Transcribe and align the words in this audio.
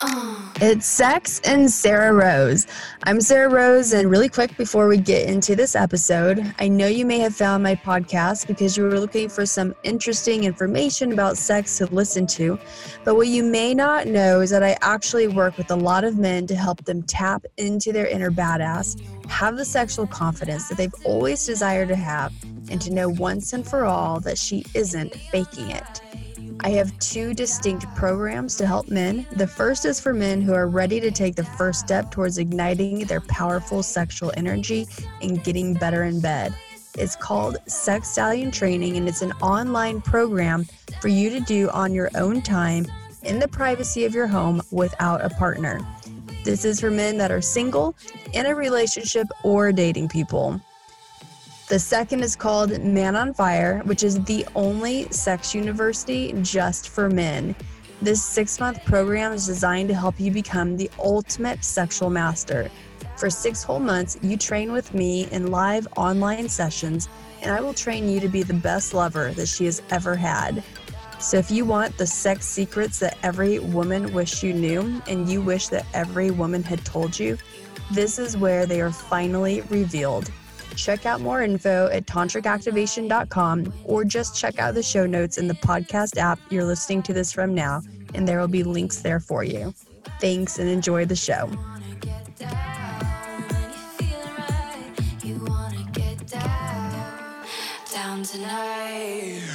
It's 0.62 0.86
Sex 0.86 1.40
and 1.44 1.66
Sarrah 1.66 2.12
Rose. 2.12 2.66
I'm 3.04 3.18
Sarrah 3.18 3.50
Rose, 3.50 3.94
and 3.94 4.10
really 4.10 4.28
quick 4.28 4.54
before 4.58 4.88
we 4.88 4.98
get 4.98 5.26
into 5.26 5.56
this 5.56 5.74
episode, 5.74 6.54
I 6.58 6.68
know 6.68 6.86
you 6.86 7.06
may 7.06 7.18
have 7.20 7.34
found 7.34 7.62
my 7.62 7.74
podcast 7.74 8.46
because 8.46 8.76
you 8.76 8.84
were 8.84 8.98
looking 9.00 9.30
for 9.30 9.46
some 9.46 9.74
interesting 9.84 10.44
information 10.44 11.12
about 11.12 11.38
sex 11.38 11.78
to 11.78 11.86
listen 11.86 12.26
to. 12.28 12.58
But 13.04 13.16
what 13.16 13.28
you 13.28 13.42
may 13.42 13.72
not 13.72 14.06
know 14.06 14.40
is 14.40 14.50
that 14.50 14.62
I 14.62 14.76
actually 14.82 15.28
work 15.28 15.56
with 15.56 15.70
a 15.70 15.76
lot 15.76 16.04
of 16.04 16.18
men 16.18 16.46
to 16.48 16.54
help 16.54 16.84
them 16.84 17.02
tap 17.04 17.46
into 17.56 17.90
their 17.90 18.06
inner 18.06 18.30
badass, 18.30 19.00
have 19.30 19.56
the 19.56 19.64
sexual 19.64 20.06
confidence 20.06 20.68
that 20.68 20.76
they've 20.76 20.94
always 21.04 21.44
desired 21.46 21.88
to 21.88 21.96
have, 21.96 22.34
and 22.70 22.82
to 22.82 22.92
know 22.92 23.08
once 23.08 23.54
and 23.54 23.66
for 23.66 23.86
all 23.86 24.20
that 24.20 24.36
she 24.36 24.64
isn't 24.74 25.14
faking 25.14 25.70
it. 25.70 26.02
I 26.62 26.70
have 26.70 26.98
two 26.98 27.32
distinct 27.32 27.86
programs 27.94 28.56
to 28.56 28.66
help 28.66 28.88
men. 28.88 29.26
The 29.32 29.46
first 29.46 29.86
is 29.86 29.98
for 29.98 30.12
men 30.12 30.42
who 30.42 30.52
are 30.52 30.68
ready 30.68 31.00
to 31.00 31.10
take 31.10 31.34
the 31.34 31.44
first 31.44 31.80
step 31.80 32.10
towards 32.10 32.36
igniting 32.36 33.00
their 33.06 33.22
powerful 33.22 33.82
sexual 33.82 34.30
energy 34.36 34.86
and 35.22 35.42
getting 35.42 35.72
better 35.72 36.04
in 36.04 36.20
bed. 36.20 36.54
It's 36.98 37.16
called 37.16 37.56
Sex 37.66 38.10
Stallion 38.10 38.50
Training, 38.50 38.98
and 38.98 39.08
it's 39.08 39.22
an 39.22 39.32
online 39.40 40.02
program 40.02 40.66
for 41.00 41.08
you 41.08 41.30
to 41.30 41.40
do 41.40 41.70
on 41.70 41.94
your 41.94 42.10
own 42.14 42.42
time 42.42 42.86
in 43.22 43.38
the 43.38 43.48
privacy 43.48 44.04
of 44.04 44.14
your 44.14 44.26
home 44.26 44.60
without 44.70 45.24
a 45.24 45.30
partner. 45.30 45.80
This 46.44 46.64
is 46.64 46.80
for 46.80 46.90
men 46.90 47.16
that 47.18 47.30
are 47.30 47.40
single, 47.40 47.94
in 48.32 48.46
a 48.46 48.54
relationship, 48.54 49.28
or 49.44 49.72
dating 49.72 50.08
people. 50.08 50.60
The 51.70 51.78
second 51.78 52.24
is 52.24 52.34
called 52.34 52.82
Man 52.82 53.14
on 53.14 53.32
Fire, 53.32 53.80
which 53.84 54.02
is 54.02 54.20
the 54.24 54.44
only 54.56 55.08
sex 55.12 55.54
university 55.54 56.34
just 56.42 56.88
for 56.88 57.08
men. 57.08 57.54
This 58.02 58.20
six 58.20 58.58
month 58.58 58.84
program 58.84 59.32
is 59.32 59.46
designed 59.46 59.88
to 59.90 59.94
help 59.94 60.18
you 60.18 60.32
become 60.32 60.76
the 60.76 60.90
ultimate 60.98 61.62
sexual 61.62 62.10
master. 62.10 62.68
For 63.16 63.30
six 63.30 63.62
whole 63.62 63.78
months, 63.78 64.18
you 64.20 64.36
train 64.36 64.72
with 64.72 64.92
me 64.94 65.28
in 65.30 65.52
live 65.52 65.86
online 65.96 66.48
sessions, 66.48 67.08
and 67.40 67.52
I 67.52 67.60
will 67.60 67.72
train 67.72 68.08
you 68.08 68.18
to 68.18 68.28
be 68.28 68.42
the 68.42 68.52
best 68.52 68.92
lover 68.92 69.30
that 69.34 69.46
she 69.46 69.66
has 69.66 69.80
ever 69.90 70.16
had. 70.16 70.64
So, 71.20 71.36
if 71.36 71.52
you 71.52 71.64
want 71.64 71.96
the 71.96 72.06
sex 72.06 72.46
secrets 72.46 72.98
that 72.98 73.16
every 73.22 73.60
woman 73.60 74.12
wished 74.12 74.42
you 74.42 74.54
knew, 74.54 75.00
and 75.06 75.28
you 75.28 75.40
wish 75.40 75.68
that 75.68 75.86
every 75.94 76.32
woman 76.32 76.64
had 76.64 76.84
told 76.84 77.16
you, 77.16 77.38
this 77.92 78.18
is 78.18 78.36
where 78.36 78.66
they 78.66 78.80
are 78.80 78.90
finally 78.90 79.60
revealed. 79.70 80.32
Check 80.80 81.04
out 81.04 81.20
more 81.20 81.42
info 81.42 81.90
at 81.92 82.06
tantricactivation.com 82.06 83.74
or 83.84 84.02
just 84.02 84.34
check 84.34 84.58
out 84.58 84.72
the 84.72 84.82
show 84.82 85.04
notes 85.04 85.36
in 85.36 85.46
the 85.46 85.52
podcast 85.52 86.16
app 86.16 86.38
you're 86.48 86.64
listening 86.64 87.02
to 87.02 87.12
this 87.12 87.30
from 87.30 87.54
now, 87.54 87.82
and 88.14 88.26
there 88.26 88.40
will 88.40 88.48
be 88.48 88.62
links 88.62 89.02
there 89.02 89.20
for 89.20 89.44
you. 89.44 89.74
Thanks 90.22 90.58
and 90.58 90.70
enjoy 90.70 91.04
the 91.04 91.14
show. 91.14 91.50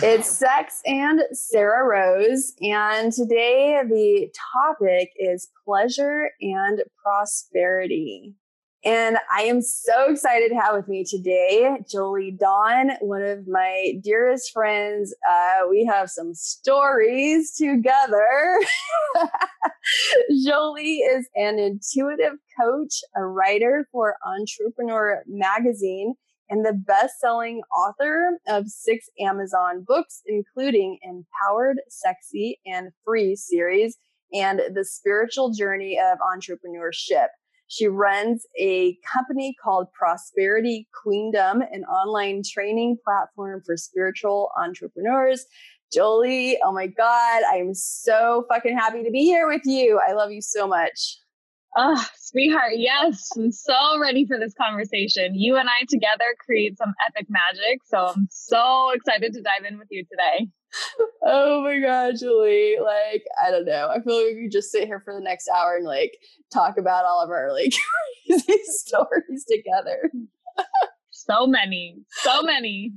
It's 0.03 0.29
Sex 0.29 0.81
and 0.85 1.21
Sarrah 1.33 1.87
Rose, 1.89 2.53
and 2.61 3.11
today 3.11 3.81
the 3.89 4.31
topic 4.53 5.09
is 5.17 5.49
pleasure 5.65 6.29
and 6.39 6.83
prosperity. 7.01 8.35
And 8.85 9.17
I 9.35 9.41
am 9.41 9.63
so 9.63 10.11
excited 10.11 10.49
to 10.49 10.61
have 10.61 10.75
with 10.75 10.87
me 10.87 11.03
today 11.03 11.75
Jolie 11.91 12.37
Dawn, 12.39 12.91
one 13.01 13.23
of 13.23 13.47
my 13.47 13.93
dearest 14.03 14.51
friends. 14.53 15.11
Uh, 15.27 15.61
we 15.67 15.85
have 15.85 16.11
some 16.11 16.35
stories 16.35 17.51
together. 17.55 18.59
Jolie 20.45 20.97
is 20.99 21.27
an 21.35 21.57
intuitive 21.57 22.33
coach, 22.61 23.01
a 23.15 23.25
writer 23.25 23.87
for 23.91 24.17
Entrepreneur 24.23 25.23
Magazine, 25.27 26.13
and 26.51 26.63
the 26.63 26.73
best 26.73 27.19
selling 27.19 27.61
author 27.75 28.37
of 28.47 28.67
six 28.67 29.09
Amazon 29.19 29.83
books, 29.87 30.21
including 30.27 30.99
Empowered, 31.01 31.77
Sexy, 31.89 32.59
and 32.67 32.89
Free 33.03 33.35
series 33.35 33.97
and 34.31 34.61
The 34.75 34.85
Spiritual 34.85 35.53
Journey 35.53 35.97
of 35.99 36.19
Entrepreneurship. 36.19 37.29
She 37.67 37.87
runs 37.87 38.45
a 38.59 38.97
company 39.11 39.55
called 39.61 39.91
Prosperity 39.93 40.87
Queendom, 40.93 41.61
an 41.71 41.83
online 41.85 42.41
training 42.43 42.97
platform 43.03 43.61
for 43.65 43.75
spiritual 43.75 44.51
entrepreneurs. 44.61 45.45
Jolie, 45.91 46.57
oh 46.63 46.71
my 46.71 46.87
God, 46.87 47.43
I 47.51 47.57
am 47.57 47.73
so 47.73 48.45
fucking 48.49 48.77
happy 48.77 49.03
to 49.03 49.11
be 49.11 49.23
here 49.23 49.47
with 49.47 49.61
you. 49.65 49.99
I 50.05 50.13
love 50.13 50.31
you 50.31 50.41
so 50.41 50.67
much. 50.67 51.17
Oh, 51.77 52.05
sweetheart, 52.17 52.73
yes. 52.77 53.29
I'm 53.35 53.51
so 53.51 53.99
ready 53.99 54.25
for 54.25 54.39
this 54.39 54.53
conversation. 54.53 55.35
You 55.35 55.57
and 55.57 55.67
I 55.67 55.83
together 55.89 56.23
create 56.39 56.77
some 56.77 56.93
epic 57.05 57.27
magic. 57.29 57.81
So 57.85 58.13
I'm 58.15 58.27
so 58.31 58.91
excited 58.91 59.33
to 59.33 59.41
dive 59.41 59.65
in 59.69 59.77
with 59.77 59.89
you 59.91 60.05
today. 60.05 60.49
Oh 61.23 61.63
my 61.63 61.79
God, 61.79 62.15
Jolie. 62.19 62.77
Like, 62.81 63.23
I 63.45 63.51
don't 63.51 63.65
know. 63.65 63.89
I 63.89 64.01
feel 64.01 64.15
like 64.15 64.35
we 64.35 64.43
could 64.43 64.53
just 64.53 64.71
sit 64.71 64.85
here 64.85 65.01
for 65.03 65.13
the 65.13 65.21
next 65.21 65.49
hour 65.49 65.75
and 65.75 65.85
like 65.85 66.17
talk 66.53 66.77
about 66.77 67.05
all 67.05 67.21
of 67.21 67.29
our 67.29 67.51
like 67.51 67.73
crazy 68.27 68.59
stories 68.63 69.45
together. 69.49 70.11
so 71.11 71.45
many, 71.45 71.97
so 72.09 72.41
many. 72.41 72.93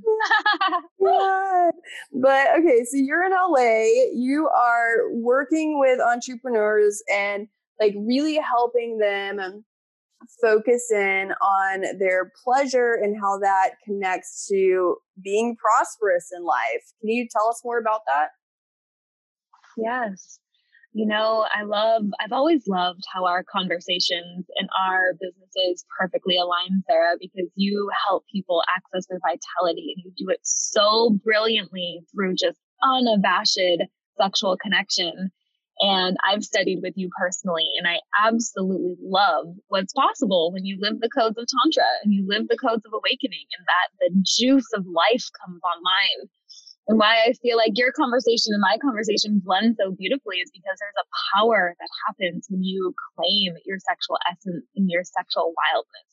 but 0.99 2.47
okay, 2.59 2.85
so 2.85 2.97
you're 2.97 3.25
in 3.25 3.31
LA, 3.31 4.11
you 4.13 4.47
are 4.49 5.11
working 5.11 5.79
with 5.79 5.99
entrepreneurs 5.99 7.03
and 7.13 7.47
like 7.79 7.95
really 7.97 8.37
helping 8.37 8.97
them 8.97 9.63
focus 10.41 10.91
in 10.91 11.31
on 11.41 11.81
their 11.97 12.31
pleasure 12.43 12.93
and 13.01 13.15
how 13.19 13.39
that 13.39 13.71
connects 13.85 14.47
to 14.47 14.97
being 15.23 15.55
prosperous 15.55 16.29
in 16.35 16.43
life. 16.43 16.83
Can 16.99 17.09
you 17.09 17.27
tell 17.31 17.47
us 17.47 17.61
more 17.63 17.77
about 17.77 18.01
that? 18.07 18.29
Yes. 19.77 20.39
You 20.91 21.05
know, 21.05 21.45
I 21.53 21.63
love, 21.63 22.03
I've 22.19 22.31
always 22.31 22.67
loved 22.67 23.03
how 23.13 23.25
our 23.25 23.43
conversations 23.43 24.45
and 24.55 24.67
our 24.77 25.13
businesses 25.13 25.85
perfectly 25.99 26.35
align, 26.35 26.83
Sarrah, 26.89 27.15
because 27.19 27.47
you 27.55 27.89
help 28.07 28.25
people 28.33 28.63
access 28.75 29.05
their 29.07 29.19
vitality 29.19 29.93
and 29.95 30.03
you 30.03 30.25
do 30.25 30.31
it 30.33 30.39
so 30.41 31.11
brilliantly 31.23 32.01
through 32.11 32.35
just 32.35 32.57
unabashed 32.83 33.59
sexual 34.19 34.57
connection. 34.57 35.31
And 35.79 36.17
I've 36.27 36.43
studied 36.43 36.79
with 36.83 36.93
you 36.97 37.09
personally, 37.17 37.67
and 37.77 37.87
I 37.87 37.99
absolutely 38.27 38.95
love 39.01 39.47
what's 39.67 39.93
possible 39.93 40.51
when 40.51 40.65
you 40.65 40.77
live 40.79 40.99
the 40.99 41.09
codes 41.09 41.37
of 41.37 41.47
Tantra 41.47 41.87
and 42.03 42.13
you 42.13 42.27
live 42.27 42.49
the 42.49 42.57
codes 42.57 42.83
of 42.85 42.91
awakening, 42.91 43.47
and 43.55 43.63
that 43.63 43.87
the 43.99 44.11
juice 44.27 44.67
of 44.75 44.85
life 44.85 45.23
comes 45.39 45.61
online. 45.63 46.27
And 46.89 46.97
why 46.97 47.23
I 47.23 47.33
feel 47.41 47.55
like 47.55 47.77
your 47.77 47.93
conversation 47.93 48.51
and 48.51 48.59
my 48.65 48.77
conversation 48.81 49.39
blend 49.45 49.77
so 49.79 49.91
beautifully 49.95 50.37
is 50.37 50.51
because 50.51 50.75
there's 50.81 50.99
a 50.99 51.11
power 51.37 51.75
that 51.79 51.89
happens 52.07 52.47
when 52.49 52.63
you 52.63 52.93
claim 53.15 53.53
your 53.63 53.77
sexual 53.79 54.17
essence 54.25 54.65
and 54.75 54.89
your 54.89 55.03
sexual 55.05 55.53
wildness. 55.53 56.09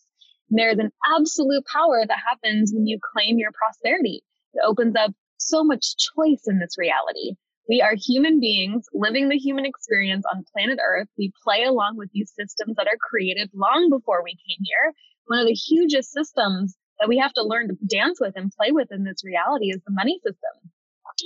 And 0.50 0.58
there's 0.60 0.78
an 0.78 0.92
absolute 1.10 1.64
power 1.66 2.04
that 2.06 2.18
happens 2.22 2.72
when 2.72 2.86
you 2.86 3.00
claim 3.02 3.38
your 3.38 3.50
prosperity. 3.50 4.22
It 4.54 4.62
opens 4.64 4.94
up 4.94 5.10
so 5.38 5.64
much 5.64 5.96
choice 5.96 6.44
in 6.46 6.60
this 6.60 6.76
reality. 6.78 7.34
We 7.68 7.82
are 7.82 7.94
human 7.96 8.38
beings 8.38 8.86
living 8.92 9.28
the 9.28 9.38
human 9.38 9.66
experience 9.66 10.24
on 10.32 10.44
planet 10.52 10.78
Earth. 10.84 11.08
We 11.18 11.32
play 11.42 11.64
along 11.64 11.96
with 11.96 12.10
these 12.12 12.32
systems 12.38 12.76
that 12.76 12.86
are 12.86 12.98
created 13.10 13.50
long 13.54 13.90
before 13.90 14.22
we 14.22 14.32
came 14.32 14.62
here. 14.62 14.94
One 15.26 15.40
of 15.40 15.46
the 15.46 15.52
hugest 15.52 16.12
systems 16.12 16.76
that 17.00 17.08
we 17.08 17.18
have 17.18 17.32
to 17.34 17.42
learn 17.42 17.68
to 17.68 17.76
dance 17.88 18.20
with 18.20 18.34
and 18.36 18.52
play 18.52 18.70
with 18.70 18.88
in 18.92 19.04
this 19.04 19.24
reality 19.24 19.66
is 19.66 19.80
the 19.84 19.92
money 19.92 20.20
system. 20.22 20.70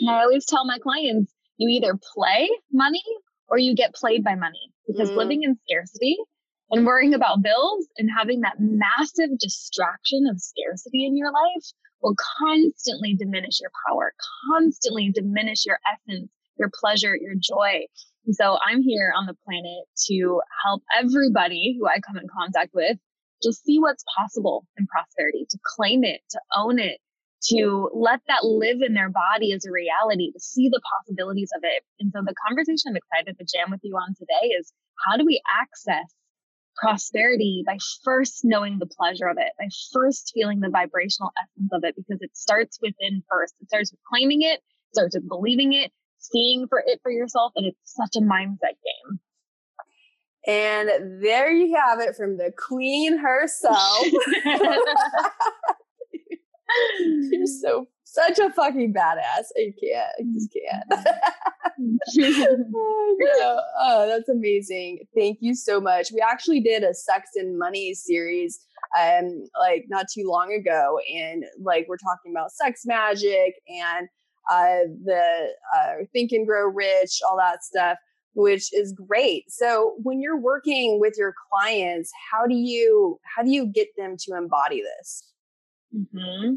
And 0.01 0.11
I 0.11 0.23
always 0.23 0.47
tell 0.47 0.65
my 0.65 0.79
clients 0.79 1.33
you 1.59 1.69
either 1.69 1.99
play 2.15 2.49
money 2.73 3.03
or 3.49 3.59
you 3.59 3.75
get 3.75 3.95
played 3.95 4.25
by 4.25 4.35
money 4.35 4.73
because 4.87 5.11
mm. 5.11 5.17
living 5.17 5.43
in 5.43 5.59
scarcity 5.67 6.17
and 6.71 6.87
worrying 6.87 7.15
about 7.15 7.43
bills 7.43 7.87
and 7.99 8.09
having 8.17 8.41
that 8.41 8.57
massive 8.59 9.39
distraction 9.39 10.27
of 10.31 10.41
scarcity 10.41 11.05
in 11.05 11.17
your 11.17 11.33
life 11.33 11.67
will 12.03 12.17
constantly 12.39 13.15
diminish 13.15 13.61
your 13.61 13.71
power, 13.89 14.13
constantly 14.51 15.11
diminish 15.11 15.67
your 15.67 15.79
essence, 15.93 16.31
your 16.59 16.71
pleasure, 16.81 17.17
your 17.17 17.35
joy. 17.35 17.87
And 18.27 18.35
so 18.35 18.59
I'm 18.67 18.83
here 18.83 19.13
on 19.17 19.27
the 19.27 19.37
planet 19.45 19.85
to 20.09 20.41
help 20.65 20.83
everybody 20.99 21.77
who 21.79 21.87
I 21.87 22.01
come 22.07 22.17
in 22.17 22.27
contact 22.29 22.71
with 22.75 22.99
just 23.43 23.65
see 23.65 23.79
what's 23.79 24.05
possible 24.17 24.67
in 24.79 24.87
prosperity, 24.87 25.47
to 25.49 25.59
claim 25.77 26.05
it, 26.05 26.21
to 26.31 26.41
own 26.57 26.79
it, 26.79 26.99
to 27.49 27.89
let 27.95 28.21
that 28.29 28.45
live 28.45 28.83
in 28.85 28.93
their 28.93 29.09
body 29.09 29.53
as 29.53 29.65
a 29.65 29.73
reality, 29.73 30.31
to 30.33 30.41
see 30.41 30.69
the 30.69 30.81
possibilities 30.85 31.49
of 31.57 31.63
it. 31.65 31.83
And 31.99 32.13
so 32.13 32.21
the 32.21 32.35
conversation 32.47 32.93
I'm 32.93 32.97
excited 32.97 33.39
to 33.39 33.47
jam 33.49 33.71
with 33.71 33.81
you 33.83 33.97
on 33.97 34.15
today 34.15 34.53
is 34.61 34.73
how 35.07 35.17
do 35.17 35.25
we 35.25 35.41
access 35.49 36.13
prosperity 36.81 37.63
by 37.67 37.79
first 38.05 38.41
knowing 38.45 38.79
the 38.79 38.87
pleasure 38.87 39.27
of 39.27 39.37
it, 39.39 39.53
by 39.59 39.69
first 39.93 40.33
feeling 40.35 40.61
the 40.61 40.71
vibrational 40.71 41.31
essence 41.43 41.71
of 41.73 41.85
it, 41.85 41.95
because 41.97 42.23
it 42.23 42.37
starts 42.37 42.79
within 42.81 43.23
first. 43.31 43.55
It 43.61 43.69
starts 43.69 43.93
with 43.93 44.01
claiming 44.09 44.43
it, 44.43 44.61
starts 44.93 45.15
with 45.15 45.29
believing 45.29 45.73
it, 45.73 45.93
seeing 46.19 46.67
for 46.69 46.83
it 46.85 47.01
for 47.03 47.13
yourself, 47.13 47.53
and 47.57 47.67
it's 47.67 47.79
such 47.85 48.17
a 48.17 48.25
mindset 48.25 48.77
game. 48.85 49.21
And 50.47 51.23
there 51.23 51.53
you 51.53 51.77
have 51.77 52.01
it 52.01 52.17
from 52.17 52.39
the 52.39 52.51
queen 52.57 53.19
herself. 53.19 54.07
You're 57.01 57.47
so 57.47 57.89
such 58.05 58.39
a 58.39 58.51
fucking 58.51 58.93
badass. 58.93 59.47
I 59.57 59.73
can't. 59.81 60.13
I 60.19 60.23
just 60.33 60.53
can't. 60.53 60.85
oh, 62.75 63.17
no. 63.21 63.61
oh, 63.79 64.09
that's 64.09 64.29
amazing. 64.29 65.01
Thank 65.15 65.39
you 65.41 65.55
so 65.55 65.81
much. 65.81 66.11
We 66.13 66.21
actually 66.21 66.61
did 66.61 66.83
a 66.83 66.93
sex 66.93 67.31
and 67.37 67.59
money 67.59 67.95
series 67.95 68.61
um 68.99 69.45
like 69.61 69.85
not 69.89 70.07
too 70.13 70.25
long 70.27 70.53
ago 70.53 70.99
and 71.15 71.45
like 71.63 71.87
we're 71.89 71.97
talking 71.97 72.33
about 72.33 72.51
sex 72.51 72.83
magic 72.85 73.55
and 73.69 74.09
uh 74.51 74.89
the 75.05 75.49
uh 75.77 75.93
think 76.13 76.33
and 76.33 76.47
grow 76.47 76.67
rich 76.67 77.21
all 77.29 77.37
that 77.37 77.63
stuff 77.63 77.99
which 78.35 78.73
is 78.73 78.93
great 78.93 79.45
so 79.49 79.95
when 80.03 80.21
you're 80.21 80.41
working 80.41 80.99
with 81.01 81.15
your 81.17 81.35
clients 81.53 82.11
how 82.33 82.47
do 82.47 82.55
you 82.55 83.19
how 83.37 83.43
do 83.43 83.51
you 83.51 83.67
get 83.67 83.89
them 83.97 84.17
to 84.19 84.37
embody 84.37 84.83
this 84.83 85.31
mm-hmm. 85.95 86.55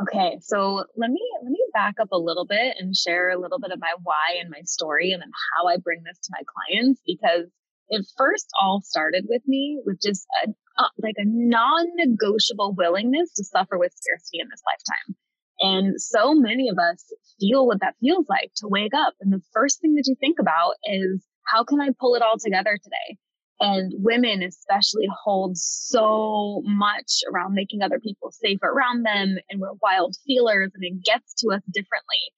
Okay, 0.00 0.38
so 0.40 0.84
let 0.96 1.10
me 1.10 1.20
let 1.42 1.50
me 1.50 1.58
back 1.72 1.94
up 2.00 2.08
a 2.12 2.18
little 2.18 2.46
bit 2.46 2.76
and 2.78 2.94
share 2.94 3.30
a 3.30 3.40
little 3.40 3.58
bit 3.58 3.72
of 3.72 3.80
my 3.80 3.92
why 4.04 4.38
and 4.40 4.48
my 4.48 4.60
story 4.62 5.10
and 5.10 5.20
then 5.20 5.30
how 5.56 5.66
I 5.66 5.76
bring 5.76 6.02
this 6.04 6.18
to 6.18 6.30
my 6.30 6.42
clients 6.46 7.00
because 7.04 7.50
it 7.88 8.06
first 8.16 8.46
all 8.60 8.80
started 8.80 9.26
with 9.28 9.42
me 9.46 9.80
with 9.84 10.00
just 10.00 10.24
a 10.44 10.50
uh, 10.78 10.88
like 11.02 11.16
a 11.16 11.24
non-negotiable 11.26 12.74
willingness 12.74 13.32
to 13.34 13.44
suffer 13.44 13.76
with 13.76 13.92
scarcity 13.96 14.38
in 14.40 14.46
this 14.48 14.62
lifetime. 14.64 15.16
And 15.60 16.00
so 16.00 16.32
many 16.32 16.68
of 16.68 16.78
us 16.78 17.04
feel 17.40 17.66
what 17.66 17.80
that 17.80 17.96
feels 18.00 18.26
like 18.28 18.52
to 18.58 18.68
wake 18.68 18.94
up 18.94 19.14
and 19.20 19.32
the 19.32 19.42
first 19.52 19.80
thing 19.80 19.94
that 19.96 20.06
you 20.06 20.14
think 20.20 20.38
about 20.38 20.74
is 20.84 21.26
how 21.42 21.64
can 21.64 21.80
I 21.80 21.88
pull 21.98 22.14
it 22.14 22.22
all 22.22 22.38
together 22.38 22.78
today? 22.80 23.18
And 23.60 23.92
women 23.96 24.42
especially 24.42 25.08
hold 25.24 25.56
so 25.56 26.62
much 26.64 27.22
around 27.32 27.54
making 27.54 27.82
other 27.82 27.98
people 27.98 28.30
safe 28.30 28.58
around 28.62 29.04
them 29.04 29.36
and 29.50 29.60
we're 29.60 29.72
wild 29.82 30.16
feelers 30.26 30.70
and 30.74 30.84
it 30.84 31.04
gets 31.04 31.34
to 31.34 31.48
us 31.48 31.62
differently. 31.72 32.32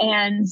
And 0.00 0.46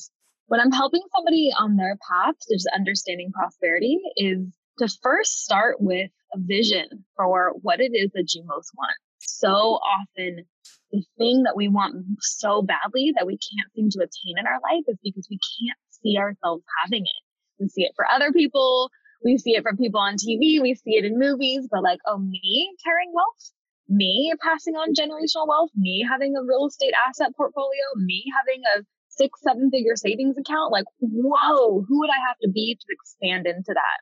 when 0.47 0.61
i'm 0.61 0.73
helping 0.73 1.03
somebody 1.15 1.51
on 1.59 1.77
their 1.77 1.97
path 2.09 2.35
to 2.41 2.55
just 2.55 2.69
understanding 2.75 3.33
prosperity 3.33 3.99
is 4.17 4.47
to 4.79 4.89
first 5.03 5.43
start 5.43 5.81
with 5.81 6.11
a 6.35 6.39
vision 6.39 7.05
for 7.17 7.53
what 7.63 7.81
it 7.81 7.93
is 7.95 8.11
that 8.15 8.35
you 8.35 8.45
most 8.45 8.71
want. 8.77 8.97
So 9.21 9.49
often 9.49 10.45
the 10.93 11.05
thing 11.19 11.43
that 11.45 11.57
we 11.57 11.69
want 11.69 11.97
so 12.21 12.63
badly 12.63 13.13
that 13.17 13.27
we 13.27 13.39
can't 13.39 13.73
seem 13.75 13.91
to 13.91 13.99
attain 13.99 14.39
in 14.39 14.47
our 14.47 14.61
life 14.63 14.85
is 14.87 14.99
because 15.03 15.27
we 15.31 15.39
can't 15.39 15.79
see 15.91 16.19
ourselves 16.19 16.63
having 16.83 17.03
it 17.03 17.25
we 17.59 17.69
see 17.69 17.83
it 17.83 17.93
for 17.97 18.07
other 18.13 18.33
people 18.33 18.91
we 19.25 19.39
see 19.39 19.57
it 19.57 19.63
from 19.63 19.77
people 19.77 20.01
on 20.01 20.15
TV, 20.15 20.61
we 20.61 20.75
see 20.75 20.97
it 20.97 21.05
in 21.05 21.19
movies, 21.19 21.67
but 21.71 21.83
like, 21.83 21.99
oh, 22.07 22.19
me 22.19 22.75
carrying 22.85 23.13
wealth, 23.15 23.53
me 23.89 24.33
passing 24.43 24.75
on 24.75 24.95
generational 24.95 25.49
wealth, 25.49 25.71
me 25.75 26.07
having 26.09 26.37
a 26.37 26.45
real 26.45 26.67
estate 26.67 26.93
asset 27.09 27.33
portfolio, 27.37 27.85
me 27.97 28.25
having 28.39 28.63
a 28.77 28.85
six, 29.09 29.41
seven 29.43 29.71
figure 29.71 29.97
savings 29.97 30.37
account, 30.37 30.73
like, 30.73 30.85
whoa, 31.01 31.85
who 31.89 31.99
would 32.01 32.11
I 32.11 32.21
have 32.27 32.37
to 32.43 32.51
be 32.51 32.77
to 32.79 32.87
expand 32.91 33.47
into 33.47 33.73
that? 33.73 34.01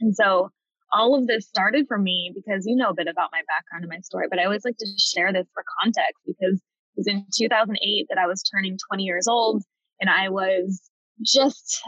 And 0.00 0.14
so 0.14 0.50
all 0.92 1.18
of 1.18 1.26
this 1.26 1.48
started 1.48 1.86
for 1.88 1.98
me 1.98 2.32
because 2.34 2.64
you 2.66 2.76
know 2.76 2.90
a 2.90 2.94
bit 2.94 3.08
about 3.08 3.30
my 3.32 3.40
background 3.48 3.84
and 3.84 3.90
my 3.90 4.00
story, 4.00 4.26
but 4.30 4.38
I 4.38 4.44
always 4.44 4.64
like 4.64 4.76
to 4.78 4.86
share 4.98 5.32
this 5.32 5.46
for 5.52 5.64
context 5.82 6.22
because 6.26 6.60
it 6.60 6.98
was 6.98 7.06
in 7.08 7.26
2008 7.34 8.06
that 8.08 8.18
I 8.18 8.26
was 8.26 8.42
turning 8.42 8.78
20 8.88 9.02
years 9.02 9.26
old 9.26 9.64
and 10.00 10.08
I 10.08 10.28
was 10.28 10.80
just 11.24 11.82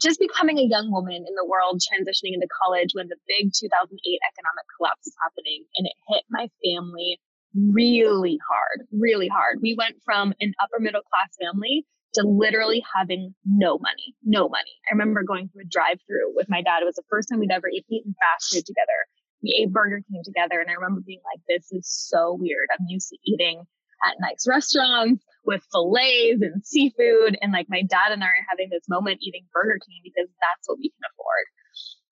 just 0.00 0.20
becoming 0.20 0.58
a 0.58 0.66
young 0.66 0.90
woman 0.90 1.24
in 1.26 1.34
the 1.34 1.46
world 1.46 1.80
transitioning 1.80 2.34
into 2.34 2.48
college 2.62 2.90
when 2.92 3.08
the 3.08 3.16
big 3.26 3.50
2008 3.52 3.90
economic 3.94 4.66
collapse 4.76 5.04
was 5.04 5.14
happening 5.22 5.64
and 5.76 5.86
it 5.86 5.96
hit 6.08 6.24
my 6.30 6.48
family 6.62 7.18
really 7.54 8.38
hard 8.48 8.86
really 8.90 9.28
hard. 9.28 9.58
We 9.62 9.74
went 9.78 9.96
from 10.04 10.34
an 10.40 10.52
upper 10.62 10.80
middle 10.80 11.02
class 11.02 11.30
family 11.40 11.86
to 12.14 12.26
literally 12.26 12.82
having 12.94 13.34
no 13.44 13.78
money 13.78 14.14
no 14.24 14.48
money. 14.48 14.74
I 14.90 14.92
remember 14.92 15.22
going 15.22 15.48
through 15.48 15.62
a 15.62 15.70
drive 15.70 15.98
through 16.06 16.34
with 16.34 16.48
my 16.48 16.62
dad. 16.62 16.82
It 16.82 16.86
was 16.86 16.96
the 16.96 17.08
first 17.10 17.28
time 17.28 17.40
we'd 17.40 17.50
ever 17.50 17.68
eaten 17.68 18.14
fast 18.20 18.54
food 18.54 18.66
together. 18.66 18.98
We 19.42 19.54
ate 19.60 19.72
burger 19.72 20.00
king 20.10 20.22
together 20.24 20.60
and 20.60 20.70
i 20.70 20.74
remember 20.74 21.02
being 21.04 21.20
like 21.24 21.42
this 21.48 21.70
is 21.70 21.86
so 21.86 22.36
weird. 22.40 22.68
I'm 22.72 22.86
used 22.88 23.10
to 23.10 23.18
eating 23.26 23.64
at 24.04 24.16
nice 24.20 24.46
restaurants 24.48 25.24
with 25.46 25.62
fillets 25.72 26.42
and 26.42 26.64
seafood. 26.64 27.36
And 27.40 27.52
like 27.52 27.66
my 27.68 27.82
dad 27.82 28.12
and 28.12 28.22
I 28.22 28.26
are 28.26 28.46
having 28.48 28.68
this 28.70 28.88
moment 28.88 29.18
eating 29.22 29.44
Burger 29.52 29.78
King 29.86 30.00
because 30.02 30.28
that's 30.40 30.68
what 30.68 30.78
we 30.78 30.90
can 30.90 31.10
afford. 31.12 31.46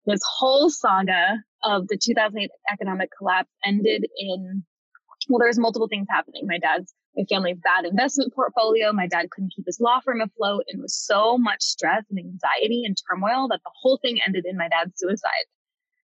This 0.06 0.20
whole 0.38 0.68
saga 0.68 1.38
of 1.64 1.86
the 1.88 1.96
2008 1.96 2.50
economic 2.72 3.10
collapse 3.16 3.50
ended 3.64 4.04
in, 4.16 4.64
well, 5.28 5.38
there's 5.38 5.58
multiple 5.58 5.88
things 5.88 6.08
happening. 6.10 6.42
My 6.46 6.58
dad's, 6.58 6.92
my 7.16 7.24
family's 7.28 7.58
bad 7.62 7.84
investment 7.84 8.34
portfolio. 8.34 8.92
My 8.92 9.06
dad 9.06 9.30
couldn't 9.30 9.52
keep 9.54 9.66
his 9.66 9.78
law 9.80 10.00
firm 10.00 10.20
afloat 10.20 10.64
and 10.68 10.82
was 10.82 10.96
so 10.96 11.38
much 11.38 11.62
stress 11.62 12.04
and 12.10 12.18
anxiety 12.18 12.82
and 12.84 12.96
turmoil 13.08 13.48
that 13.48 13.60
the 13.64 13.70
whole 13.80 13.98
thing 14.02 14.18
ended 14.26 14.44
in 14.44 14.56
my 14.56 14.68
dad's 14.68 14.94
suicide. 14.96 15.46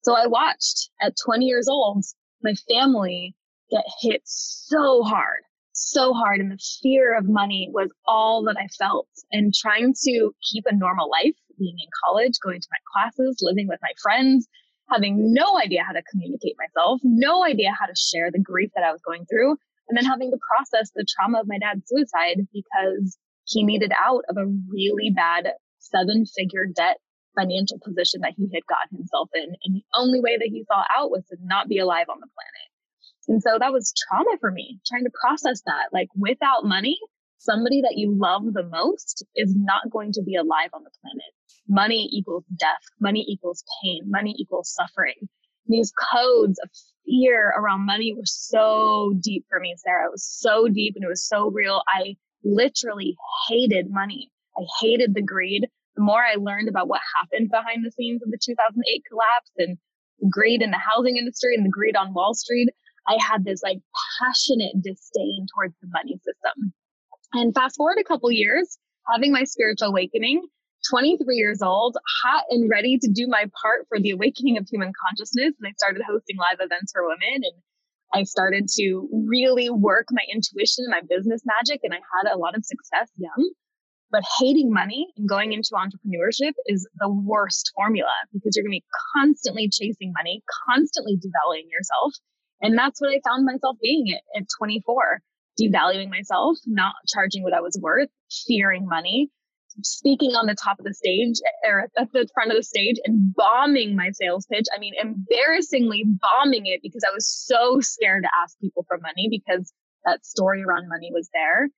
So 0.03 0.15
I 0.15 0.27
watched 0.27 0.91
at 1.03 1.15
20 1.25 1.45
years 1.45 1.69
old, 1.69 2.05
my 2.43 2.55
family 2.69 3.35
get 3.71 3.85
hit 4.01 4.23
so 4.25 5.03
hard 5.03 5.43
so 5.81 6.13
hard 6.13 6.41
and 6.41 6.51
the 6.51 6.59
fear 6.83 7.17
of 7.17 7.25
money 7.29 7.69
was 7.73 7.91
all 8.07 8.43
that 8.45 8.57
I 8.59 8.67
felt 8.79 9.09
and 9.33 9.55
trying 9.55 9.95
to 10.05 10.31
keep 10.51 10.65
a 10.67 10.75
normal 10.75 11.11
life, 11.11 11.35
being 11.59 11.77
in 11.79 11.89
college, 12.05 12.35
going 12.43 12.61
to 12.61 12.69
my 12.71 12.79
classes, 12.93 13.39
living 13.43 13.69
with 13.69 13.81
my 13.83 13.93
friends, 14.03 14.47
having 14.91 15.33
no 15.33 15.59
idea 15.59 15.85
how 15.87 15.93
to 15.93 16.03
communicate 16.11 16.57
myself, 16.59 17.01
no 17.05 17.45
idea 17.45 17.71
how 17.79 17.87
to 17.87 17.95
share 17.95 18.31
the 18.31 18.39
grief 18.39 18.71
that 18.75 18.85
I 18.85 18.93
was 18.93 19.01
going 19.07 19.25
through, 19.27 19.57
and 19.89 19.97
then 19.97 20.05
having 20.05 20.31
to 20.31 20.39
process 20.57 20.91
the 20.95 21.05
trauma 21.05 21.41
of 21.41 21.49
my 21.49 21.59
dad's 21.59 21.83
suicide 21.87 22.47
because 22.53 23.19
he 23.45 23.65
needed 23.65 23.93
out 23.99 24.23
of 24.29 24.37
a 24.37 24.47
really 24.69 25.11
bad 25.11 25.53
seven 25.79 26.25
figure 26.27 26.67
debt 26.75 26.99
financial 27.39 27.79
position 27.85 28.21
that 28.23 28.35
he 28.37 28.49
had 28.53 28.67
got 28.69 28.91
himself 28.91 29.29
in. 29.35 29.55
And 29.65 29.75
the 29.75 29.85
only 29.97 30.21
way 30.21 30.37
that 30.37 30.49
he 30.51 30.65
saw 30.67 30.83
out 30.97 31.11
was 31.11 31.25
to 31.31 31.37
not 31.43 31.69
be 31.69 31.79
alive 31.79 32.07
on 32.11 32.19
the 32.21 32.27
planet. 32.27 32.70
And 33.31 33.41
so 33.41 33.59
that 33.61 33.73
was 33.73 33.95
trauma 34.09 34.37
for 34.41 34.51
me, 34.51 34.81
trying 34.89 35.05
to 35.05 35.11
process 35.23 35.63
that. 35.65 35.91
Like 35.93 36.09
without 36.17 36.65
money, 36.65 36.99
somebody 37.39 37.81
that 37.83 37.95
you 37.97 38.13
love 38.13 38.43
the 38.53 38.65
most 38.65 39.25
is 39.37 39.55
not 39.57 39.89
going 39.89 40.11
to 40.15 40.23
be 40.23 40.35
alive 40.35 40.71
on 40.75 40.83
the 40.83 40.91
planet. 41.01 41.33
Money 41.69 42.09
equals 42.11 42.43
death. 42.59 42.83
Money 43.01 43.25
equals 43.29 43.63
pain. 43.85 44.03
Money 44.07 44.35
equals 44.37 44.75
suffering. 44.75 45.15
These 45.69 45.93
codes 46.13 46.59
of 46.59 46.71
fear 47.07 47.55
around 47.57 47.87
money 47.87 48.13
were 48.17 48.27
so 48.27 49.15
deep 49.23 49.45
for 49.49 49.61
me, 49.61 49.77
Sarrah. 49.77 50.07
It 50.07 50.11
was 50.11 50.25
so 50.25 50.67
deep 50.67 50.95
and 50.97 51.05
it 51.05 51.09
was 51.09 51.25
so 51.25 51.53
real. 51.53 51.83
I 51.87 52.17
literally 52.43 53.15
hated 53.49 53.93
money. 53.93 54.29
I 54.59 54.63
hated 54.81 55.15
the 55.15 55.23
greed. 55.23 55.69
The 55.95 56.03
more 56.03 56.25
I 56.25 56.35
learned 56.35 56.69
about 56.69 56.89
what 56.89 57.01
happened 57.21 57.51
behind 57.53 57.85
the 57.85 57.93
scenes 57.93 58.23
of 58.25 58.31
the 58.33 58.39
2008 58.45 59.03
collapse 59.09 59.53
and 59.57 59.79
greed 60.29 60.63
in 60.63 60.73
the 60.73 60.79
housing 60.79 61.17
industry 61.17 61.55
and 61.55 61.65
the 61.65 61.71
greed 61.71 61.95
on 61.95 62.13
Wall 62.13 62.35
Street, 62.35 62.71
I 63.11 63.19
had 63.21 63.45
this 63.45 63.63
like 63.63 63.79
passionate 64.21 64.83
disdain 64.83 65.47
towards 65.55 65.75
the 65.83 65.89
money 65.91 66.15
system. 66.19 66.73
And 67.33 67.55
fast 67.55 67.77
forward 67.77 67.99
a 68.01 68.05
couple 68.05 68.31
years, 68.31 68.79
having 69.13 69.33
my 69.33 69.45
spiritual 69.45 69.89
awakening, 69.89 70.43
23 70.89 71.37
years 71.37 71.61
old, 71.61 71.97
hot 72.23 72.45
and 72.51 72.71
ready 72.71 72.99
to 72.99 73.11
do 73.13 73.27
my 73.27 73.45
part 73.61 73.87
for 73.89 73.99
the 73.99 74.11
awakening 74.11 74.59
of 74.59 74.67
human 74.71 74.93
consciousness. 75.07 75.55
And 75.61 75.69
I 75.69 75.73
started 75.77 76.03
hosting 76.09 76.37
live 76.39 76.59
events 76.61 76.93
for 76.93 77.03
women 77.03 77.43
and 77.43 77.63
I 78.13 78.25
started 78.25 78.69
to 78.79 79.09
really 79.13 79.71
work 79.71 80.07
my 80.11 80.23
intuition 80.33 80.85
and 80.87 80.91
my 80.91 81.03
business 81.09 81.43
magic. 81.45 81.81
And 81.83 81.95
I 81.95 81.99
had 81.99 82.33
a 82.33 82.39
lot 82.39 82.57
of 82.57 82.65
success 82.65 83.11
young. 83.17 83.51
But 84.13 84.25
hating 84.41 84.73
money 84.73 85.07
and 85.17 85.29
going 85.29 85.53
into 85.53 85.71
entrepreneurship 85.75 86.55
is 86.67 86.89
the 86.99 87.09
worst 87.09 87.71
formula 87.77 88.11
because 88.33 88.57
you're 88.57 88.65
going 88.65 88.73
to 88.73 88.83
be 88.83 88.85
constantly 89.15 89.69
chasing 89.69 90.13
money, 90.17 90.43
constantly 90.67 91.15
devaluing 91.15 91.71
yourself. 91.71 92.15
And 92.63 92.77
that's 92.77 93.01
what 93.01 93.11
I 93.11 93.21
found 93.27 93.45
myself 93.45 93.77
being 93.83 94.13
at, 94.13 94.41
at 94.41 94.47
24, 94.59 95.21
devaluing 95.61 96.11
myself, 96.11 96.59
not 96.67 96.95
charging 97.09 97.43
what 97.43 97.55
I 97.55 97.61
was 97.61 97.79
worth, 97.81 98.09
fearing 98.47 98.87
money, 98.87 99.31
speaking 99.83 100.33
on 100.33 100.47
the 100.47 100.55
top 100.55 100.79
of 100.79 100.85
the 100.85 100.95
stage 100.95 101.37
or 101.65 101.81
at 101.81 101.91
the 102.13 102.29
front 102.35 102.51
of 102.51 102.57
the 102.57 102.63
stage 102.63 102.97
and 103.05 103.35
bombing 103.35 103.97
my 103.97 104.11
sales 104.11 104.47
pitch. 104.51 104.67
I 104.75 104.79
mean, 104.79 104.95
embarrassingly 105.01 106.05
bombing 106.21 106.67
it 106.67 106.81
because 106.83 107.03
I 107.09 107.15
was 107.15 107.29
so 107.29 107.81
scared 107.81 108.25
to 108.25 108.31
ask 108.43 108.59
people 108.61 108.85
for 108.89 108.99
money 108.99 109.29
because 109.31 109.73
that 110.05 110.25
story 110.25 110.63
around 110.63 110.89
money 110.89 111.11
was 111.13 111.29
there. 111.33 111.69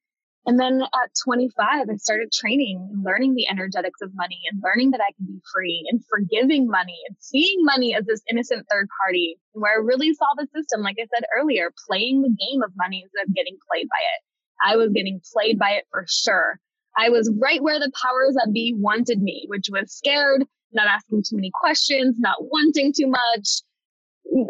And 0.45 0.59
then 0.59 0.83
at 0.83 1.11
25, 1.25 1.87
I 1.89 1.97
started 1.97 2.33
training 2.33 2.89
and 2.93 3.05
learning 3.05 3.35
the 3.35 3.47
energetics 3.49 4.01
of 4.03 4.11
money 4.15 4.41
and 4.51 4.61
learning 4.63 4.91
that 4.91 5.01
I 5.01 5.13
can 5.17 5.27
be 5.27 5.41
free 5.55 5.87
and 5.91 6.03
forgiving 6.11 6.67
money 6.67 6.99
and 7.09 7.17
seeing 7.21 7.59
money 7.63 7.95
as 7.95 8.05
this 8.07 8.23
innocent 8.29 8.67
third 8.69 8.89
party 9.05 9.39
where 9.53 9.73
I 9.73 9.77
really 9.77 10.13
saw 10.15 10.27
the 10.37 10.49
system, 10.55 10.83
like 10.83 10.97
I 10.99 11.07
said 11.15 11.25
earlier, 11.39 11.71
playing 11.89 12.23
the 12.23 12.29
game 12.29 12.63
of 12.63 12.73
money 12.77 13.03
instead 13.05 13.29
of 13.29 13.35
getting 13.35 13.57
played 13.71 13.87
by 13.89 14.03
it. 14.03 14.73
I 14.73 14.77
was 14.77 14.91
getting 14.93 15.21
played 15.33 15.59
by 15.59 15.71
it 15.71 15.85
for 15.93 16.07
sure. 16.09 16.59
I 16.97 17.09
was 17.09 17.33
right 17.41 17.63
where 17.63 17.79
the 17.79 17.93
powers 18.03 18.35
that 18.35 18.53
be 18.53 18.75
wanted 18.77 19.23
me, 19.23 19.45
which 19.49 19.69
was 19.71 19.93
scared, 19.93 20.45
not 20.73 20.89
asking 20.89 21.23
too 21.23 21.37
many 21.37 21.51
questions, 21.55 22.17
not 22.19 22.37
wanting 22.41 22.93
too 22.93 23.07
much, 23.07 23.63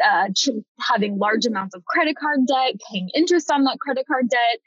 uh, 0.04 0.28
having 0.80 1.18
large 1.18 1.46
amounts 1.46 1.74
of 1.74 1.84
credit 1.84 2.16
card 2.16 2.40
debt, 2.46 2.74
paying 2.90 3.10
interest 3.14 3.50
on 3.50 3.64
that 3.64 3.78
credit 3.80 4.06
card 4.06 4.28
debt. 4.28 4.58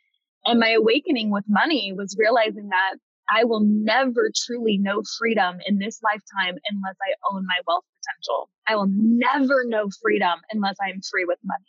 And 0.46 0.60
my 0.60 0.72
awakening 0.72 1.32
with 1.32 1.46
money 1.48 1.94
was 1.96 2.16
realizing 2.20 2.70
that 2.70 2.98
I 3.30 3.44
will 3.44 3.62
never 3.62 4.30
truly 4.46 4.78
know 4.78 5.02
freedom 5.18 5.58
in 5.66 5.80
this 5.80 6.00
lifetime 6.04 6.58
unless 6.70 6.96
I 7.02 7.16
own 7.32 7.46
my 7.48 7.58
wealth 7.68 7.84
potential. 7.98 8.50
I 8.68 8.76
will 8.76 8.90
never 8.90 9.64
know 9.66 9.90
freedom 10.02 10.40
unless 10.52 10.76
I'm 10.82 11.02
free 11.10 11.26
with 11.26 11.40
money. 11.44 11.66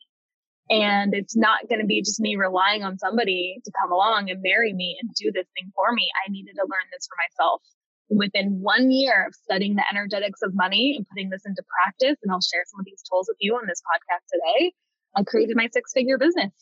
And 0.68 1.14
it's 1.14 1.37
not 1.37 1.68
going 1.68 1.80
to 1.80 1.87
be 1.87 2.02
just 2.02 2.21
me 2.21 2.37
relying 2.37 2.83
on 2.83 2.99
somebody 2.99 3.61
to 3.64 3.73
come 3.80 3.92
along 3.92 4.30
and 4.30 4.42
marry 4.42 4.75
me 4.75 4.99
and 5.00 5.11
do 5.14 5.30
this 5.33 5.47
thing 5.54 5.71
for 5.75 5.92
me. 5.92 6.11
I 6.26 6.30
needed 6.30 6.54
to 6.56 6.66
learn 6.68 6.85
this 6.92 7.06
for 7.06 7.16
myself. 7.16 7.62
Within 8.09 8.61
one 8.61 8.90
year 8.90 9.26
of 9.28 9.35
studying 9.35 9.76
the 9.76 9.85
energetics 9.90 10.42
of 10.42 10.54
money 10.54 10.95
and 10.97 11.06
putting 11.09 11.30
this 11.30 11.42
into 11.47 11.62
practice, 11.80 12.18
and 12.23 12.30
I'll 12.30 12.42
share 12.42 12.64
some 12.66 12.80
of 12.80 12.87
these 12.87 13.02
tools 13.02 13.26
with 13.28 13.38
you 13.40 13.54
on 13.54 13.66
this 13.66 13.83
podcast 13.83 14.26
today, 14.30 14.73
I 15.16 15.23
created 15.23 15.56
my 15.56 15.68
six 15.73 15.92
figure 15.92 16.18
business. 16.18 16.52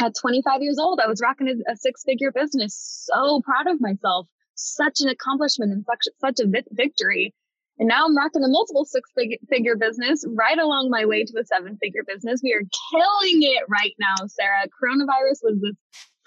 At 0.00 0.14
25 0.20 0.62
years 0.62 0.78
old, 0.78 1.00
I 1.00 1.08
was 1.08 1.20
rocking 1.20 1.48
a, 1.48 1.72
a 1.72 1.76
six 1.76 2.02
figure 2.04 2.30
business. 2.30 3.08
So 3.12 3.40
proud 3.42 3.66
of 3.66 3.80
myself. 3.80 4.28
Such 4.54 5.00
an 5.00 5.08
accomplishment 5.08 5.72
and 5.72 5.84
such, 5.84 6.04
such 6.20 6.44
a 6.44 6.62
victory. 6.72 7.34
And 7.78 7.88
now 7.88 8.06
I'm 8.06 8.16
rocking 8.16 8.42
a 8.42 8.48
multiple 8.48 8.84
six 8.84 9.10
figure 9.48 9.76
business 9.76 10.24
right 10.28 10.58
along 10.58 10.90
my 10.90 11.04
way 11.04 11.24
to 11.24 11.38
a 11.38 11.44
seven 11.44 11.78
figure 11.80 12.02
business. 12.06 12.40
We 12.42 12.52
are 12.52 12.62
killing 12.90 13.42
it 13.42 13.64
right 13.68 13.94
now, 14.00 14.16
Sarrah. 14.26 14.66
Coronavirus 14.82 15.38
was 15.42 15.60
this 15.60 15.76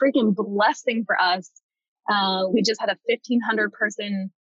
freaking 0.02 0.34
blessing 0.34 1.04
for 1.06 1.22
us. 1.22 1.52
Uh, 2.10 2.44
we 2.52 2.62
just 2.62 2.80
had 2.80 2.90
a 2.90 2.98
1500 3.06 3.72
person 3.74 4.32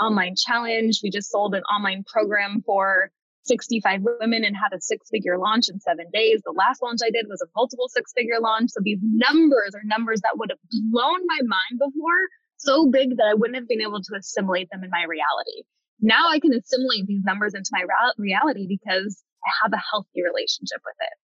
online 0.00 0.34
challenge. 0.36 1.00
We 1.02 1.10
just 1.10 1.30
sold 1.30 1.54
an 1.54 1.62
online 1.62 2.04
program 2.04 2.62
for 2.64 3.10
65 3.44 4.02
women 4.02 4.44
and 4.44 4.56
had 4.56 4.72
a 4.76 4.80
six 4.80 5.08
figure 5.10 5.38
launch 5.38 5.68
in 5.68 5.78
seven 5.80 6.06
days. 6.12 6.42
The 6.44 6.52
last 6.52 6.82
launch 6.82 7.00
I 7.04 7.10
did 7.10 7.26
was 7.28 7.40
a 7.42 7.48
multiple 7.56 7.88
six 7.88 8.12
figure 8.12 8.38
launch. 8.40 8.70
So 8.70 8.80
these 8.82 8.98
numbers 9.02 9.74
are 9.74 9.82
numbers 9.84 10.20
that 10.22 10.36
would 10.36 10.50
have 10.50 10.58
blown 10.90 11.20
my 11.26 11.40
mind 11.42 11.78
before, 11.78 12.28
so 12.56 12.90
big 12.90 13.16
that 13.16 13.28
I 13.30 13.34
wouldn't 13.34 13.56
have 13.56 13.68
been 13.68 13.80
able 13.80 14.02
to 14.02 14.16
assimilate 14.18 14.68
them 14.70 14.84
in 14.84 14.90
my 14.90 15.04
reality. 15.08 15.62
Now 16.00 16.28
I 16.28 16.38
can 16.38 16.52
assimilate 16.52 17.06
these 17.06 17.24
numbers 17.24 17.54
into 17.54 17.70
my 17.72 17.84
reality 18.18 18.66
because 18.68 19.22
I 19.44 19.50
have 19.64 19.72
a 19.72 19.82
healthy 19.90 20.22
relationship 20.22 20.82
with 20.84 20.96
it. 21.00 21.16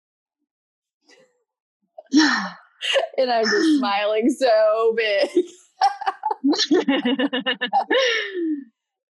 and 3.17 3.31
I'm 3.31 3.45
just 3.45 3.55
smiling 3.79 4.29
so 4.29 4.93
big. 4.95 5.29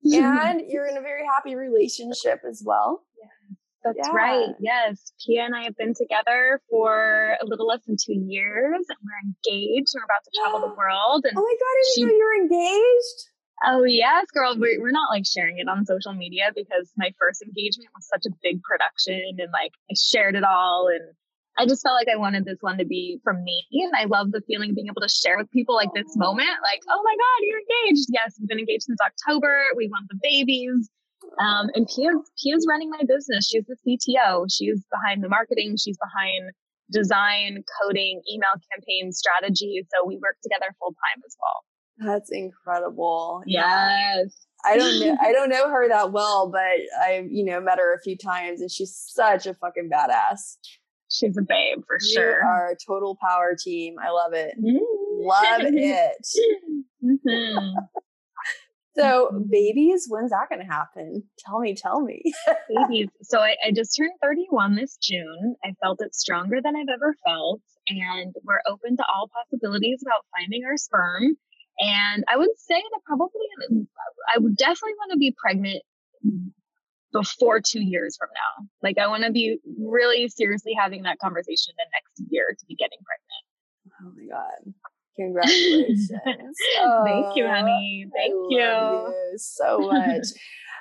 and 0.04 0.60
you're 0.68 0.86
in 0.86 0.96
a 0.96 1.00
very 1.00 1.24
happy 1.24 1.54
relationship 1.54 2.40
as 2.48 2.62
well. 2.64 3.04
Yeah, 3.20 3.56
That's 3.84 4.08
yeah. 4.08 4.14
right. 4.14 4.48
Yes. 4.60 5.12
Pia 5.24 5.44
and 5.44 5.54
I 5.54 5.64
have 5.64 5.76
been 5.76 5.94
together 5.94 6.60
for 6.70 7.36
a 7.40 7.46
little 7.46 7.66
less 7.66 7.80
than 7.86 7.96
two 7.96 8.14
years 8.14 8.84
and 8.88 8.98
we're 9.02 9.22
engaged. 9.24 9.92
We're 9.94 10.04
about 10.04 10.24
to 10.24 10.30
travel 10.40 10.60
the 10.60 10.74
world. 10.78 11.24
And 11.24 11.36
oh 11.36 11.42
my 11.42 11.56
God, 11.56 11.74
I 11.74 11.84
didn't 11.84 11.94
she, 11.94 12.04
know 12.04 12.16
you're 12.16 12.42
engaged. 12.42 13.28
Oh 13.64 13.84
yes, 13.84 14.26
girl. 14.34 14.56
We're, 14.58 14.80
we're 14.80 14.90
not 14.90 15.10
like 15.10 15.24
sharing 15.26 15.58
it 15.58 15.68
on 15.68 15.86
social 15.86 16.12
media 16.12 16.50
because 16.54 16.90
my 16.96 17.12
first 17.18 17.40
engagement 17.42 17.90
was 17.94 18.06
such 18.08 18.26
a 18.26 18.34
big 18.42 18.60
production 18.62 19.36
and 19.38 19.52
like 19.52 19.72
I 19.90 19.94
shared 19.94 20.34
it 20.34 20.44
all 20.44 20.88
and 20.92 21.14
I 21.56 21.66
just 21.66 21.82
felt 21.82 21.94
like 21.94 22.08
I 22.12 22.18
wanted 22.18 22.44
this 22.44 22.58
one 22.60 22.78
to 22.78 22.84
be 22.84 23.20
from 23.22 23.44
me. 23.44 23.64
And 23.72 23.92
I 23.94 24.04
love 24.04 24.32
the 24.32 24.42
feeling 24.46 24.70
of 24.70 24.76
being 24.76 24.88
able 24.88 25.02
to 25.02 25.08
share 25.08 25.36
with 25.36 25.50
people 25.50 25.74
like 25.74 25.90
this 25.94 26.16
moment, 26.16 26.50
like, 26.62 26.82
oh 26.88 27.02
my 27.04 27.14
God, 27.14 27.40
you're 27.42 27.60
engaged. 27.60 28.08
Yes, 28.10 28.34
we've 28.38 28.48
been 28.48 28.58
engaged 28.58 28.84
since 28.84 28.98
October. 29.00 29.62
We 29.76 29.88
want 29.88 30.06
the 30.08 30.18
babies. 30.22 30.90
Um, 31.38 31.70
and 31.74 31.86
Pia's, 31.86 32.30
Pia's 32.42 32.66
running 32.68 32.90
my 32.90 33.02
business. 33.06 33.48
She's 33.48 33.64
the 33.66 33.76
CTO. 33.86 34.46
She's 34.50 34.82
behind 34.90 35.22
the 35.22 35.28
marketing. 35.28 35.76
She's 35.78 35.96
behind 35.98 36.50
design, 36.90 37.64
coding, 37.82 38.20
email 38.30 38.50
campaign 38.72 39.12
strategy. 39.12 39.86
So 39.94 40.06
we 40.06 40.16
work 40.16 40.36
together 40.42 40.74
full 40.78 40.90
time 40.90 41.22
as 41.24 41.36
well. 41.40 41.64
That's 41.98 42.30
incredible. 42.32 43.42
Yes. 43.46 44.46
I 44.64 44.76
don't 44.76 45.00
know 45.00 45.16
I 45.20 45.32
don't 45.32 45.50
know 45.50 45.68
her 45.70 45.88
that 45.88 46.12
well, 46.12 46.50
but 46.50 46.60
I've, 47.02 47.30
you 47.30 47.44
know, 47.44 47.60
met 47.60 47.78
her 47.78 47.94
a 47.94 48.00
few 48.00 48.16
times 48.16 48.60
and 48.60 48.70
she's 48.70 48.94
such 48.94 49.46
a 49.46 49.54
fucking 49.54 49.90
badass. 49.92 50.56
She's 51.14 51.36
a 51.36 51.42
babe 51.42 51.84
for 51.86 51.98
you 52.00 52.12
sure. 52.12 52.44
Our 52.44 52.76
total 52.86 53.16
power 53.20 53.54
team. 53.58 53.94
I 54.04 54.10
love 54.10 54.32
it. 54.32 54.54
Mm-hmm. 54.58 55.26
Love 55.26 55.72
it. 55.72 56.26
Mm-hmm. 57.04 57.68
so, 58.96 59.44
babies, 59.48 60.06
when's 60.08 60.30
that 60.30 60.48
going 60.50 60.66
to 60.66 60.72
happen? 60.72 61.22
Tell 61.38 61.60
me, 61.60 61.76
tell 61.76 62.00
me. 62.00 62.20
babies. 62.68 63.08
So, 63.22 63.38
I, 63.38 63.54
I 63.64 63.70
just 63.70 63.96
turned 63.96 64.10
31 64.22 64.74
this 64.74 64.96
June. 65.00 65.54
I 65.64 65.74
felt 65.80 66.02
it 66.02 66.16
stronger 66.16 66.56
than 66.62 66.74
I've 66.74 66.92
ever 66.92 67.14
felt. 67.24 67.60
And 67.86 68.34
we're 68.42 68.62
open 68.68 68.96
to 68.96 69.04
all 69.04 69.30
possibilities 69.32 70.02
about 70.02 70.24
finding 70.36 70.64
our 70.64 70.76
sperm. 70.76 71.36
And 71.78 72.24
I 72.28 72.36
would 72.36 72.50
say 72.56 72.80
that 72.80 73.00
probably, 73.06 73.86
I 74.34 74.38
would 74.38 74.56
definitely 74.56 74.94
want 74.98 75.12
to 75.12 75.18
be 75.18 75.34
pregnant 75.40 75.82
before 77.14 77.60
two 77.60 77.80
years 77.80 78.16
from 78.18 78.28
now. 78.34 78.68
Like 78.82 78.98
I 78.98 79.06
want 79.06 79.22
to 79.24 79.32
be 79.32 79.58
really 79.80 80.28
seriously 80.28 80.72
having 80.78 81.04
that 81.04 81.18
conversation 81.20 81.72
the 81.78 81.86
next 81.94 82.30
year 82.30 82.54
to 82.58 82.66
be 82.66 82.74
getting 82.74 82.98
pregnant. 83.06 83.44
Oh 84.02 84.12
my 84.14 84.26
God. 84.28 84.74
Congratulations. 85.16 86.10
Thank 86.24 87.36
you, 87.36 87.44
oh, 87.44 87.48
honey. 87.48 88.06
Thank 88.14 88.32
you. 88.50 88.58
you. 88.58 89.38
so 89.38 89.78
much. 89.78 90.26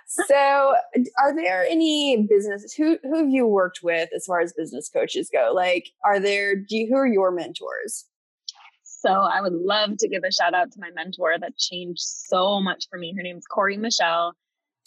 so 0.07 0.75
are 1.19 1.35
there 1.35 1.65
any 1.69 2.25
businesses 2.27 2.73
who 2.73 2.97
who 3.03 3.15
have 3.15 3.29
you 3.29 3.45
worked 3.45 3.81
with 3.83 4.09
as 4.13 4.25
far 4.25 4.41
as 4.41 4.53
business 4.53 4.89
coaches 4.89 5.29
go? 5.31 5.53
Like 5.55 5.91
are 6.03 6.19
there 6.19 6.55
do 6.55 6.75
you, 6.75 6.87
who 6.89 6.95
are 6.95 7.07
your 7.07 7.31
mentors? 7.31 8.05
So 8.83 9.11
I 9.11 9.41
would 9.41 9.53
love 9.53 9.97
to 9.99 10.07
give 10.07 10.23
a 10.23 10.31
shout 10.31 10.53
out 10.53 10.71
to 10.71 10.79
my 10.79 10.89
mentor 10.95 11.35
that 11.39 11.57
changed 11.57 12.01
so 12.01 12.59
much 12.59 12.85
for 12.89 12.97
me. 12.97 13.13
Her 13.15 13.21
name 13.21 13.37
is 13.37 13.45
Corey 13.45 13.77
Michelle. 13.77 14.33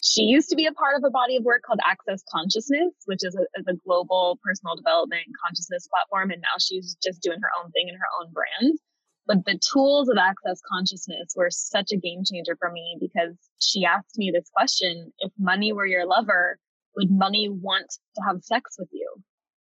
She 0.09 0.23
used 0.23 0.49
to 0.51 0.57
be 0.57 0.67
a 0.67 0.73
part 0.73 0.97
of 0.97 1.03
a 1.03 1.11
body 1.11 1.37
of 1.37 1.43
work 1.43 1.63
called 1.67 1.81
Access 1.85 2.23
Consciousness, 2.31 2.95
which 3.07 3.25
is 3.25 3.35
a, 3.35 3.43
is 3.59 3.67
a 3.67 3.75
global 3.85 4.39
personal 4.45 4.77
development 4.77 5.27
consciousness 5.45 5.89
platform. 5.89 6.31
And 6.31 6.41
now 6.41 6.57
she's 6.61 6.97
just 7.03 7.21
doing 7.23 7.41
her 7.41 7.51
own 7.61 7.73
thing 7.73 7.89
in 7.89 7.97
her 7.97 8.07
own 8.21 8.33
brand. 8.33 8.79
But 9.27 9.45
the 9.45 9.59
tools 9.59 10.09
of 10.09 10.17
Access 10.17 10.61
Consciousness 10.71 11.35
were 11.35 11.51
such 11.51 11.91
a 11.91 11.97
game 11.97 12.23
changer 12.25 12.57
for 12.57 12.71
me 12.71 12.97
because 13.01 13.35
she 13.61 13.85
asked 13.85 14.17
me 14.17 14.31
this 14.33 14.49
question 14.55 15.13
if 15.19 15.33
money 15.41 15.73
were 15.73 15.87
your 15.87 16.07
lover, 16.07 16.59
would 16.97 17.11
money 17.11 17.49
want 17.49 17.91
to 18.15 18.23
have 18.23 18.45
sex 18.45 18.77
with 18.79 18.89
you? 18.93 19.13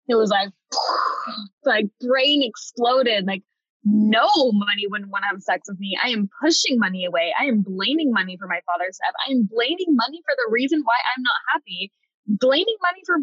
It 0.07 0.15
was 0.15 0.29
like, 0.29 0.49
like 1.65 1.87
brain 1.99 2.43
exploded. 2.43 3.25
Like, 3.25 3.41
no 3.87 4.27
money 4.51 4.83
wouldn't 4.89 5.11
want 5.11 5.23
to 5.23 5.31
have 5.31 5.41
sex 5.41 5.69
with 5.69 5.79
me. 5.79 5.97
I 6.03 6.09
am 6.09 6.29
pushing 6.43 6.77
money 6.77 7.05
away. 7.05 7.33
I 7.39 7.45
am 7.45 7.61
blaming 7.61 8.11
money 8.11 8.35
for 8.37 8.47
my 8.47 8.59
father's 8.67 8.99
death. 8.99 9.15
I 9.25 9.31
am 9.31 9.47
blaming 9.47 9.95
money 9.95 10.21
for 10.25 10.35
the 10.35 10.51
reason 10.51 10.81
why 10.83 10.99
I'm 11.15 11.23
not 11.23 11.39
happy, 11.53 11.91
blaming 12.27 12.75
money 12.83 13.01
for 13.05 13.15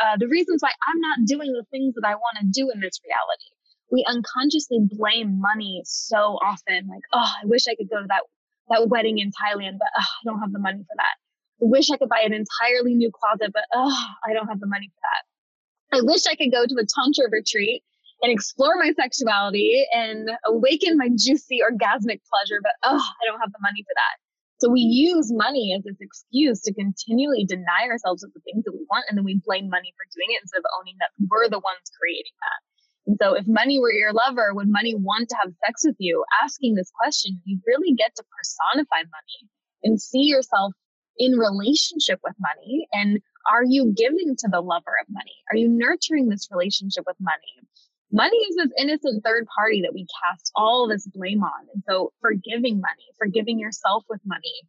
uh, 0.00 0.16
the 0.16 0.28
reasons 0.28 0.62
why 0.62 0.72
I'm 0.88 1.00
not 1.00 1.26
doing 1.26 1.52
the 1.52 1.64
things 1.70 1.94
that 1.94 2.08
I 2.08 2.14
want 2.14 2.38
to 2.40 2.46
do 2.48 2.70
in 2.72 2.80
this 2.80 3.00
reality. 3.04 3.52
We 3.90 4.04
unconsciously 4.08 4.80
blame 4.80 5.38
money 5.38 5.82
so 5.84 6.40
often, 6.40 6.88
like, 6.88 7.04
oh, 7.12 7.28
I 7.42 7.44
wish 7.44 7.68
I 7.68 7.74
could 7.74 7.90
go 7.90 8.00
to 8.00 8.08
that 8.08 8.22
that 8.70 8.88
wedding 8.88 9.18
in 9.18 9.28
Thailand, 9.28 9.76
but 9.78 9.92
oh, 9.98 10.12
I 10.22 10.24
don't 10.24 10.40
have 10.40 10.52
the 10.52 10.58
money 10.58 10.80
for 10.88 10.96
that. 10.96 11.14
I 11.60 11.68
wish 11.68 11.90
I 11.90 11.98
could 11.98 12.08
buy 12.08 12.22
an 12.24 12.32
entirely 12.32 12.94
new 12.94 13.10
closet, 13.12 13.52
but 13.52 13.64
oh, 13.74 14.06
I 14.24 14.32
don't 14.32 14.48
have 14.48 14.60
the 14.60 14.66
money 14.66 14.88
for 14.88 15.00
that. 15.04 15.98
I 15.98 16.00
wish 16.00 16.24
I 16.26 16.34
could 16.34 16.50
go 16.50 16.64
to 16.64 16.74
a 16.80 16.86
tantra 16.88 17.28
retreat 17.30 17.84
and 18.22 18.30
explore 18.30 18.76
my 18.78 18.92
sexuality 18.94 19.84
and 19.92 20.30
awaken 20.46 20.96
my 20.96 21.10
juicy 21.10 21.58
orgasmic 21.58 22.22
pleasure, 22.22 22.62
but 22.62 22.72
oh, 22.84 23.02
I 23.02 23.22
don't 23.26 23.40
have 23.40 23.52
the 23.52 23.58
money 23.60 23.82
for 23.82 23.94
that. 23.94 24.16
So 24.62 24.70
we 24.70 24.80
use 24.80 25.26
money 25.34 25.74
as 25.76 25.82
this 25.82 25.98
excuse 26.00 26.62
to 26.62 26.72
continually 26.72 27.44
deny 27.44 27.90
ourselves 27.90 28.22
of 28.22 28.30
the 28.32 28.40
things 28.46 28.62
that 28.64 28.72
we 28.72 28.86
want, 28.88 29.06
and 29.08 29.18
then 29.18 29.24
we 29.24 29.42
blame 29.44 29.68
money 29.68 29.92
for 29.98 30.06
doing 30.14 30.30
it 30.30 30.42
instead 30.42 30.62
of 30.62 30.70
owning 30.78 30.94
that 31.02 31.10
we're 31.26 31.50
the 31.50 31.58
ones 31.58 31.90
creating 31.98 32.38
that. 32.38 32.60
And 33.06 33.16
so 33.20 33.34
if 33.34 33.44
money 33.48 33.80
were 33.80 33.90
your 33.90 34.12
lover, 34.12 34.54
would 34.54 34.70
money 34.70 34.94
want 34.94 35.28
to 35.30 35.36
have 35.42 35.50
sex 35.66 35.82
with 35.84 35.96
you? 35.98 36.24
Asking 36.44 36.76
this 36.76 36.92
question, 36.94 37.42
you 37.44 37.58
really 37.66 37.92
get 37.98 38.14
to 38.14 38.22
personify 38.30 39.02
money 39.02 39.50
and 39.82 40.00
see 40.00 40.30
yourself 40.30 40.72
in 41.18 41.32
relationship 41.32 42.20
with 42.22 42.34
money. 42.38 42.86
And 42.92 43.18
are 43.50 43.64
you 43.66 43.92
giving 43.96 44.36
to 44.38 44.48
the 44.48 44.60
lover 44.60 44.94
of 45.02 45.10
money? 45.10 45.34
Are 45.50 45.56
you 45.56 45.68
nurturing 45.68 46.28
this 46.28 46.46
relationship 46.52 47.02
with 47.04 47.16
money? 47.18 47.66
Money 48.12 48.36
is 48.36 48.56
this 48.56 48.70
innocent 48.78 49.24
third 49.24 49.46
party 49.56 49.82
that 49.82 49.94
we 49.94 50.06
cast 50.22 50.52
all 50.54 50.86
this 50.86 51.06
blame 51.06 51.42
on. 51.42 51.66
And 51.74 51.82
so 51.88 52.12
forgiving 52.20 52.80
money, 52.80 53.08
forgiving 53.18 53.58
yourself 53.58 54.04
with 54.08 54.20
money. 54.24 54.68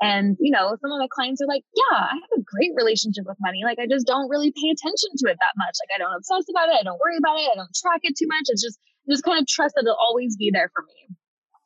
And, 0.00 0.36
you 0.38 0.52
know, 0.52 0.76
some 0.80 0.92
of 0.92 0.98
my 0.98 1.08
clients 1.10 1.42
are 1.42 1.50
like, 1.50 1.64
yeah, 1.74 1.98
I 1.98 2.14
have 2.14 2.38
a 2.38 2.46
great 2.46 2.70
relationship 2.76 3.24
with 3.26 3.36
money. 3.40 3.62
Like, 3.64 3.78
I 3.78 3.86
just 3.86 4.06
don't 4.06 4.30
really 4.30 4.52
pay 4.52 4.70
attention 4.70 5.10
to 5.18 5.30
it 5.30 5.38
that 5.40 5.58
much. 5.58 5.74
Like, 5.82 5.94
I 5.94 5.98
don't 5.98 6.14
obsess 6.14 6.46
about 6.48 6.68
it. 6.68 6.78
I 6.78 6.84
don't 6.84 7.00
worry 7.02 7.18
about 7.18 7.38
it. 7.38 7.50
I 7.52 7.56
don't 7.56 7.74
track 7.74 8.00
it 8.02 8.14
too 8.16 8.28
much. 8.28 8.46
It's 8.46 8.62
just, 8.62 8.78
just 9.10 9.24
kind 9.24 9.40
of 9.40 9.46
trust 9.48 9.74
that 9.74 9.82
it'll 9.82 9.98
always 9.98 10.36
be 10.36 10.50
there 10.52 10.70
for 10.74 10.84
me. 10.86 11.16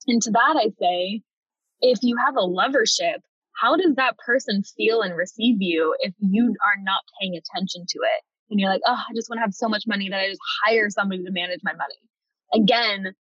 And 0.08 0.23
to 0.23 0.30
that, 0.32 0.56
I 0.56 0.73
say, 0.80 1.20
if 1.80 1.99
you 2.02 2.16
have 2.16 2.37
a 2.37 2.49
lovership, 2.49 3.20
how 3.61 3.76
does 3.76 3.94
that 3.97 4.16
person 4.25 4.62
feel 4.76 5.02
and 5.02 5.16
receive 5.16 5.56
you 5.61 5.94
if 6.00 6.14
you 6.20 6.54
are 6.64 6.80
not 6.82 7.02
paying 7.20 7.35
attention 7.37 7.85
to 7.88 7.99
it? 7.99 8.23
And 8.50 8.59
you're 8.59 8.71
like, 8.71 8.81
oh, 8.87 8.93
I 8.97 9.14
just 9.14 9.28
want 9.28 9.38
to 9.38 9.43
have 9.43 9.55
so 9.55 9.69
much 9.69 9.85
money 9.87 10.09
that 10.09 10.21
I 10.21 10.28
just 10.28 10.40
hire 10.64 10.88
somebody 10.90 11.23
to 11.25 11.31
manage 11.31 11.61
my 11.62 11.73
money. 11.73 11.99
Again, 12.55 13.14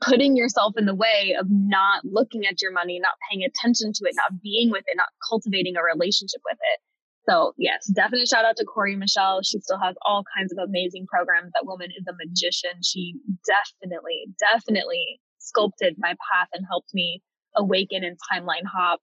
putting 0.00 0.36
yourself 0.36 0.74
in 0.76 0.86
the 0.86 0.94
way 0.94 1.36
of 1.38 1.46
not 1.50 2.04
looking 2.04 2.46
at 2.46 2.60
your 2.62 2.72
money, 2.72 2.98
not 2.98 3.14
paying 3.30 3.44
attention 3.44 3.92
to 3.92 4.04
it, 4.04 4.14
not 4.16 4.40
being 4.42 4.70
with 4.70 4.84
it, 4.86 4.96
not 4.96 5.08
cultivating 5.28 5.76
a 5.76 5.82
relationship 5.82 6.40
with 6.44 6.58
it. 6.74 6.80
So 7.28 7.52
yes, 7.58 7.86
definite 7.94 8.26
shout 8.26 8.44
out 8.44 8.56
to 8.56 8.64
Corey 8.64 8.96
Michelle. 8.96 9.42
She 9.42 9.60
still 9.60 9.78
has 9.78 9.94
all 10.06 10.24
kinds 10.36 10.52
of 10.52 10.58
amazing 10.58 11.06
programs. 11.06 11.52
That 11.54 11.66
woman 11.66 11.88
is 11.96 12.06
a 12.08 12.16
magician. 12.16 12.82
She 12.82 13.14
definitely, 13.46 14.26
definitely 14.40 15.20
sculpted 15.38 15.96
my 15.98 16.10
path 16.10 16.48
and 16.54 16.64
helped 16.68 16.94
me 16.94 17.22
awaken 17.56 18.02
and 18.04 18.16
timeline 18.32 18.64
hop 18.64 19.00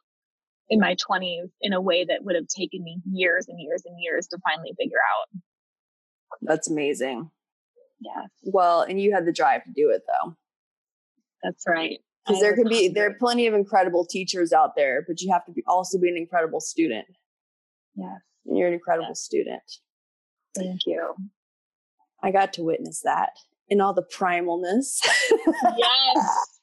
in 0.70 0.80
my 0.80 0.96
20s 0.96 1.50
in 1.62 1.74
a 1.74 1.82
way 1.82 2.06
that 2.06 2.24
would 2.24 2.36
have 2.36 2.48
taken 2.48 2.84
me 2.84 3.00
years 3.12 3.48
and 3.48 3.60
years 3.60 3.84
and 3.86 3.96
years 4.02 4.28
to 4.28 4.38
finally 4.44 4.74
figure 4.78 4.98
out. 4.98 5.42
That's 6.42 6.70
amazing. 6.70 7.32
Yeah. 8.00 8.26
Well, 8.44 8.82
and 8.82 9.02
you 9.02 9.14
had 9.14 9.26
the 9.26 9.32
drive 9.32 9.64
to 9.64 9.72
do 9.72 9.90
it 9.90 10.04
though. 10.08 10.36
That's 11.44 11.64
right. 11.68 12.00
Because 12.26 12.42
there 12.42 12.56
can 12.56 12.68
be 12.68 12.90
there 12.90 13.10
are 13.10 13.14
plenty 13.14 13.48
of 13.48 13.54
incredible 13.54 14.06
teachers 14.06 14.52
out 14.52 14.76
there, 14.76 15.04
but 15.08 15.22
you 15.22 15.32
have 15.32 15.46
to 15.46 15.52
be 15.52 15.64
also 15.66 15.98
be 15.98 16.10
an 16.10 16.18
incredible 16.18 16.60
student. 16.60 17.08
Yes. 17.96 18.20
And 18.46 18.58
you're 18.58 18.68
an 18.68 18.74
incredible 18.74 19.10
yes. 19.10 19.22
student. 19.22 19.64
Thank 20.56 20.82
you. 20.86 21.16
I 22.22 22.32
got 22.32 22.54
to 22.54 22.64
witness 22.64 23.02
that 23.04 23.32
in 23.70 23.80
all 23.80 23.94
the 23.94 24.04
primalness. 24.04 25.00
yes. 25.78 26.57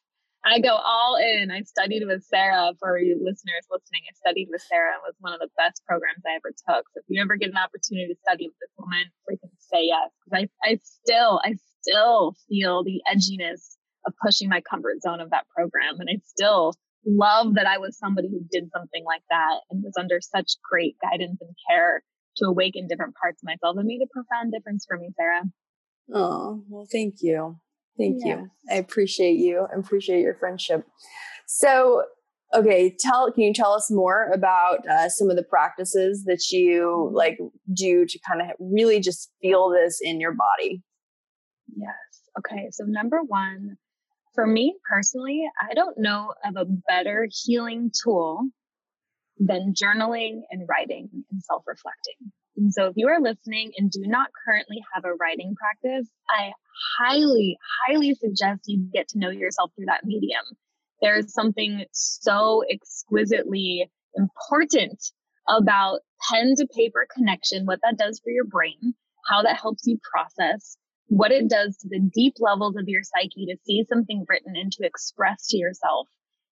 I 0.45 0.61
go 0.61 0.77
all 0.77 1.17
in. 1.17 1.51
I 1.51 1.63
studied 1.63 2.05
with 2.07 2.25
Sarrah 2.29 2.75
for 2.79 2.99
you 2.99 3.17
listeners 3.17 3.65
listening. 3.71 4.03
I 4.05 4.15
studied 4.15 4.49
with 4.51 4.63
Sarrah. 4.71 5.01
It 5.01 5.07
was 5.07 5.17
one 5.21 5.33
of 5.33 5.41
the 5.41 5.49
best 5.57 5.83
programs 5.89 6.21
I 6.27 6.37
ever 6.37 6.53
took. 6.53 6.85
So 6.93 7.01
if 7.01 7.05
you 7.09 7.21
ever 7.23 7.37
get 7.37 7.49
an 7.49 7.57
opportunity 7.57 8.13
to 8.13 8.21
study 8.21 8.49
with 8.49 8.61
this 8.61 8.71
woman, 8.79 9.09
freaking 9.25 9.57
say 9.59 9.89
yes. 9.89 10.13
Because 10.21 10.45
I, 10.45 10.69
I 10.69 10.79
still, 10.85 11.41
I 11.43 11.57
still 11.81 12.37
feel 12.49 12.85
the 12.85 13.01
edginess 13.09 13.81
of 14.07 14.13
pushing 14.23 14.51
my 14.51 14.61
comfort 14.61 15.01
zone 15.01 15.21
of 15.21 15.31
that 15.31 15.49
program. 15.49 15.97
And 15.99 16.11
I 16.13 16.21
still 16.27 16.75
love 17.07 17.55
that 17.55 17.67
I 17.67 17.79
was 17.79 17.99
somebody 17.99 18.29
who 18.29 18.41
did 18.53 18.69
something 18.71 19.05
like 19.05 19.23
that 19.31 19.61
and 19.71 19.83
was 19.83 19.97
under 19.99 20.21
such 20.21 20.53
great 20.69 20.97
guidance 21.01 21.39
and 21.41 21.57
care 21.71 22.03
to 22.37 22.47
awaken 22.47 22.87
different 22.87 23.15
parts 23.21 23.43
of 23.43 23.47
myself. 23.47 23.77
It 23.79 23.87
made 23.87 24.03
a 24.03 24.13
profound 24.13 24.53
difference 24.53 24.85
for 24.87 24.99
me, 24.99 25.09
Sarrah. 25.19 25.49
Oh, 26.13 26.63
well, 26.69 26.87
thank 26.91 27.17
you. 27.23 27.57
Thank 27.99 28.19
yes. 28.25 28.27
you. 28.27 28.51
I 28.71 28.75
appreciate 28.77 29.39
you. 29.39 29.67
I 29.73 29.79
appreciate 29.79 30.21
your 30.21 30.35
friendship. 30.35 30.87
So, 31.47 32.05
okay, 32.55 32.95
tell 32.99 33.31
can 33.33 33.45
you 33.45 33.53
tell 33.53 33.73
us 33.73 33.91
more 33.91 34.31
about 34.33 34.87
uh, 34.89 35.09
some 35.09 35.31
of 35.31 35.37
the 35.37 35.45
practices 35.45 36.25
that 36.25 36.51
you 36.51 37.11
like 37.13 37.39
do 37.73 38.07
to 38.07 38.19
kind 38.29 38.43
of 38.43 38.49
really 38.59 39.01
just 39.01 39.31
feel 39.41 39.71
this 39.71 40.01
in 40.03 40.21
your 40.21 40.33
body? 40.33 40.83
Yes. 41.77 41.95
Okay. 42.39 42.69
So 42.73 42.85
number 42.85 43.21
one, 43.23 43.77
for 44.35 44.47
me 44.47 44.75
personally, 44.91 45.45
I 45.61 45.75
don't 45.75 45.97
know 45.99 46.35
of 46.45 46.57
a 46.57 46.65
better 46.89 47.29
healing 47.31 47.93
tool 48.03 48.49
than 49.39 49.75
journaling 49.75 50.41
and 50.51 50.69
writing 50.69 51.09
and 51.31 51.43
self-reflecting. 51.43 52.33
And 52.56 52.73
so 52.73 52.87
if 52.87 52.92
you 52.96 53.08
are 53.08 53.20
listening 53.20 53.73
and 53.76 53.90
do 53.90 54.02
not 54.04 54.30
currently 54.46 54.78
have 54.94 55.04
a 55.04 55.14
writing 55.14 55.54
practice, 55.56 56.08
I 56.28 56.52
highly, 56.99 57.58
highly 57.87 58.14
suggest 58.14 58.62
you 58.66 58.88
get 58.92 59.08
to 59.08 59.18
know 59.18 59.30
yourself 59.30 59.73
through 59.75 59.87
that 59.87 60.04
medium. 60.04 60.44
There's 61.02 61.32
something 61.32 61.84
so 61.92 62.62
exquisitely 62.70 63.90
important 64.16 65.02
about 65.49 66.00
pen 66.30 66.54
to 66.56 66.66
paper 66.75 67.06
connection, 67.14 67.67
what 67.67 67.80
that 67.82 67.99
does 67.99 68.21
for 68.23 68.30
your 68.30 68.45
brain, 68.45 68.95
how 69.28 69.43
that 69.43 69.60
helps 69.60 69.86
you 69.86 69.99
process, 70.10 70.76
what 71.08 71.32
it 71.32 71.49
does 71.49 71.76
to 71.78 71.88
the 71.88 72.00
deep 72.14 72.34
levels 72.38 72.76
of 72.76 72.88
your 72.88 73.02
psyche 73.02 73.47
to 73.47 73.56
see 73.64 73.84
something 73.88 74.25
written 74.28 74.54
and 74.56 74.73
to 74.73 74.86
express 74.86 75.49
to 75.49 75.58
yourself. 75.58 76.08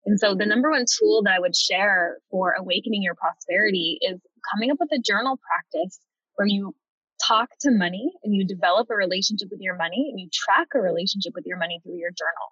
And 0.05 0.19
so 0.19 0.33
the 0.33 0.45
number 0.45 0.71
one 0.71 0.85
tool 0.99 1.21
that 1.23 1.33
I 1.33 1.39
would 1.39 1.55
share 1.55 2.17
for 2.31 2.53
awakening 2.53 3.03
your 3.03 3.15
prosperity 3.15 3.99
is 4.01 4.19
coming 4.53 4.71
up 4.71 4.77
with 4.79 4.91
a 4.91 5.01
journal 5.01 5.39
practice 5.39 5.99
where 6.35 6.47
you 6.47 6.75
talk 7.27 7.49
to 7.61 7.71
money 7.71 8.11
and 8.23 8.33
you 8.33 8.45
develop 8.45 8.87
a 8.89 8.95
relationship 8.95 9.49
with 9.51 9.61
your 9.61 9.75
money 9.75 10.07
and 10.09 10.19
you 10.19 10.29
track 10.33 10.67
a 10.75 10.79
relationship 10.79 11.33
with 11.35 11.45
your 11.45 11.57
money 11.57 11.79
through 11.83 11.97
your 11.97 12.09
journal. 12.09 12.49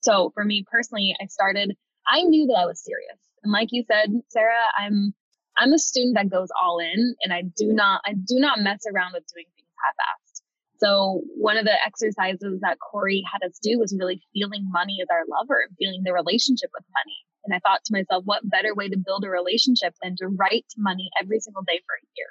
So 0.00 0.30
for 0.34 0.44
me 0.44 0.64
personally, 0.70 1.14
I 1.20 1.26
started, 1.26 1.76
I 2.08 2.22
knew 2.22 2.46
that 2.48 2.58
I 2.58 2.66
was 2.66 2.82
serious. 2.82 3.18
And 3.42 3.52
like 3.52 3.68
you 3.70 3.84
said, 3.86 4.10
Sarrah, 4.34 4.68
I'm 4.78 5.14
I'm 5.56 5.72
a 5.72 5.78
student 5.78 6.14
that 6.14 6.30
goes 6.30 6.48
all 6.60 6.78
in 6.78 7.14
and 7.22 7.32
I 7.32 7.42
do 7.42 7.72
not 7.72 8.00
I 8.06 8.14
do 8.14 8.38
not 8.38 8.60
mess 8.60 8.84
around 8.86 9.12
with 9.14 9.24
doing 9.34 9.46
things 9.54 9.68
half-assed. 9.84 10.42
So 10.78 11.20
one 11.36 11.58
of 11.58 11.64
the 11.64 11.76
exercises 11.84 12.60
that 12.62 12.78
Corey 12.80 13.22
had 13.30 13.46
us 13.46 13.58
do 13.62 13.78
was 13.78 13.94
really 13.98 14.22
feeling 14.32 14.64
money 14.70 14.98
as 15.02 15.08
our 15.12 15.24
lover, 15.28 15.68
feeling 15.78 16.02
the 16.04 16.12
relationship 16.12 16.70
with 16.72 16.84
money. 16.88 17.20
And 17.44 17.54
I 17.54 17.58
thought 17.60 17.84
to 17.86 17.92
myself, 17.92 18.24
what 18.24 18.48
better 18.48 18.74
way 18.74 18.88
to 18.88 18.98
build 18.98 19.24
a 19.24 19.30
relationship 19.30 19.94
than 20.02 20.16
to 20.16 20.28
write 20.28 20.66
money 20.76 21.10
every 21.20 21.40
single 21.40 21.62
day 21.62 21.80
for 21.86 21.96
a 21.96 22.06
year? 22.16 22.26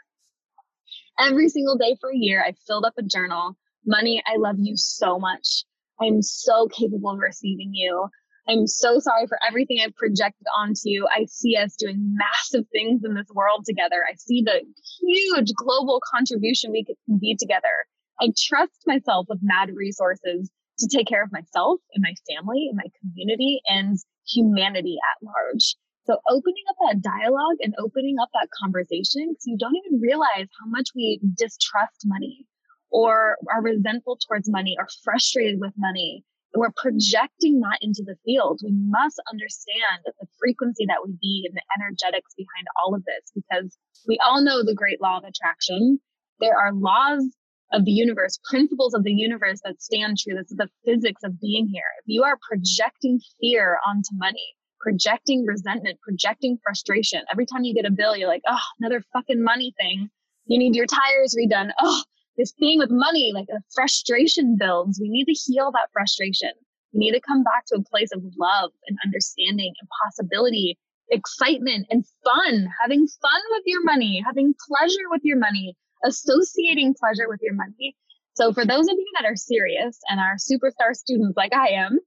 every 1.20 1.50
single 1.50 1.78
day 1.78 1.96
for 2.00 2.10
a 2.10 2.18
year. 2.18 2.44
I 2.44 2.54
filled 2.66 2.86
up 2.86 2.94
a 2.98 3.04
journal. 3.04 3.58
Money, 3.86 4.24
I 4.26 4.38
love 4.38 4.56
you 4.58 4.76
so 4.76 5.20
much. 5.20 5.66
I'm 6.02 6.22
so 6.22 6.68
capable 6.68 7.12
of 7.12 7.20
receiving 7.20 7.72
you. 7.74 8.08
I'm 8.48 8.66
so 8.66 9.00
sorry 9.00 9.28
for 9.28 9.38
everything 9.48 9.80
I've 9.84 9.96
projected 9.96 10.48
onto 10.58 10.82
you. 10.86 11.08
I 11.16 11.26
see 11.26 11.56
us 11.56 11.76
doing 11.76 12.16
massive 12.16 12.66
things 12.72 13.02
in 13.04 13.14
this 13.14 13.28
world 13.34 13.64
together. 13.66 14.06
I 14.10 14.16
see 14.16 14.42
the 14.42 14.62
huge 15.02 15.54
global 15.56 16.02
contribution 16.12 16.72
we 16.72 16.84
can 16.84 17.20
be 17.20 17.36
together. 17.38 17.86
I 18.20 18.30
trust 18.38 18.82
myself 18.88 19.28
with 19.30 19.40
mad 19.42 19.70
resources 19.76 20.50
to 20.80 20.88
take 20.88 21.08
care 21.08 21.24
of 21.24 21.32
myself 21.32 21.80
and 21.94 22.02
my 22.04 22.14
family 22.34 22.68
and 22.70 22.78
my 22.78 22.90
community 23.02 23.62
and 23.68 23.98
humanity 24.32 24.98
at 25.12 25.26
large. 25.26 25.76
So 26.06 26.18
opening 26.30 26.64
up 26.70 26.76
that 26.88 27.02
dialogue 27.02 27.58
and 27.62 27.76
opening 27.78 28.16
up 28.22 28.30
that 28.34 28.50
conversation, 28.60 29.30
because 29.30 29.46
you 29.46 29.58
don't 29.58 29.76
even 29.86 30.02
realize 30.02 30.48
how 30.60 30.68
much 30.68 30.90
we 30.96 31.20
distrust 31.38 32.02
money 32.06 32.48
or 32.90 33.38
are 33.54 33.62
resentful 33.62 34.18
towards 34.28 34.50
money 34.50 34.76
or 34.80 34.88
frustrated 35.04 35.60
with 35.60 35.74
money. 35.78 36.24
We're 36.56 36.74
projecting 36.76 37.60
that 37.60 37.78
into 37.82 38.02
the 38.04 38.16
field. 38.26 38.62
We 38.64 38.74
must 38.74 39.22
understand 39.32 40.02
the 40.04 40.26
frequency 40.40 40.86
that 40.88 41.06
we 41.06 41.14
be 41.22 41.48
and 41.48 41.56
the 41.56 41.62
energetics 41.78 42.34
behind 42.36 42.66
all 42.82 42.96
of 42.96 43.06
this 43.06 43.32
because 43.36 43.78
we 44.08 44.18
all 44.26 44.42
know 44.42 44.64
the 44.64 44.74
great 44.74 45.00
law 45.00 45.18
of 45.18 45.26
attraction. 45.26 46.00
There 46.40 46.58
are 46.58 46.74
laws 46.74 47.24
of 47.72 47.86
the 47.86 47.92
universe, 47.92 48.40
principles 48.50 48.94
of 48.94 49.04
the 49.04 49.14
universe 49.14 49.62
that 49.64 49.82
stand 49.82 50.18
true. 50.18 50.36
This 50.36 50.52
is 50.52 50.58
the 50.58 50.70
physics 50.86 51.22
of 51.24 51.40
being 51.40 51.68
here. 51.68 51.84
If 52.00 52.06
you 52.08 52.24
are 52.24 52.38
projecting 52.50 53.20
fear 53.40 53.78
onto 53.88 54.10
money, 54.14 54.56
projecting 54.80 55.46
resentment, 55.46 56.00
projecting 56.02 56.58
frustration. 56.64 57.22
Every 57.32 57.46
time 57.46 57.64
you 57.64 57.74
get 57.74 57.86
a 57.86 57.92
bill, 57.92 58.16
you're 58.16 58.30
like, 58.30 58.44
oh, 58.48 58.58
another 58.80 59.04
fucking 59.14 59.44
money 59.44 59.74
thing. 59.78 60.10
You 60.46 60.58
need 60.58 60.76
your 60.76 60.88
tires 60.88 61.36
redone. 61.38 61.70
Oh, 61.80 62.04
this 62.38 62.54
thing 62.60 62.80
with 62.80 62.90
money, 62.90 63.32
like 63.34 63.48
a 63.52 63.62
frustration 63.76 64.58
builds. 64.58 65.00
We 65.00 65.10
need 65.10 65.26
to 65.26 65.34
heal 65.34 65.72
that 65.74 65.90
frustration. 65.92 66.52
We 66.94 67.00
need 67.00 67.12
to 67.12 67.22
come 67.22 67.44
back 67.44 67.66
to 67.68 67.76
a 67.76 67.84
place 67.84 68.10
of 68.14 68.24
love 68.40 68.72
and 68.88 68.98
understanding 69.06 69.74
and 69.80 69.90
possibility, 70.06 70.78
excitement 71.12 71.88
and 71.92 72.06
fun, 72.24 72.68
having 72.82 73.06
fun 73.22 73.42
with 73.52 73.64
your 73.66 73.84
money, 73.84 74.24
having 74.26 74.56
pleasure 74.68 75.10
with 75.12 75.22
your 75.24 75.38
money, 75.38 75.76
associating 76.04 76.96
pleasure 77.00 77.28
with 77.28 77.40
your 77.42 77.56
money. 77.56 77.96
So, 78.34 78.54
for 78.54 78.66
those 78.66 78.88
of 78.88 78.96
you 78.96 79.08
that 79.20 79.28
are 79.28 79.36
serious 79.36 80.00
and 80.10 80.20
are 80.20 80.36
superstar 80.36 80.94
students 80.94 81.36
like 81.36 81.54
I 81.54 81.70
am, 81.70 82.00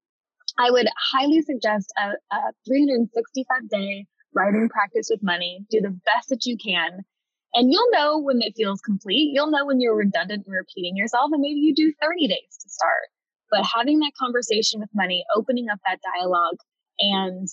I 0.58 0.70
would 0.70 0.88
highly 1.12 1.42
suggest 1.42 1.92
a, 1.98 2.12
a 2.34 2.52
365 2.66 3.68
day 3.68 4.06
writing 4.34 4.68
practice 4.68 5.08
with 5.10 5.22
money. 5.22 5.64
Do 5.70 5.80
the 5.80 5.98
best 6.04 6.28
that 6.30 6.44
you 6.46 6.56
can. 6.56 7.04
And 7.54 7.70
you'll 7.70 7.90
know 7.90 8.18
when 8.18 8.40
it 8.40 8.54
feels 8.56 8.80
complete. 8.80 9.30
You'll 9.34 9.50
know 9.50 9.66
when 9.66 9.80
you're 9.80 9.96
redundant 9.96 10.46
and 10.46 10.54
repeating 10.54 10.96
yourself. 10.96 11.30
And 11.32 11.42
maybe 11.42 11.60
you 11.60 11.74
do 11.74 11.92
30 12.00 12.28
days 12.28 12.58
to 12.62 12.68
start. 12.68 13.08
But 13.50 13.66
having 13.66 13.98
that 14.00 14.12
conversation 14.18 14.80
with 14.80 14.88
money, 14.94 15.24
opening 15.36 15.66
up 15.70 15.78
that 15.86 15.98
dialogue 16.16 16.56
and 16.98 17.46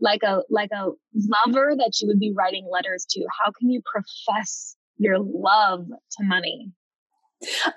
like 0.00 0.22
a 0.22 0.42
like 0.48 0.70
a 0.72 0.90
lover 1.14 1.74
that 1.76 1.92
you 2.00 2.08
would 2.08 2.18
be 2.18 2.32
writing 2.34 2.66
letters 2.72 3.06
to, 3.10 3.26
how 3.38 3.52
can 3.58 3.70
you 3.70 3.82
profess 3.84 4.74
your 5.02 5.18
love 5.18 5.86
to 5.86 6.24
money? 6.24 6.72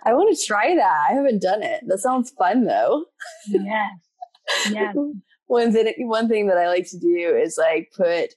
I 0.05 0.13
want 0.13 0.35
to 0.35 0.45
try 0.45 0.75
that. 0.75 1.07
I 1.09 1.13
haven't 1.13 1.41
done 1.41 1.63
it. 1.63 1.83
That 1.87 1.99
sounds 1.99 2.31
fun 2.37 2.65
though. 2.65 3.05
yes. 3.47 3.91
Yeah. 4.69 4.93
one 5.47 5.71
thing 5.71 5.93
one 6.07 6.27
thing 6.27 6.47
that 6.47 6.57
I 6.57 6.67
like 6.67 6.89
to 6.89 6.99
do 6.99 7.39
is 7.41 7.57
like 7.57 7.89
put 7.95 8.33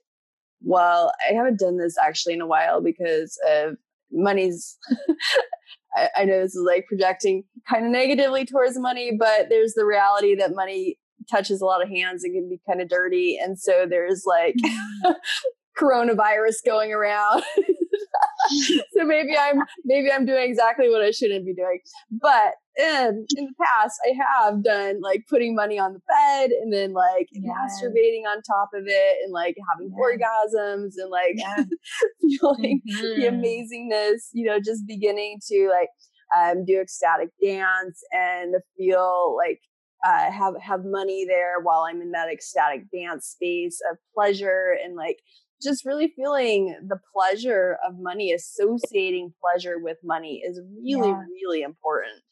well, 0.60 1.12
I 1.28 1.34
haven't 1.34 1.60
done 1.60 1.78
this 1.78 1.96
actually 2.02 2.34
in 2.34 2.40
a 2.40 2.46
while 2.46 2.80
because 2.80 3.38
of 3.48 3.76
money's 4.10 4.76
I, 5.94 6.08
I 6.16 6.24
know 6.24 6.40
this 6.40 6.54
is 6.54 6.64
like 6.66 6.86
projecting 6.86 7.44
kind 7.68 7.84
of 7.84 7.92
negatively 7.92 8.44
towards 8.44 8.78
money, 8.78 9.16
but 9.18 9.48
there's 9.48 9.74
the 9.74 9.84
reality 9.84 10.34
that 10.36 10.54
money 10.54 10.98
touches 11.30 11.60
a 11.60 11.64
lot 11.64 11.82
of 11.82 11.88
hands 11.88 12.24
and 12.24 12.34
can 12.34 12.48
be 12.48 12.60
kind 12.68 12.80
of 12.80 12.88
dirty. 12.88 13.38
And 13.40 13.58
so 13.58 13.86
there's 13.88 14.24
like 14.26 14.54
mm. 14.56 15.14
coronavirus 15.78 16.64
going 16.64 16.92
around. 16.92 17.42
so 18.96 19.04
maybe 19.04 19.36
I'm 19.38 19.62
maybe 19.84 20.10
I'm 20.10 20.24
doing 20.24 20.48
exactly 20.48 20.88
what 20.88 21.02
I 21.02 21.10
shouldn't 21.10 21.44
be 21.44 21.54
doing. 21.54 21.80
But 22.10 22.54
in 22.78 23.26
in 23.36 23.46
the 23.46 23.54
past, 23.60 23.98
I 24.04 24.14
have 24.22 24.62
done 24.62 25.00
like 25.00 25.24
putting 25.28 25.54
money 25.54 25.78
on 25.78 25.92
the 25.92 26.00
bed 26.08 26.50
and 26.50 26.72
then 26.72 26.92
like 26.92 27.28
yes. 27.32 27.52
masturbating 27.54 28.26
on 28.28 28.42
top 28.42 28.70
of 28.74 28.84
it 28.86 29.16
and 29.24 29.32
like 29.32 29.56
having 29.72 29.92
yes. 29.92 30.00
orgasms 30.00 30.92
and 30.96 31.10
like 31.10 31.34
yes. 31.36 31.66
feeling 32.40 32.80
mm-hmm. 32.88 33.20
the 33.20 33.26
amazingness. 33.26 34.28
You 34.32 34.46
know, 34.46 34.58
just 34.60 34.86
beginning 34.86 35.40
to 35.48 35.70
like 35.70 35.88
um, 36.36 36.64
do 36.64 36.80
ecstatic 36.80 37.30
dance 37.42 38.02
and 38.12 38.54
feel 38.76 39.36
like 39.36 39.60
uh, 40.04 40.30
have 40.30 40.54
have 40.62 40.84
money 40.84 41.24
there 41.26 41.60
while 41.60 41.84
I'm 41.88 42.00
in 42.00 42.12
that 42.12 42.30
ecstatic 42.32 42.82
dance 42.92 43.26
space 43.26 43.80
of 43.90 43.98
pleasure 44.14 44.76
and 44.82 44.94
like 44.94 45.18
just 45.62 45.84
really 45.84 46.12
feeling 46.16 46.76
the 46.86 46.98
pleasure 47.14 47.78
of 47.86 47.98
money, 47.98 48.32
associating 48.32 49.32
pleasure 49.40 49.78
with 49.78 49.98
money 50.04 50.42
is 50.44 50.60
really, 50.82 51.08
yeah. 51.08 51.22
really 51.42 51.62
important. 51.62 52.22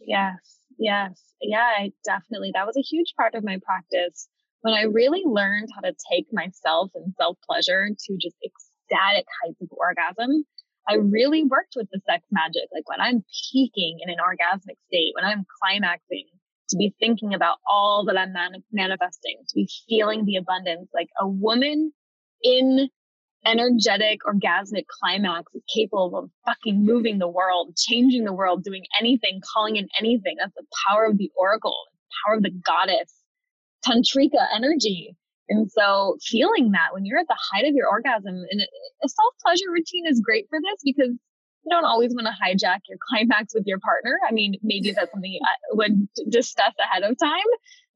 Yes, 0.00 0.36
yes. 0.78 1.22
Yeah, 1.40 1.70
I 1.78 1.92
definitely. 2.04 2.50
That 2.54 2.66
was 2.66 2.76
a 2.76 2.82
huge 2.82 3.14
part 3.16 3.34
of 3.34 3.44
my 3.44 3.58
practice 3.64 4.28
when 4.60 4.74
I 4.74 4.82
really 4.82 5.22
learned 5.24 5.68
how 5.74 5.80
to 5.82 5.94
take 6.10 6.26
myself 6.32 6.90
and 6.94 7.14
self 7.18 7.38
pleasure 7.48 7.88
to 7.88 8.16
just 8.20 8.36
ecstatic 8.44 9.26
heights 9.42 9.60
of 9.60 9.68
orgasm. 9.70 10.44
I 10.88 10.94
really 10.94 11.44
worked 11.44 11.74
with 11.76 11.88
the 11.90 12.00
sex 12.08 12.24
magic. 12.30 12.68
Like 12.72 12.88
when 12.88 13.00
I'm 13.00 13.24
peaking 13.52 13.98
in 14.00 14.10
an 14.10 14.16
orgasmic 14.18 14.76
state, 14.86 15.12
when 15.14 15.24
I'm 15.24 15.44
climaxing, 15.62 16.26
to 16.70 16.76
be 16.76 16.94
thinking 16.98 17.34
about 17.34 17.58
all 17.68 18.04
that 18.06 18.18
I'm 18.18 18.32
man- 18.32 18.62
manifesting, 18.72 19.36
to 19.48 19.54
be 19.54 19.68
feeling 19.88 20.24
the 20.24 20.36
abundance. 20.36 20.88
Like 20.94 21.08
a 21.20 21.28
woman 21.28 21.92
in 22.42 22.88
energetic, 23.46 24.20
orgasmic 24.26 24.86
climax 24.88 25.54
is 25.54 25.62
capable 25.72 26.16
of 26.16 26.30
fucking 26.44 26.84
moving 26.84 27.18
the 27.18 27.28
world, 27.28 27.76
changing 27.76 28.24
the 28.24 28.32
world, 28.32 28.64
doing 28.64 28.84
anything, 29.00 29.40
calling 29.54 29.76
in 29.76 29.88
anything. 29.98 30.36
That's 30.38 30.54
the 30.54 30.66
power 30.88 31.04
of 31.06 31.18
the 31.18 31.30
oracle, 31.36 31.84
power 32.24 32.36
of 32.36 32.42
the 32.42 32.50
goddess, 32.50 33.14
tantrika 33.86 34.46
energy. 34.54 35.16
And 35.48 35.70
so 35.70 36.16
feeling 36.22 36.72
that 36.72 36.88
when 36.92 37.04
you're 37.04 37.20
at 37.20 37.28
the 37.28 37.38
height 37.52 37.66
of 37.66 37.74
your 37.74 37.88
orgasm 37.88 38.34
and 38.50 38.60
a 39.04 39.08
self 39.08 39.34
pleasure 39.42 39.70
routine 39.70 40.04
is 40.08 40.20
great 40.20 40.46
for 40.50 40.58
this 40.58 40.80
because 40.82 41.10
you 41.66 41.70
don't 41.70 41.84
always 41.84 42.12
want 42.14 42.26
to 42.26 42.32
hijack 42.32 42.80
your 42.88 42.98
climax 43.08 43.54
with 43.54 43.64
your 43.66 43.78
partner. 43.78 44.18
I 44.28 44.32
mean, 44.32 44.54
maybe 44.62 44.90
that's 44.90 45.10
something 45.12 45.38
I 45.42 45.54
would 45.72 46.08
discuss 46.30 46.72
ahead 46.82 47.04
of 47.04 47.16
time 47.18 47.46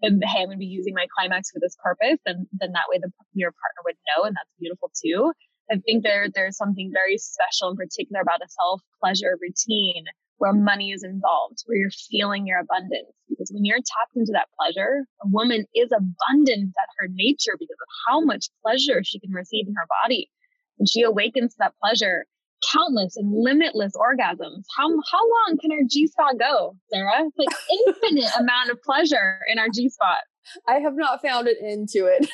hey, 0.03 0.41
I'm 0.41 0.47
going 0.47 0.57
to 0.57 0.57
be 0.59 0.67
using 0.67 0.95
my 0.95 1.07
climax 1.17 1.51
for 1.51 1.61
this 1.61 1.77
purpose, 1.83 2.21
and 2.27 2.47
then 2.53 2.73
that 2.73 2.89
way 2.89 2.99
the, 3.01 3.11
your 3.35 3.53
partner 3.53 3.83
would 3.85 3.97
know, 4.09 4.25
and 4.25 4.35
that's 4.35 4.51
beautiful 4.59 4.91
too. 4.95 5.33
I 5.71 5.77
think 5.79 6.03
there 6.03 6.27
there's 6.35 6.57
something 6.57 6.91
very 6.93 7.17
special 7.19 7.71
in 7.71 7.77
particular 7.77 8.21
about 8.21 8.43
a 8.43 8.49
self 8.49 8.83
pleasure 9.01 9.39
routine 9.41 10.05
where 10.39 10.53
money 10.55 10.91
is 10.91 11.05
involved, 11.05 11.63
where 11.67 11.77
you're 11.77 11.91
feeling 12.11 12.47
your 12.47 12.61
abundance. 12.61 13.13
Because 13.29 13.51
when 13.53 13.65
you're 13.65 13.77
tapped 13.77 14.17
into 14.17 14.33
that 14.33 14.49
pleasure, 14.59 15.05
a 15.23 15.29
woman 15.29 15.67
is 15.75 15.91
abundant 15.93 16.73
at 16.81 16.89
her 16.99 17.09
nature 17.13 17.57
because 17.59 17.77
of 17.81 17.89
how 18.09 18.21
much 18.23 18.47
pleasure 18.65 19.05
she 19.05 19.21
can 19.21 19.33
receive 19.33 19.69
in 19.69 19.75
her 19.75 19.87
body. 20.03 20.31
And 20.79 20.89
she 20.89 21.03
awakens 21.03 21.53
to 21.53 21.57
that 21.61 21.75
pleasure, 21.79 22.25
countless 22.73 23.16
and 23.16 23.33
limitless 23.33 23.92
orgasms. 23.96 24.64
How 24.77 24.88
how 24.88 25.20
long 25.20 25.59
can 25.61 25.73
our 25.73 25.83
G 25.88 26.07
spot 26.07 26.38
go, 26.38 26.77
Sarrah? 26.92 27.27
It's 27.27 27.38
like 27.38 27.49
infinite 27.87 28.31
amount 28.38 28.70
of 28.70 28.83
pleasure 28.83 29.40
in 29.51 29.59
our 29.59 29.68
G 29.68 29.88
spot. 29.88 30.18
I 30.66 30.81
have 30.81 30.94
not 30.94 31.23
found 31.23 31.49
it 31.49 31.59
into 31.61 32.07
it. 32.11 32.29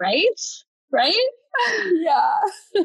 right? 0.00 0.40
Right? 0.90 1.14
Yeah. 2.02 2.82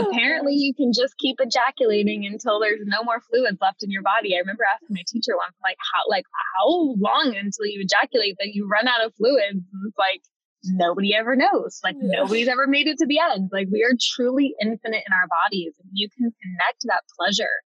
Apparently, 0.00 0.54
you 0.54 0.74
can 0.74 0.90
just 0.92 1.14
keep 1.18 1.36
ejaculating 1.38 2.24
until 2.26 2.60
there's 2.60 2.80
no 2.84 3.04
more 3.04 3.20
fluids 3.20 3.58
left 3.60 3.82
in 3.82 3.90
your 3.90 4.02
body. 4.02 4.34
I 4.34 4.38
remember 4.40 4.64
asking 4.64 4.94
my 4.96 5.04
teacher 5.06 5.36
once, 5.36 5.54
like, 5.62 5.76
how, 5.92 6.02
like, 6.08 6.24
how 6.32 6.96
long 6.96 7.36
until 7.36 7.66
you 7.66 7.82
ejaculate 7.82 8.36
that 8.38 8.54
you 8.54 8.66
run 8.66 8.88
out 8.88 9.04
of 9.04 9.14
fluids? 9.14 9.60
And 9.60 9.82
it's 9.86 9.98
like, 9.98 10.22
nobody 10.64 11.14
ever 11.14 11.36
knows. 11.36 11.80
Like 11.82 11.96
yeah. 12.00 12.20
nobody's 12.20 12.48
ever 12.48 12.66
made 12.66 12.86
it 12.86 12.98
to 12.98 13.06
the 13.06 13.18
end. 13.18 13.50
Like 13.52 13.68
we 13.72 13.82
are 13.82 13.96
truly 14.00 14.54
infinite 14.60 15.02
in 15.06 15.12
our 15.12 15.28
bodies 15.44 15.74
and 15.82 15.90
you 15.92 16.08
can 16.16 16.32
connect 16.42 16.84
that 16.84 17.02
pleasure. 17.18 17.62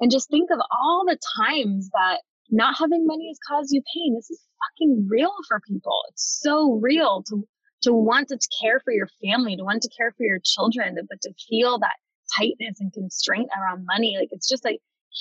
And 0.00 0.10
just 0.10 0.30
think 0.30 0.50
of 0.50 0.58
all 0.72 1.04
the 1.06 1.18
times 1.36 1.90
that 1.92 2.20
not 2.50 2.76
having 2.78 3.06
money 3.06 3.28
has 3.28 3.38
caused 3.46 3.72
you 3.72 3.82
pain. 3.94 4.14
This 4.16 4.30
is 4.30 4.40
fucking 4.58 5.06
real 5.08 5.32
for 5.48 5.60
people. 5.60 6.00
It's 6.10 6.40
so 6.42 6.78
real 6.82 7.22
to 7.28 7.46
to 7.82 7.94
want 7.94 8.28
to 8.28 8.38
care 8.60 8.78
for 8.84 8.92
your 8.92 9.08
family, 9.24 9.56
to 9.56 9.64
want 9.64 9.80
to 9.82 9.88
care 9.96 10.12
for 10.12 10.24
your 10.24 10.38
children, 10.44 10.98
but 11.08 11.20
to 11.22 11.32
feel 11.48 11.78
that 11.78 11.94
tightness 12.36 12.78
and 12.78 12.92
constraint 12.92 13.48
around 13.58 13.86
money. 13.86 14.16
Like 14.18 14.28
it's 14.32 14.48
just 14.48 14.66
a 14.66 14.78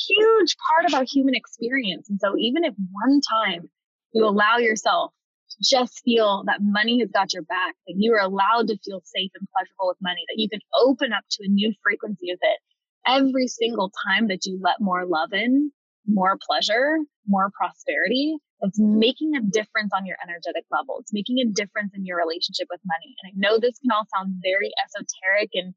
huge 0.08 0.56
part 0.68 0.86
of 0.86 0.94
our 0.94 1.06
human 1.10 1.36
experience. 1.36 2.10
And 2.10 2.20
so 2.20 2.36
even 2.38 2.66
if 2.66 2.74
one 2.92 3.22
time 3.22 3.70
you 4.14 4.26
allow 4.26 4.58
yourself 4.58 5.14
just 5.62 6.02
feel 6.04 6.44
that 6.48 6.60
money 6.62 7.00
has 7.00 7.10
got 7.12 7.34
your 7.34 7.44
back, 7.44 7.76
that 7.88 7.96
you 7.98 8.14
are 8.14 8.24
allowed 8.24 8.68
to 8.68 8.78
feel 8.84 9.02
safe 9.04 9.32
and 9.36 9.48
pleasurable 9.56 9.90
with 9.90 9.98
money, 10.02 10.24
that 10.28 10.42
you 10.42 10.50
can 10.50 10.62
open 10.84 11.14
up 11.14 11.24
to 11.32 11.46
a 11.46 11.50
new 11.50 11.74
frequency 11.84 12.32
of 12.32 12.40
it. 12.42 12.60
Every 13.08 13.48
single 13.48 13.92
time 14.08 14.28
that 14.28 14.46
you 14.46 14.60
let 14.62 14.80
more 14.80 15.06
love 15.06 15.34
in, 15.34 15.72
more 16.06 16.38
pleasure, 16.46 16.98
more 17.28 17.52
prosperity, 17.58 18.38
it's 18.62 18.80
making 18.80 19.36
a 19.36 19.42
difference 19.42 19.92
on 19.96 20.06
your 20.06 20.18
energetic 20.22 20.66
level. 20.72 20.98
It's 21.00 21.14
making 21.14 21.40
a 21.40 21.48
difference 21.48 21.94
in 21.96 22.06
your 22.06 22.18
relationship 22.18 22.68
with 22.70 22.82
money. 22.84 23.16
And 23.24 23.32
I 23.32 23.34
know 23.36 23.60
this 23.60 23.80
can 23.80 23.92
all 23.92 24.06
sound 24.14 24.36
very 24.44 24.72
esoteric 24.84 25.50
and 25.54 25.74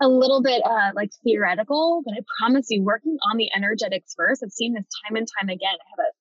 a 0.00 0.08
little 0.08 0.42
bit 0.42 0.62
uh, 0.64 0.92
like 0.94 1.10
theoretical, 1.24 2.02
but 2.04 2.14
I 2.14 2.22
promise 2.38 2.66
you, 2.70 2.84
working 2.84 3.16
on 3.32 3.36
the 3.36 3.50
energetics 3.56 4.14
first, 4.16 4.42
I've 4.44 4.52
seen 4.52 4.74
this 4.74 4.86
time 5.02 5.16
and 5.16 5.26
time 5.40 5.48
again. 5.48 5.74
I 5.74 5.86
have 5.90 6.04
a 6.06 6.12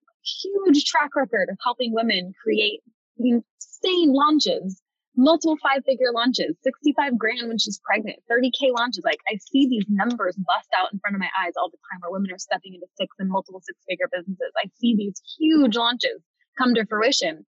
huge 0.44 0.86
track 0.86 1.16
record 1.16 1.50
of 1.50 1.58
helping 1.64 1.94
women 1.94 2.34
create 2.42 2.82
insane 3.18 4.14
launches, 4.14 4.82
multiple 5.16 5.58
five 5.62 5.84
figure 5.86 6.12
launches, 6.14 6.56
65 6.64 7.18
grand 7.18 7.48
when 7.48 7.58
she's 7.58 7.80
pregnant, 7.84 8.20
30K 8.30 8.72
launches. 8.78 9.04
Like 9.04 9.20
I 9.28 9.38
see 9.38 9.68
these 9.68 9.86
numbers 9.90 10.36
bust 10.36 10.70
out 10.78 10.94
in 10.94 11.00
front 11.00 11.16
of 11.16 11.20
my 11.20 11.30
eyes 11.44 11.54
all 11.58 11.70
the 11.70 11.78
time 11.92 12.00
where 12.02 12.12
women 12.12 12.32
are 12.32 12.38
stepping 12.38 12.76
into 12.76 12.88
six 12.98 13.16
and 13.20 13.30
multiple 13.30 13.62
six 13.66 13.78
figure 13.88 14.10
businesses. 14.12 14.52
I 14.58 14.70
see 14.76 14.96
these 14.96 15.22
huge 15.40 15.76
launches 15.76 16.22
come 16.58 16.74
to 16.76 16.86
fruition. 16.86 17.46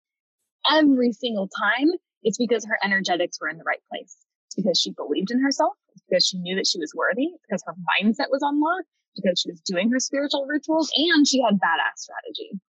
Every 0.69 1.11
single 1.13 1.47
time, 1.47 1.89
it's 2.23 2.37
because 2.37 2.65
her 2.65 2.77
energetics 2.83 3.39
were 3.39 3.49
in 3.49 3.57
the 3.57 3.63
right 3.63 3.81
place. 3.89 4.17
It's 4.47 4.55
because 4.55 4.79
she 4.79 4.91
believed 4.91 5.31
in 5.31 5.41
herself. 5.41 5.73
It's 5.93 6.03
because 6.09 6.25
she 6.25 6.37
knew 6.39 6.55
that 6.55 6.67
she 6.67 6.79
was 6.79 6.91
worthy. 6.95 7.25
It's 7.33 7.43
because 7.47 7.63
her 7.65 7.75
mindset 7.95 8.29
was 8.29 8.41
unlocked. 8.41 8.87
Because 9.15 9.39
she 9.41 9.49
was 9.49 9.59
doing 9.61 9.89
her 9.91 9.99
spiritual 9.99 10.45
rituals 10.45 10.91
and 10.95 11.27
she 11.27 11.41
had 11.41 11.55
badass 11.55 11.97
strategy. 11.97 12.59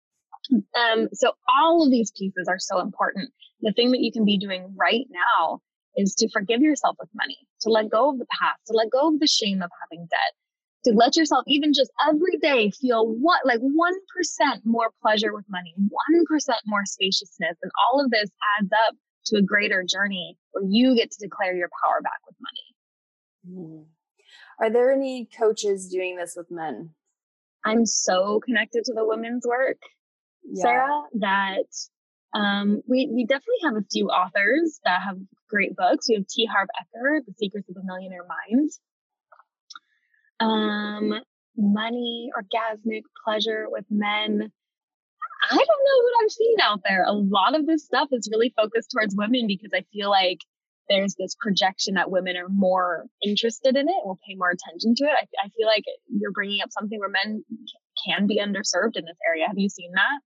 Um, 0.53 1.09
so 1.13 1.33
all 1.49 1.85
of 1.85 1.91
these 1.91 2.13
pieces 2.13 2.47
are 2.49 2.59
so 2.59 2.81
important. 2.81 3.31
The 3.61 3.73
thing 3.73 3.93
that 3.93 4.01
you 4.01 4.13
can 4.13 4.25
be 4.25 4.39
doing 4.39 4.75
right 4.79 5.07
now 5.11 5.61
is 5.97 6.15
to 6.17 6.29
forgive 6.33 6.61
yourself 6.61 6.97
with 6.99 7.09
money, 7.15 7.39
to 7.63 7.71
let 7.71 7.91
go 7.91 8.11
of 8.11 8.19
the 8.19 8.27
past, 8.31 8.61
to 8.67 8.73
let 8.75 8.91
go 8.91 9.09
of 9.09 9.21
the 9.21 9.27
shame 9.27 9.63
of 9.63 9.71
having 9.83 10.07
debt, 10.07 10.35
to 10.85 10.93
let 10.93 11.17
yourself 11.17 11.45
even 11.47 11.73
just 11.73 11.91
every 12.09 12.39
day 12.41 12.71
feel 12.71 13.07
what 13.07 13.45
like 13.45 13.61
1% 13.61 14.61
more 14.65 14.91
pleasure 15.03 15.35
with 15.35 15.45
money, 15.49 15.75
1% 15.79 16.55
more 16.67 16.85
spaciousness. 16.85 17.57
And 17.63 17.73
all 17.91 18.03
of 18.03 18.11
this 18.11 18.31
adds 18.59 18.71
up 18.89 18.95
to 19.27 19.39
a 19.39 19.43
greater 19.43 19.85
journey 19.87 20.39
where 20.53 20.65
you 20.67 20.97
get 20.97 21.11
to 21.11 21.27
declare 21.27 21.55
your 21.55 21.69
power 21.85 22.01
back 22.03 22.21
with 22.27 22.37
money. 22.41 22.71
Mm. 23.49 23.85
Are 24.61 24.71
there 24.71 24.93
any 24.93 25.29
coaches 25.39 25.89
doing 25.89 26.17
this 26.17 26.35
with 26.37 26.51
men? 26.51 26.91
I'm 27.65 27.85
so 27.85 28.41
connected 28.41 28.85
to 28.85 28.95
the 28.95 29.07
women's 29.07 29.47
work 29.47 29.79
yeah. 30.45 30.63
Sarrah, 30.63 31.03
that 31.15 32.39
um, 32.39 32.83
we, 32.87 33.09
we 33.13 33.27
definitely 33.27 33.63
have 33.65 33.77
a 33.77 33.87
few 33.91 34.09
authors 34.09 34.81
that 34.85 35.01
have 35.03 35.17
great 35.49 35.75
books. 35.77 36.09
We 36.09 36.17
have 36.17 36.27
T. 36.29 36.47
Harv 36.47 36.69
Eker, 36.81 37.21
The 37.27 37.35
Secrets 37.39 37.69
of 37.69 37.75
the 37.75 37.83
Millionaire 37.85 38.27
Mind. 38.27 38.71
Um, 40.39 41.21
money, 41.57 42.31
orgasmic 42.37 43.03
pleasure 43.25 43.67
with 43.69 43.85
men. 43.91 44.53
I 45.51 45.57
don't 45.57 45.67
know 45.67 46.05
what 46.05 46.25
I've 46.25 46.31
seen 46.31 46.57
out 46.63 46.81
there. 46.87 47.05
A 47.05 47.13
lot 47.13 47.59
of 47.59 47.67
this 47.67 47.85
stuff 47.85 48.09
is 48.13 48.29
really 48.31 48.53
focused 48.57 48.91
towards 48.93 49.17
women 49.17 49.47
because 49.47 49.71
I 49.75 49.85
feel 49.93 50.11
like 50.11 50.39
there's 50.89 51.15
this 51.15 51.37
projection 51.39 51.95
that 51.95 52.11
women 52.11 52.37
are 52.37 52.49
more 52.49 53.07
interested 53.25 53.77
in 53.77 53.89
it, 53.89 54.05
will 54.05 54.19
pay 54.27 54.35
more 54.35 54.51
attention 54.51 54.95
to 54.97 55.05
it. 55.05 55.13
I, 55.13 55.47
I 55.47 55.49
feel 55.57 55.67
like 55.67 55.85
you're 56.09 56.33
bringing 56.33 56.63
up 56.63 56.71
something 56.71 56.99
where 56.99 57.09
men 57.09 57.45
can 58.07 58.27
be 58.27 58.41
underserved 58.41 58.97
in 58.97 59.05
this 59.05 59.19
area. 59.27 59.47
Have 59.47 59.59
you 59.59 59.69
seen 59.69 59.93
that? 59.93 60.21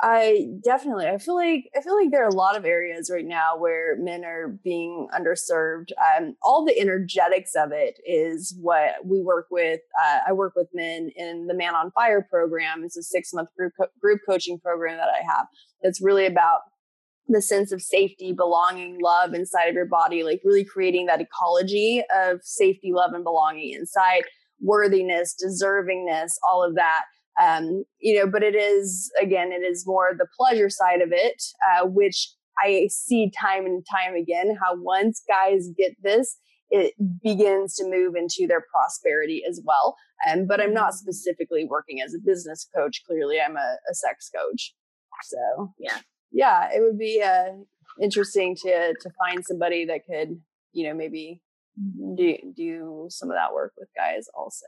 I 0.00 0.46
definitely 0.62 1.08
I 1.08 1.18
feel 1.18 1.34
like 1.34 1.68
I 1.76 1.80
feel 1.80 1.96
like 1.96 2.12
there 2.12 2.24
are 2.24 2.28
a 2.28 2.34
lot 2.34 2.56
of 2.56 2.64
areas 2.64 3.10
right 3.12 3.24
now 3.24 3.56
where 3.58 3.96
men 3.98 4.24
are 4.24 4.48
being 4.62 5.08
underserved. 5.12 5.88
Um, 6.16 6.36
all 6.40 6.64
the 6.64 6.78
energetics 6.78 7.56
of 7.56 7.72
it 7.72 7.98
is 8.06 8.56
what 8.60 9.04
we 9.04 9.20
work 9.20 9.46
with. 9.50 9.80
Uh, 10.00 10.18
I 10.28 10.32
work 10.32 10.52
with 10.54 10.68
men 10.72 11.10
in 11.16 11.48
the 11.48 11.54
Man 11.54 11.74
on 11.74 11.90
Fire 11.90 12.22
program. 12.22 12.84
It's 12.84 12.96
a 12.96 13.02
six 13.02 13.32
month 13.34 13.48
group 13.56 13.72
co- 13.78 13.88
group 14.00 14.20
coaching 14.24 14.60
program 14.60 14.98
that 14.98 15.08
I 15.08 15.22
have. 15.26 15.46
That's 15.82 16.00
really 16.00 16.26
about 16.26 16.60
the 17.26 17.42
sense 17.42 17.72
of 17.72 17.82
safety, 17.82 18.32
belonging, 18.32 18.98
love 19.02 19.34
inside 19.34 19.66
of 19.66 19.74
your 19.74 19.86
body, 19.86 20.22
like 20.22 20.40
really 20.44 20.64
creating 20.64 21.06
that 21.06 21.20
ecology 21.20 22.02
of 22.14 22.40
safety, 22.42 22.92
love, 22.92 23.12
and 23.14 23.24
belonging 23.24 23.72
inside, 23.72 24.22
worthiness, 24.60 25.34
deservingness, 25.44 26.32
all 26.48 26.62
of 26.62 26.76
that. 26.76 27.02
Um, 27.40 27.84
you 28.00 28.18
know, 28.18 28.30
but 28.30 28.42
it 28.42 28.54
is 28.54 29.10
again, 29.20 29.52
it 29.52 29.64
is 29.64 29.84
more 29.86 30.10
the 30.16 30.26
pleasure 30.38 30.70
side 30.70 31.00
of 31.00 31.10
it, 31.12 31.42
uh, 31.70 31.86
which 31.86 32.32
I 32.62 32.88
see 32.90 33.30
time 33.40 33.66
and 33.66 33.84
time 33.90 34.14
again 34.14 34.56
how 34.60 34.76
once 34.76 35.22
guys 35.28 35.68
get 35.76 35.92
this, 36.02 36.36
it 36.70 36.94
begins 37.22 37.76
to 37.76 37.84
move 37.84 38.14
into 38.16 38.46
their 38.48 38.64
prosperity 38.72 39.42
as 39.48 39.60
well. 39.64 39.96
Um, 40.28 40.46
but 40.46 40.60
I'm 40.60 40.74
not 40.74 40.94
specifically 40.94 41.64
working 41.64 42.00
as 42.00 42.14
a 42.14 42.18
business 42.24 42.66
coach. 42.74 43.02
Clearly, 43.06 43.38
I'm 43.40 43.56
a, 43.56 43.76
a 43.90 43.94
sex 43.94 44.30
coach. 44.34 44.74
So 45.22 45.72
yeah, 45.78 45.98
yeah, 46.32 46.68
it 46.72 46.80
would 46.80 46.98
be 46.98 47.22
uh, 47.22 47.52
interesting 48.00 48.56
to 48.62 48.94
to 49.00 49.10
find 49.18 49.44
somebody 49.44 49.84
that 49.86 50.00
could, 50.08 50.40
you 50.72 50.88
know, 50.88 50.94
maybe 50.94 51.40
mm-hmm. 51.80 52.14
do 52.14 52.36
do 52.56 53.06
some 53.08 53.30
of 53.30 53.36
that 53.36 53.54
work 53.54 53.72
with 53.78 53.88
guys 53.96 54.26
also. 54.34 54.66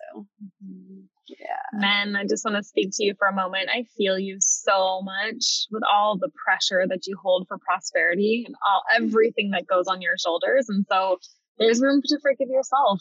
Mm-hmm. 0.65 1.01
Yeah. 1.39 1.79
Men, 1.79 2.17
I 2.17 2.25
just 2.25 2.45
want 2.45 2.57
to 2.57 2.63
speak 2.63 2.91
to 2.95 3.05
you 3.05 3.15
for 3.19 3.29
a 3.29 3.35
moment. 3.35 3.69
I 3.73 3.85
feel 3.97 4.19
you 4.19 4.39
so 4.41 5.03
much 5.03 5.67
with 5.71 5.83
all 5.91 6.19
the 6.19 6.31
pressure 6.45 6.85
that 6.89 7.07
you 7.07 7.17
hold 7.23 7.47
for 7.49 7.59
prosperity 7.59 8.45
and 8.47 8.55
all 8.69 8.83
everything 8.95 9.51
that 9.51 9.67
goes 9.67 9.87
on 9.87 10.03
your 10.03 10.17
shoulders. 10.19 10.69
And 10.69 10.85
so 10.91 11.19
there's 11.59 11.81
room 11.81 12.01
to 12.05 12.19
forgive 12.21 12.49
yourself 12.49 13.01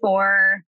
for 0.00 0.64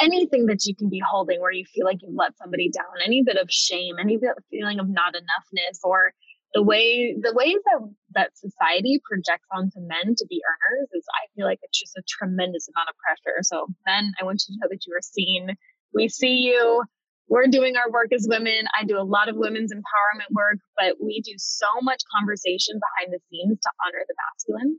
anything 0.00 0.46
that 0.46 0.64
you 0.64 0.74
can 0.74 0.88
be 0.88 1.02
holding 1.04 1.40
where 1.40 1.52
you 1.52 1.64
feel 1.64 1.84
like 1.84 1.98
you've 2.02 2.16
let 2.16 2.36
somebody 2.36 2.70
down, 2.70 2.84
any 3.04 3.22
bit 3.22 3.36
of 3.36 3.48
shame, 3.50 3.96
any 4.00 4.16
bit 4.16 4.30
of 4.36 4.44
feeling 4.50 4.80
of 4.80 4.88
not 4.88 5.14
enoughness, 5.14 5.78
or 5.82 6.12
the 6.54 6.62
way 6.62 7.14
the 7.20 7.32
ways 7.34 7.58
that 7.64 7.80
that 8.14 8.38
society 8.38 9.00
projects 9.04 9.46
onto 9.52 9.80
men 9.80 10.14
to 10.16 10.26
be 10.28 10.40
earners 10.46 10.88
is 10.94 11.04
I 11.12 11.26
feel 11.34 11.46
like 11.46 11.58
it's 11.62 11.78
just 11.78 11.96
a 11.96 12.02
tremendous 12.08 12.68
amount 12.68 12.88
of 12.88 12.96
pressure. 12.96 13.38
So 13.42 13.66
men, 13.86 14.12
I 14.20 14.24
want 14.24 14.42
you 14.46 14.54
to 14.54 14.60
know 14.60 14.68
that 14.70 14.86
you 14.86 14.94
are 14.94 15.02
seen. 15.02 15.56
We 15.94 16.08
see 16.08 16.50
you. 16.50 16.82
We're 17.28 17.46
doing 17.46 17.76
our 17.76 17.90
work 17.90 18.12
as 18.12 18.26
women. 18.28 18.66
I 18.78 18.84
do 18.84 18.98
a 18.98 19.06
lot 19.06 19.28
of 19.28 19.36
women's 19.36 19.72
empowerment 19.72 20.30
work, 20.32 20.58
but 20.76 20.96
we 21.02 21.22
do 21.24 21.32
so 21.38 21.66
much 21.82 22.02
conversation 22.18 22.78
behind 22.78 23.14
the 23.14 23.20
scenes 23.30 23.58
to 23.62 23.70
honor 23.86 24.04
the 24.06 24.14
masculine. 24.28 24.78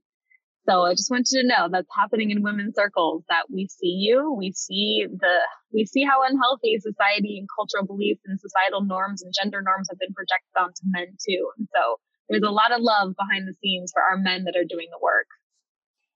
So 0.67 0.81
I 0.81 0.93
just 0.93 1.11
want 1.11 1.29
you 1.31 1.41
to 1.41 1.47
know 1.47 1.69
that's 1.71 1.87
happening 1.95 2.31
in 2.31 2.41
women's 2.41 2.75
circles 2.75 3.23
that 3.29 3.45
we 3.53 3.67
see 3.69 4.01
you, 4.01 4.33
we 4.37 4.51
see 4.51 5.05
the 5.09 5.37
we 5.71 5.85
see 5.85 6.03
how 6.03 6.23
unhealthy 6.25 6.77
society 6.79 7.37
and 7.37 7.47
cultural 7.55 7.85
beliefs 7.85 8.21
and 8.25 8.39
societal 8.39 8.83
norms 8.83 9.21
and 9.21 9.31
gender 9.39 9.61
norms 9.61 9.87
have 9.91 9.99
been 9.99 10.13
projected 10.13 10.57
onto 10.57 10.81
men 10.85 11.15
too. 11.21 11.49
And 11.57 11.67
so 11.71 11.97
there's 12.29 12.43
a 12.43 12.49
lot 12.49 12.71
of 12.71 12.81
love 12.81 13.13
behind 13.15 13.47
the 13.47 13.53
scenes 13.61 13.91
for 13.93 14.01
our 14.01 14.17
men 14.17 14.43
that 14.45 14.55
are 14.57 14.65
doing 14.67 14.87
the 14.91 14.99
work. 15.01 15.27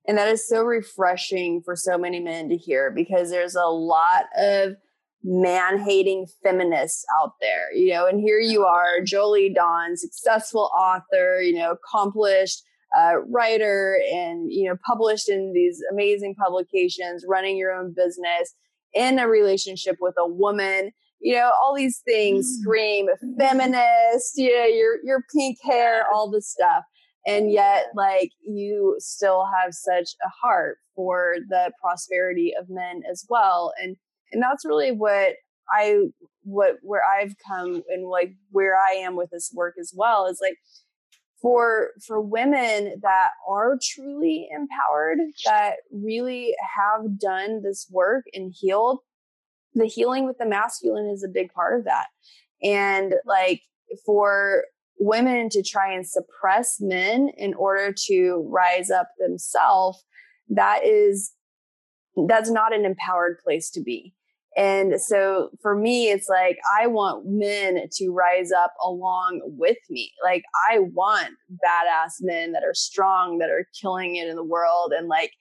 And 0.07 0.17
that 0.17 0.27
is 0.27 0.47
so 0.47 0.63
refreshing 0.63 1.61
for 1.61 1.75
so 1.75 1.97
many 1.97 2.19
men 2.19 2.49
to 2.49 2.57
hear 2.57 2.89
because 2.89 3.29
there's 3.29 3.55
a 3.55 3.69
lot 3.69 4.25
of 4.35 4.77
man 5.23 5.79
hating 5.79 6.27
feminists 6.43 7.03
out 7.21 7.33
there, 7.41 7.73
you 7.73 7.93
know, 7.93 8.07
and 8.07 8.19
here 8.19 8.39
you 8.39 8.63
are, 8.63 9.01
Jolie 9.03 9.53
Dawn, 9.53 9.97
successful 9.97 10.71
author, 10.77 11.41
you 11.41 11.55
know, 11.55 11.71
accomplished 11.71 12.63
uh, 12.97 13.17
writer 13.29 13.99
and 14.11 14.51
you 14.51 14.67
know 14.67 14.75
published 14.83 15.29
in 15.29 15.53
these 15.53 15.79
amazing 15.91 16.33
publications 16.33 17.23
running 17.27 17.55
your 17.55 17.71
own 17.71 17.93
business 17.95 18.55
in 18.95 19.19
a 19.19 19.27
relationship 19.27 19.97
with 20.01 20.15
a 20.17 20.27
woman 20.27 20.89
you 21.19 21.35
know 21.35 21.51
all 21.61 21.75
these 21.75 22.01
things 22.05 22.47
mm. 22.47 22.61
scream 22.61 23.07
feminist 23.37 24.33
you 24.37 24.55
know 24.55 24.65
your 24.65 24.97
your 25.03 25.23
pink 25.35 25.57
hair 25.63 26.05
all 26.13 26.29
this 26.29 26.49
stuff. 26.49 26.83
And 27.27 27.51
yet 27.51 27.87
like 27.95 28.31
you 28.47 28.95
still 28.97 29.45
have 29.45 29.73
such 29.73 30.15
a 30.25 30.29
heart 30.41 30.77
for 30.95 31.35
the 31.49 31.71
prosperity 31.81 32.53
of 32.59 32.69
men 32.69 33.01
as 33.11 33.25
well. 33.29 33.73
And 33.81 33.97
and 34.31 34.41
that's 34.41 34.65
really 34.65 34.91
what 34.91 35.33
i 35.71 35.97
what 36.43 36.75
where 36.81 37.03
i've 37.05 37.35
come 37.47 37.81
and 37.89 38.07
like 38.07 38.33
where 38.51 38.77
i 38.77 38.91
am 38.91 39.15
with 39.15 39.29
this 39.31 39.51
work 39.53 39.75
as 39.79 39.93
well 39.95 40.25
is 40.25 40.39
like 40.41 40.57
for 41.41 41.91
for 42.05 42.19
women 42.19 42.99
that 43.01 43.29
are 43.47 43.77
truly 43.81 44.49
empowered 44.51 45.19
that 45.45 45.75
really 45.91 46.53
have 46.77 47.19
done 47.19 47.61
this 47.61 47.87
work 47.89 48.25
and 48.33 48.53
healed 48.57 48.99
the 49.75 49.85
healing 49.85 50.25
with 50.25 50.37
the 50.37 50.45
masculine 50.45 51.09
is 51.09 51.23
a 51.23 51.29
big 51.29 51.51
part 51.53 51.79
of 51.79 51.85
that. 51.85 52.07
And 52.61 53.15
like 53.25 53.61
for 54.05 54.65
women 54.99 55.49
to 55.49 55.63
try 55.63 55.93
and 55.93 56.07
suppress 56.07 56.77
men 56.79 57.29
in 57.37 57.53
order 57.53 57.93
to 58.07 58.45
rise 58.49 58.91
up 58.91 59.09
themselves 59.17 60.03
that 60.49 60.85
is 60.85 61.31
that's 62.27 62.49
not 62.49 62.75
an 62.75 62.83
empowered 62.83 63.39
place 63.41 63.69
to 63.69 63.81
be 63.81 64.13
and 64.57 64.99
so 64.99 65.49
for 65.61 65.75
me, 65.75 66.09
it's 66.09 66.27
like 66.27 66.57
I 66.79 66.87
want 66.87 67.25
men 67.25 67.87
to 67.91 68.09
rise 68.09 68.51
up 68.51 68.73
along 68.83 69.41
with 69.43 69.77
me. 69.89 70.11
Like 70.23 70.43
I 70.69 70.79
want 70.79 71.35
badass 71.51 72.15
men 72.21 72.51
that 72.53 72.63
are 72.63 72.73
strong, 72.73 73.37
that 73.39 73.49
are 73.49 73.67
killing 73.79 74.15
it 74.15 74.27
in 74.27 74.35
the 74.35 74.43
world, 74.43 74.91
and 74.95 75.07
like 75.07 75.33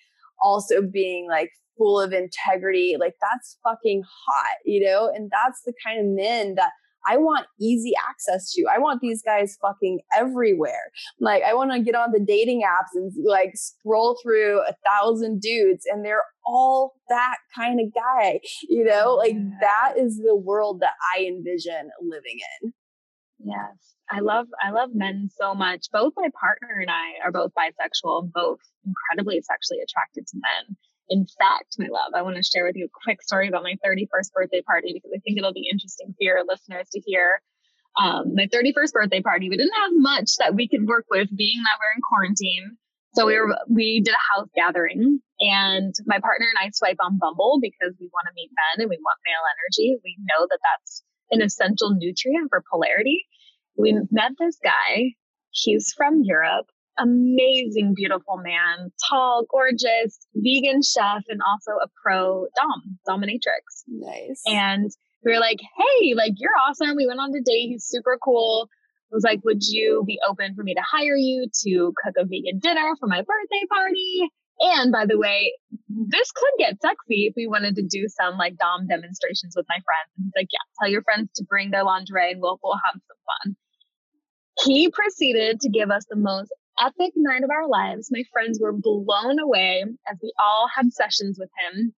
also 0.42 0.82
being 0.82 1.26
like 1.28 1.50
full 1.78 2.00
of 2.00 2.12
integrity. 2.12 2.96
Like 2.98 3.14
that's 3.20 3.58
fucking 3.62 4.02
hot, 4.26 4.56
you 4.64 4.84
know? 4.84 5.10
And 5.14 5.30
that's 5.30 5.62
the 5.64 5.72
kind 5.84 6.00
of 6.00 6.06
men 6.06 6.56
that 6.56 6.72
I 7.06 7.16
want 7.16 7.46
easy 7.60 7.92
access 8.08 8.52
to. 8.52 8.64
I 8.72 8.78
want 8.78 9.00
these 9.00 9.22
guys 9.22 9.56
fucking 9.60 10.00
everywhere. 10.14 10.90
Like, 11.20 11.42
I 11.42 11.54
want 11.54 11.72
to 11.72 11.80
get 11.80 11.94
on 11.94 12.12
the 12.12 12.20
dating 12.20 12.62
apps 12.62 12.94
and 12.94 13.12
like 13.24 13.52
scroll 13.54 14.18
through 14.22 14.60
a 14.60 14.74
thousand 14.86 15.40
dudes, 15.40 15.84
and 15.90 16.04
they're 16.04 16.22
all 16.46 16.94
that 17.08 17.36
kind 17.56 17.80
of 17.80 17.86
guy. 17.94 18.40
You 18.68 18.84
know, 18.84 19.14
like 19.14 19.36
that 19.60 19.94
is 19.96 20.16
the 20.16 20.36
world 20.36 20.80
that 20.80 20.94
I 21.14 21.24
envision 21.24 21.90
living 22.00 22.38
in. 22.62 22.72
Yes. 23.38 23.94
I 24.10 24.20
love 24.20 24.46
I 24.62 24.70
love 24.70 24.90
men 24.94 25.28
so 25.38 25.54
much. 25.54 25.86
Both 25.92 26.14
my 26.16 26.28
partner 26.40 26.80
and 26.80 26.90
I 26.90 27.24
are 27.24 27.32
both 27.32 27.52
bisexual, 27.52 28.32
both 28.32 28.58
incredibly 28.86 29.40
sexually 29.42 29.80
attracted 29.82 30.26
to 30.28 30.36
men. 30.38 30.76
In 31.10 31.26
fact, 31.38 31.76
my 31.78 31.88
love, 31.90 32.12
I 32.14 32.22
want 32.22 32.36
to 32.36 32.42
share 32.42 32.66
with 32.66 32.76
you 32.76 32.86
a 32.86 33.00
quick 33.04 33.22
story 33.22 33.48
about 33.48 33.62
my 33.62 33.76
31st 33.84 34.32
birthday 34.32 34.62
party 34.62 34.92
because 34.92 35.10
I 35.14 35.20
think 35.20 35.38
it'll 35.38 35.54
be 35.54 35.68
interesting 35.70 36.08
for 36.08 36.20
your 36.20 36.44
listeners 36.46 36.88
to 36.92 37.00
hear. 37.00 37.40
Um, 37.98 38.34
my 38.34 38.46
31st 38.46 38.92
birthday 38.92 39.22
party, 39.22 39.48
we 39.48 39.56
didn't 39.56 39.74
have 39.74 39.90
much 39.94 40.36
that 40.38 40.54
we 40.54 40.68
could 40.68 40.86
work 40.86 41.06
with 41.10 41.28
being 41.34 41.62
that 41.64 41.78
we're 41.80 41.96
in 41.96 42.02
quarantine. 42.06 42.76
So 43.14 43.26
we 43.26 43.40
were 43.40 43.56
we 43.68 44.00
did 44.04 44.14
a 44.14 44.36
house 44.36 44.48
gathering 44.54 45.20
and 45.40 45.94
my 46.06 46.20
partner 46.20 46.46
and 46.46 46.60
I 46.60 46.70
swipe 46.72 46.98
on 47.02 47.18
Bumble 47.18 47.58
because 47.60 47.96
we 47.98 48.10
want 48.12 48.28
to 48.28 48.36
meet 48.36 48.50
men 48.52 48.84
and 48.84 48.90
we 48.90 48.98
want 49.00 49.18
male 49.24 49.42
energy. 49.48 49.98
We 50.04 50.16
know 50.28 50.46
that 50.48 50.60
that's 50.62 51.02
an 51.30 51.42
essential 51.42 51.96
nutrient 51.96 52.50
for 52.50 52.62
polarity. 52.70 53.26
We 53.76 53.94
met 54.10 54.32
this 54.38 54.58
guy. 54.62 55.14
He's 55.50 55.92
from 55.96 56.22
Europe 56.22 56.66
amazing, 56.98 57.94
beautiful 57.94 58.38
man, 58.38 58.90
tall, 59.08 59.44
gorgeous, 59.50 60.18
vegan 60.34 60.82
chef, 60.82 61.22
and 61.28 61.40
also 61.48 61.72
a 61.82 61.88
pro 62.02 62.46
dom, 62.56 62.98
dominatrix. 63.08 63.84
Nice. 63.86 64.42
And 64.46 64.90
we 65.24 65.32
were 65.32 65.40
like, 65.40 65.58
hey, 65.60 66.14
like, 66.14 66.34
you're 66.36 66.56
awesome. 66.68 66.96
We 66.96 67.06
went 67.06 67.20
on 67.20 67.30
a 67.30 67.40
date. 67.42 67.68
He's 67.68 67.84
super 67.84 68.18
cool. 68.22 68.68
I 69.10 69.14
was 69.14 69.24
like, 69.24 69.40
would 69.44 69.62
you 69.62 70.04
be 70.06 70.18
open 70.28 70.54
for 70.54 70.62
me 70.62 70.74
to 70.74 70.82
hire 70.82 71.16
you 71.16 71.48
to 71.64 71.92
cook 72.04 72.14
a 72.18 72.24
vegan 72.24 72.58
dinner 72.58 72.94
for 73.00 73.06
my 73.06 73.22
birthday 73.22 73.66
party? 73.72 74.30
And 74.60 74.92
by 74.92 75.06
the 75.06 75.16
way, 75.16 75.54
this 75.88 76.30
could 76.32 76.50
get 76.58 76.82
sexy 76.82 77.26
if 77.26 77.34
we 77.36 77.46
wanted 77.46 77.76
to 77.76 77.82
do 77.82 78.06
some 78.08 78.36
like 78.36 78.56
Dom 78.56 78.86
demonstrations 78.88 79.54
with 79.56 79.66
my 79.68 79.76
friends. 79.76 80.10
And 80.16 80.26
he's 80.26 80.32
like, 80.36 80.48
yeah, 80.52 80.66
tell 80.78 80.90
your 80.90 81.02
friends 81.02 81.30
to 81.36 81.44
bring 81.44 81.70
their 81.70 81.84
lingerie 81.84 82.32
and 82.32 82.40
we'll, 82.40 82.58
we'll 82.62 82.78
have 82.84 82.94
some 82.94 83.46
fun. 83.46 83.56
He 84.66 84.90
proceeded 84.90 85.60
to 85.60 85.70
give 85.70 85.90
us 85.90 86.04
the 86.10 86.16
most 86.16 86.52
epic 86.80 87.12
night 87.16 87.44
of 87.44 87.50
our 87.50 87.68
lives. 87.68 88.08
My 88.10 88.22
friends 88.32 88.58
were 88.60 88.72
blown 88.72 89.38
away 89.38 89.84
as 90.10 90.18
we 90.22 90.32
all 90.42 90.68
had 90.74 90.92
sessions 90.92 91.38
with 91.38 91.50
him, 91.60 91.92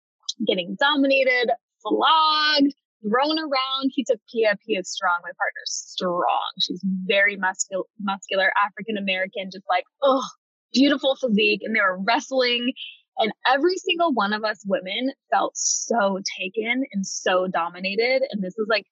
getting 0.47 0.75
dominated, 0.79 1.51
flogged, 1.81 2.73
thrown 3.01 3.39
around. 3.39 3.91
He 3.93 4.03
took 4.03 4.19
Pia. 4.31 4.57
Pia's 4.65 4.91
strong. 4.91 5.19
My 5.23 5.31
partner's 5.37 5.71
strong. 5.71 6.51
She's 6.59 6.83
very 7.05 7.37
muscul- 7.37 7.87
muscular, 7.99 8.51
African 8.65 8.97
American, 8.97 9.49
just 9.51 9.65
like, 9.69 9.85
oh, 10.01 10.25
beautiful 10.73 11.15
physique. 11.15 11.61
And 11.63 11.75
they 11.75 11.81
were 11.81 11.99
wrestling. 12.05 12.73
And 13.17 13.33
every 13.47 13.75
single 13.77 14.13
one 14.13 14.33
of 14.33 14.43
us 14.43 14.63
women 14.65 15.11
felt 15.31 15.53
so 15.55 16.19
taken 16.39 16.83
and 16.93 17.05
so 17.05 17.47
dominated. 17.47 18.23
And 18.31 18.41
this 18.41 18.57
is 18.57 18.67
like 18.69 18.85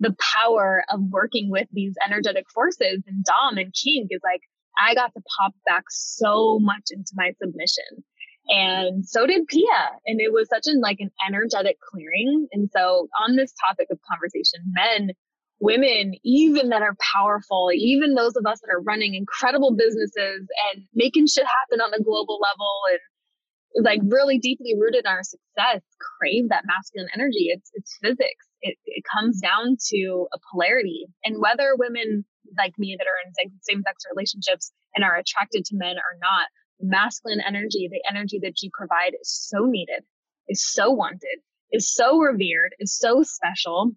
the 0.00 0.16
power 0.36 0.84
of 0.90 1.00
working 1.10 1.50
with 1.50 1.68
these 1.72 1.94
energetic 2.04 2.44
forces 2.52 3.02
and 3.06 3.24
Dom 3.24 3.58
and 3.58 3.72
King 3.74 4.06
is 4.10 4.20
like, 4.24 4.40
I 4.78 4.94
got 4.94 5.12
to 5.14 5.22
pop 5.38 5.52
back 5.66 5.84
so 5.90 6.58
much 6.60 6.84
into 6.90 7.12
my 7.14 7.32
submission. 7.40 8.04
And 8.48 9.06
so 9.06 9.26
did 9.26 9.46
Pia. 9.46 9.90
And 10.06 10.20
it 10.20 10.32
was 10.32 10.48
such 10.48 10.66
an 10.66 10.80
like 10.80 10.98
an 11.00 11.10
energetic 11.26 11.76
clearing. 11.80 12.46
And 12.52 12.68
so 12.72 13.08
on 13.22 13.36
this 13.36 13.52
topic 13.66 13.88
of 13.90 13.98
conversation, 14.10 14.60
men 14.72 15.12
women, 15.60 16.14
even 16.24 16.68
that 16.68 16.82
are 16.82 16.96
powerful, 17.14 17.70
even 17.74 18.14
those 18.14 18.36
of 18.36 18.44
us 18.46 18.60
that 18.60 18.72
are 18.72 18.82
running 18.82 19.14
incredible 19.14 19.74
businesses 19.74 20.46
and 20.72 20.84
making 20.94 21.26
shit 21.26 21.46
happen 21.46 21.80
on 21.80 21.94
a 21.94 22.02
global 22.02 22.38
level 22.38 22.72
and 22.90 23.84
like 23.84 24.00
really 24.04 24.38
deeply 24.38 24.74
rooted 24.78 25.04
in 25.04 25.10
our 25.10 25.22
success, 25.22 25.82
crave 26.20 26.48
that 26.48 26.64
masculine 26.66 27.08
energy. 27.14 27.46
It's 27.48 27.70
it's 27.74 27.98
physics. 28.02 28.46
It 28.60 28.76
it 28.84 29.04
comes 29.16 29.40
down 29.40 29.76
to 29.90 30.28
a 30.32 30.38
polarity. 30.50 31.06
And 31.24 31.40
whether 31.40 31.74
women 31.76 32.24
like 32.56 32.78
me 32.78 32.96
that 32.98 33.06
are 33.06 33.20
in 33.24 33.50
same 33.62 33.82
sex 33.82 34.04
relationships 34.10 34.72
and 34.94 35.04
are 35.04 35.16
attracted 35.16 35.64
to 35.66 35.76
men 35.76 35.96
or 35.96 36.18
not, 36.20 36.48
masculine 36.80 37.40
energy, 37.46 37.88
the 37.90 38.02
energy 38.08 38.38
that 38.42 38.62
you 38.62 38.70
provide 38.72 39.14
is 39.20 39.30
so 39.30 39.64
needed, 39.64 40.02
is 40.48 40.64
so 40.64 40.90
wanted, 40.90 41.38
is 41.72 41.92
so 41.92 42.18
revered, 42.18 42.74
is 42.78 42.96
so 42.96 43.22
special. 43.22 43.92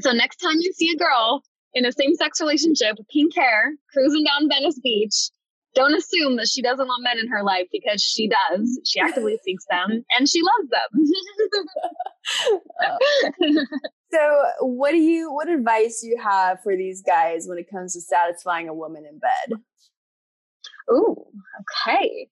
So 0.00 0.12
next 0.12 0.36
time 0.36 0.56
you 0.60 0.72
see 0.72 0.90
a 0.94 0.98
girl 0.98 1.42
in 1.74 1.84
a 1.84 1.92
same 1.92 2.14
sex 2.14 2.40
relationship 2.40 2.96
with 2.98 3.08
pink 3.08 3.34
hair 3.34 3.72
cruising 3.92 4.24
down 4.24 4.48
Venice 4.48 4.80
Beach, 4.82 5.30
don't 5.74 5.94
assume 5.94 6.36
that 6.36 6.48
she 6.48 6.62
doesn't 6.62 6.86
want 6.86 7.04
men 7.04 7.18
in 7.18 7.28
her 7.28 7.44
life 7.44 7.66
because 7.70 8.02
she 8.02 8.28
does. 8.28 8.80
She 8.84 8.98
actively 8.98 9.38
seeks 9.44 9.64
them 9.70 10.04
and 10.16 10.28
she 10.28 10.40
loves 10.42 10.70
them. 10.70 12.58
Uh, 12.80 12.96
so, 14.12 14.44
what 14.60 14.90
do 14.90 14.98
you 14.98 15.32
what 15.32 15.48
advice 15.48 16.00
do 16.00 16.08
you 16.08 16.18
have 16.22 16.62
for 16.62 16.76
these 16.76 17.02
guys 17.02 17.46
when 17.46 17.58
it 17.58 17.70
comes 17.70 17.94
to 17.94 18.00
satisfying 18.00 18.68
a 18.68 18.74
woman 18.74 19.04
in 19.06 19.18
bed? 19.18 19.60
Oh, 20.88 21.28
okay. 21.60 22.28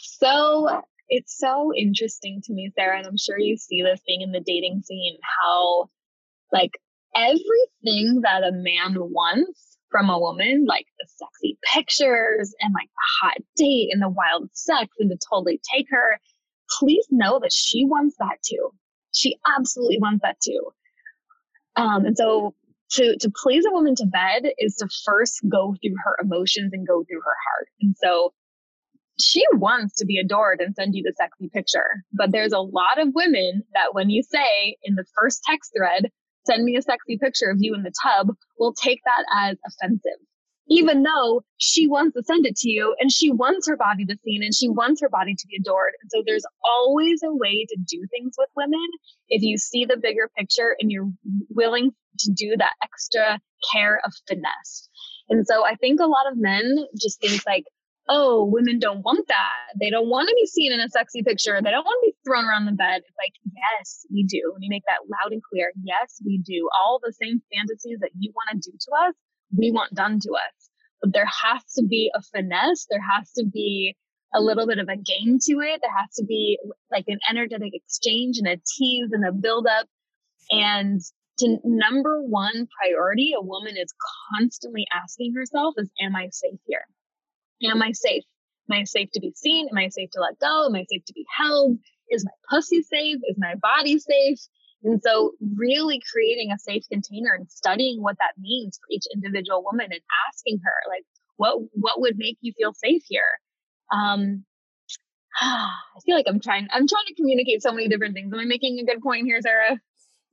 So 0.00 0.82
it's 1.08 1.36
so 1.36 1.72
interesting 1.76 2.40
to 2.44 2.52
me, 2.52 2.72
Sarrah, 2.78 2.98
and 2.98 3.06
I'm 3.06 3.16
sure 3.16 3.38
you 3.38 3.56
see 3.56 3.82
this 3.82 4.00
being 4.06 4.22
in 4.22 4.32
the 4.32 4.40
dating 4.40 4.82
scene, 4.82 5.16
how 5.40 5.90
like 6.52 6.72
everything 7.16 8.20
that 8.22 8.44
a 8.44 8.52
man 8.52 8.94
wants 8.96 9.76
from 9.90 10.08
a 10.08 10.18
woman, 10.18 10.64
like 10.66 10.86
the 10.98 11.06
sexy 11.08 11.58
pictures 11.74 12.54
and 12.60 12.72
like 12.74 12.88
the 12.88 13.26
hot 13.26 13.36
date 13.56 13.90
and 13.92 14.00
the 14.00 14.08
wild 14.08 14.48
sex 14.52 14.88
and 14.98 15.10
to 15.10 15.18
totally 15.28 15.60
take 15.74 15.86
her, 15.90 16.18
please 16.78 17.06
know 17.10 17.38
that 17.40 17.52
she 17.52 17.84
wants 17.84 18.16
that 18.18 18.38
too. 18.48 18.70
She 19.12 19.36
absolutely 19.58 19.98
wants 20.00 20.22
that 20.22 20.36
too. 20.42 20.72
Um, 21.76 22.04
and 22.04 22.16
so 22.16 22.54
to 22.92 23.16
to 23.18 23.32
please 23.42 23.64
a 23.66 23.72
woman 23.72 23.94
to 23.96 24.06
bed 24.06 24.50
is 24.58 24.76
to 24.76 24.88
first 25.04 25.40
go 25.48 25.74
through 25.82 25.96
her 26.04 26.16
emotions 26.22 26.72
and 26.72 26.86
go 26.86 27.04
through 27.04 27.20
her 27.20 27.36
heart. 27.48 27.68
And 27.80 27.94
so 28.02 28.32
she 29.20 29.42
wants 29.52 29.96
to 29.96 30.06
be 30.06 30.18
adored 30.18 30.60
and 30.60 30.74
send 30.74 30.94
you 30.94 31.02
the 31.02 31.14
sexy 31.16 31.48
picture. 31.48 32.04
But 32.12 32.32
there's 32.32 32.52
a 32.52 32.58
lot 32.58 32.98
of 32.98 33.14
women 33.14 33.62
that 33.74 33.94
when 33.94 34.10
you 34.10 34.22
say 34.22 34.76
in 34.82 34.94
the 34.94 35.04
first 35.18 35.42
text 35.48 35.72
thread, 35.76 36.10
send 36.46 36.64
me 36.64 36.76
a 36.76 36.82
sexy 36.82 37.18
picture 37.18 37.50
of 37.50 37.58
you 37.60 37.74
in 37.74 37.82
the 37.82 37.92
tub, 38.02 38.34
will 38.58 38.74
take 38.74 39.00
that 39.04 39.24
as 39.50 39.56
offensive. 39.66 40.18
Even 40.72 41.02
though 41.02 41.42
she 41.58 41.86
wants 41.86 42.16
to 42.16 42.22
send 42.22 42.46
it 42.46 42.56
to 42.56 42.70
you 42.70 42.96
and 42.98 43.12
she 43.12 43.30
wants 43.30 43.68
her 43.68 43.76
body 43.76 44.06
to 44.06 44.16
be 44.16 44.32
seen, 44.32 44.42
and 44.42 44.54
she 44.54 44.70
wants 44.70 45.02
her 45.02 45.10
body 45.10 45.34
to 45.34 45.46
be 45.46 45.56
adored. 45.60 45.92
And 46.00 46.10
so 46.10 46.22
there's 46.26 46.46
always 46.64 47.20
a 47.22 47.34
way 47.34 47.66
to 47.68 47.76
do 47.86 48.06
things 48.10 48.34
with 48.38 48.48
women 48.56 48.88
if 49.28 49.42
you 49.42 49.58
see 49.58 49.84
the 49.84 49.98
bigger 49.98 50.30
picture 50.36 50.74
and 50.80 50.90
you're 50.90 51.10
willing 51.50 51.92
to 52.20 52.32
do 52.32 52.56
that 52.56 52.72
extra 52.82 53.38
care 53.72 54.00
of 54.04 54.12
finesse. 54.26 54.88
And 55.28 55.46
so 55.46 55.64
I 55.66 55.74
think 55.76 56.00
a 56.00 56.06
lot 56.06 56.30
of 56.30 56.38
men 56.38 56.86
just 56.98 57.20
think 57.20 57.42
like, 57.46 57.64
oh, 58.08 58.44
women 58.44 58.78
don't 58.78 59.04
want 59.04 59.28
that. 59.28 59.76
They 59.78 59.90
don't 59.90 60.08
want 60.08 60.28
to 60.28 60.34
be 60.34 60.46
seen 60.46 60.72
in 60.72 60.80
a 60.80 60.88
sexy 60.88 61.22
picture. 61.22 61.60
They 61.62 61.70
don't 61.70 61.84
want 61.84 62.00
to 62.02 62.10
be 62.10 62.16
thrown 62.26 62.44
around 62.44 62.66
the 62.66 62.72
bed. 62.72 63.02
It's 63.06 63.16
like, 63.20 63.32
yes, 63.44 64.06
we 64.12 64.24
do. 64.24 64.40
When 64.52 64.62
you 64.62 64.70
make 64.70 64.82
that 64.88 65.06
loud 65.06 65.32
and 65.32 65.42
clear, 65.42 65.72
yes, 65.82 66.20
we 66.24 66.38
do. 66.38 66.68
All 66.80 67.00
the 67.02 67.12
same 67.12 67.40
fantasies 67.54 67.98
that 68.00 68.10
you 68.18 68.32
want 68.34 68.50
to 68.52 68.70
do 68.70 68.76
to 68.76 68.90
us, 69.06 69.14
we 69.56 69.70
want 69.70 69.94
done 69.94 70.18
to 70.20 70.30
us. 70.30 70.70
But 71.00 71.12
there 71.12 71.26
has 71.26 71.62
to 71.76 71.84
be 71.84 72.10
a 72.14 72.22
finesse. 72.22 72.86
There 72.90 73.02
has 73.02 73.30
to 73.32 73.44
be 73.44 73.96
a 74.34 74.40
little 74.40 74.66
bit 74.66 74.78
of 74.78 74.88
a 74.88 74.96
game 74.96 75.38
to 75.42 75.52
it. 75.60 75.80
There 75.82 75.96
has 75.96 76.14
to 76.16 76.24
be 76.24 76.58
like 76.90 77.04
an 77.08 77.18
energetic 77.28 77.72
exchange 77.74 78.38
and 78.38 78.48
a 78.48 78.56
tease 78.56 79.10
and 79.12 79.26
a 79.26 79.32
build 79.32 79.66
up. 79.66 79.86
And 80.50 81.00
to 81.38 81.58
number 81.64 82.22
one 82.22 82.66
priority, 82.78 83.32
a 83.36 83.42
woman 83.42 83.76
is 83.76 83.92
constantly 84.34 84.86
asking 84.94 85.34
herself 85.34 85.74
is, 85.78 85.90
am 86.00 86.14
I 86.14 86.28
safe 86.30 86.60
here? 86.66 86.84
Am 87.70 87.82
I 87.82 87.92
safe? 87.92 88.24
Am 88.70 88.80
I 88.80 88.84
safe 88.84 89.08
to 89.14 89.20
be 89.20 89.32
seen? 89.34 89.68
Am 89.70 89.78
I 89.78 89.88
safe 89.88 90.10
to 90.12 90.20
let 90.20 90.38
go? 90.38 90.66
Am 90.66 90.74
I 90.74 90.84
safe 90.90 91.04
to 91.06 91.12
be 91.14 91.26
held? 91.36 91.78
Is 92.10 92.24
my 92.24 92.32
pussy 92.50 92.82
safe? 92.82 93.18
Is 93.28 93.36
my 93.38 93.54
body 93.56 93.98
safe? 93.98 94.38
And 94.84 95.00
so, 95.02 95.32
really 95.56 96.00
creating 96.12 96.50
a 96.52 96.58
safe 96.58 96.84
container 96.90 97.34
and 97.34 97.50
studying 97.50 98.02
what 98.02 98.16
that 98.18 98.34
means 98.40 98.78
for 98.78 98.86
each 98.90 99.04
individual 99.14 99.62
woman 99.62 99.86
and 99.90 100.00
asking 100.28 100.58
her, 100.64 100.74
like, 100.88 101.04
what 101.36 101.58
what 101.72 102.00
would 102.00 102.16
make 102.16 102.38
you 102.40 102.52
feel 102.56 102.72
safe 102.74 103.02
here? 103.08 103.38
Um, 103.92 104.44
I 105.40 106.00
feel 106.04 106.16
like 106.16 106.26
I'm 106.28 106.40
trying. 106.40 106.68
I'm 106.72 106.86
trying 106.88 107.06
to 107.08 107.14
communicate 107.14 107.62
so 107.62 107.72
many 107.72 107.88
different 107.88 108.14
things. 108.14 108.32
Am 108.32 108.40
I 108.40 108.44
making 108.44 108.78
a 108.78 108.84
good 108.84 109.02
point 109.02 109.26
here, 109.26 109.40
Sarrah? 109.40 109.78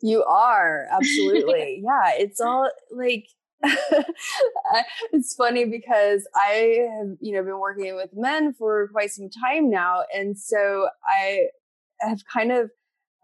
You 0.02 0.24
are 0.24 0.88
absolutely. 0.92 1.84
yeah, 1.84 2.14
it's 2.16 2.40
all 2.40 2.70
like 2.92 3.26
it's 5.12 5.36
funny 5.36 5.66
because 5.66 6.28
I 6.34 6.88
have, 6.92 7.18
you 7.20 7.34
know, 7.34 7.44
been 7.44 7.60
working 7.60 7.96
with 7.96 8.10
men 8.14 8.54
for 8.54 8.88
quite 8.90 9.12
some 9.12 9.30
time 9.30 9.70
now. 9.70 10.04
And 10.14 10.38
so 10.38 10.88
I 11.08 11.48
have 12.00 12.20
kind 12.32 12.52
of 12.52 12.72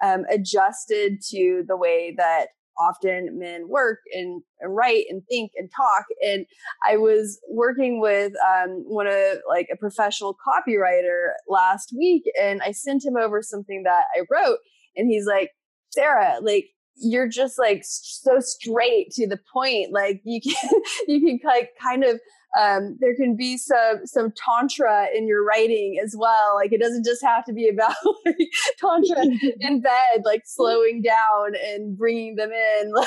um, 0.03 0.23
adjusted 0.29 1.21
to 1.29 1.63
the 1.67 1.77
way 1.77 2.13
that 2.17 2.47
often 2.77 3.39
men 3.39 3.69
work 3.69 3.99
and, 4.11 4.41
and, 4.59 4.75
write 4.75 5.05
and 5.09 5.21
think 5.29 5.51
and 5.55 5.69
talk. 5.75 6.05
And 6.25 6.45
I 6.85 6.97
was 6.97 7.39
working 7.49 8.01
with 8.01 8.33
um, 8.45 8.83
one 8.85 9.07
of 9.07 9.37
like 9.47 9.67
a 9.71 9.77
professional 9.77 10.35
copywriter 10.35 11.29
last 11.47 11.93
week, 11.97 12.23
and 12.41 12.61
I 12.61 12.71
sent 12.71 13.05
him 13.05 13.15
over 13.17 13.41
something 13.41 13.83
that 13.83 14.05
I 14.15 14.23
wrote, 14.29 14.57
and 14.95 15.09
he's 15.09 15.25
like, 15.25 15.51
Sarrah, 15.97 16.41
like 16.41 16.65
you're 16.97 17.27
just 17.27 17.59
like 17.59 17.81
so 17.83 18.39
straight 18.39 19.11
to 19.11 19.27
the 19.27 19.39
point 19.51 19.91
like 19.91 20.21
you 20.23 20.39
can 20.39 20.81
you 21.07 21.19
can 21.21 21.39
like 21.43 21.71
kind 21.81 22.03
of 22.03 22.19
um, 22.57 22.97
there 22.99 23.15
can 23.15 23.35
be 23.35 23.57
some 23.57 24.05
some 24.05 24.31
tantra 24.31 25.07
in 25.13 25.27
your 25.27 25.43
writing 25.43 25.99
as 26.03 26.15
well. 26.17 26.55
Like 26.55 26.71
it 26.71 26.79
doesn't 26.79 27.05
just 27.05 27.23
have 27.23 27.43
to 27.45 27.53
be 27.53 27.67
about 27.67 27.95
like 28.25 28.37
tantra 28.79 29.23
in 29.59 29.81
bed 29.81 30.21
like 30.23 30.43
slowing 30.45 31.01
down 31.01 31.53
and 31.65 31.97
bringing 31.97 32.35
them 32.35 32.51
in. 32.51 32.93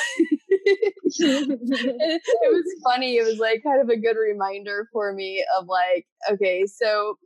Like 1.21 1.21
it, 1.21 2.23
it 2.25 2.53
was 2.53 2.81
funny. 2.85 3.17
It 3.17 3.25
was 3.25 3.39
like 3.39 3.63
kind 3.63 3.81
of 3.81 3.89
a 3.89 3.97
good 3.97 4.17
reminder 4.17 4.89
for 4.93 5.13
me 5.15 5.45
of 5.59 5.67
like 5.67 6.07
okay 6.31 6.65
so 6.67 7.17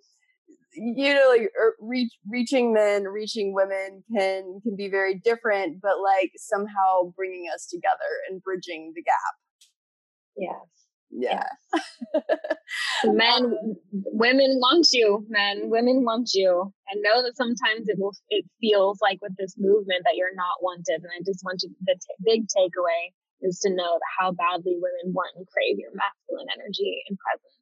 you 0.74 1.12
know 1.12 1.26
like 1.28 1.50
er, 1.58 1.74
reach, 1.80 2.12
reaching 2.28 2.72
men 2.72 3.04
reaching 3.04 3.52
women 3.54 4.04
can 4.16 4.60
can 4.62 4.76
be 4.76 4.88
very 4.88 5.20
different 5.24 5.80
but 5.82 6.00
like 6.00 6.30
somehow 6.36 7.12
bringing 7.16 7.46
us 7.52 7.66
together 7.66 8.12
and 8.30 8.42
bridging 8.42 8.92
the 8.94 9.02
gap. 9.02 9.34
Yes 10.36 10.81
yeah. 11.12 11.44
Men 13.04 13.44
um, 13.44 13.76
women 13.92 14.58
want 14.60 14.88
you 14.92 15.26
men 15.28 15.68
women 15.68 16.04
want 16.04 16.30
you. 16.32 16.72
And 16.88 17.02
know 17.02 17.22
that 17.22 17.36
sometimes 17.36 17.88
it 17.88 17.98
will 17.98 18.14
it 18.30 18.44
feels 18.60 18.98
like 19.02 19.18
with 19.20 19.36
this 19.36 19.54
movement 19.58 20.02
that 20.04 20.16
you're 20.16 20.34
not 20.34 20.62
wanted 20.62 21.00
and 21.02 21.10
i 21.16 21.20
just 21.24 21.44
want 21.44 21.62
you 21.62 21.70
the 21.84 21.94
t- 21.94 22.24
big 22.24 22.46
takeaway 22.48 23.12
is 23.42 23.58
to 23.60 23.70
know 23.70 23.98
how 24.18 24.32
badly 24.32 24.76
women 24.76 25.12
want 25.12 25.36
and 25.36 25.46
crave 25.46 25.78
your 25.78 25.90
masculine 25.94 26.46
energy 26.54 27.02
and 27.08 27.18
presence. 27.18 27.52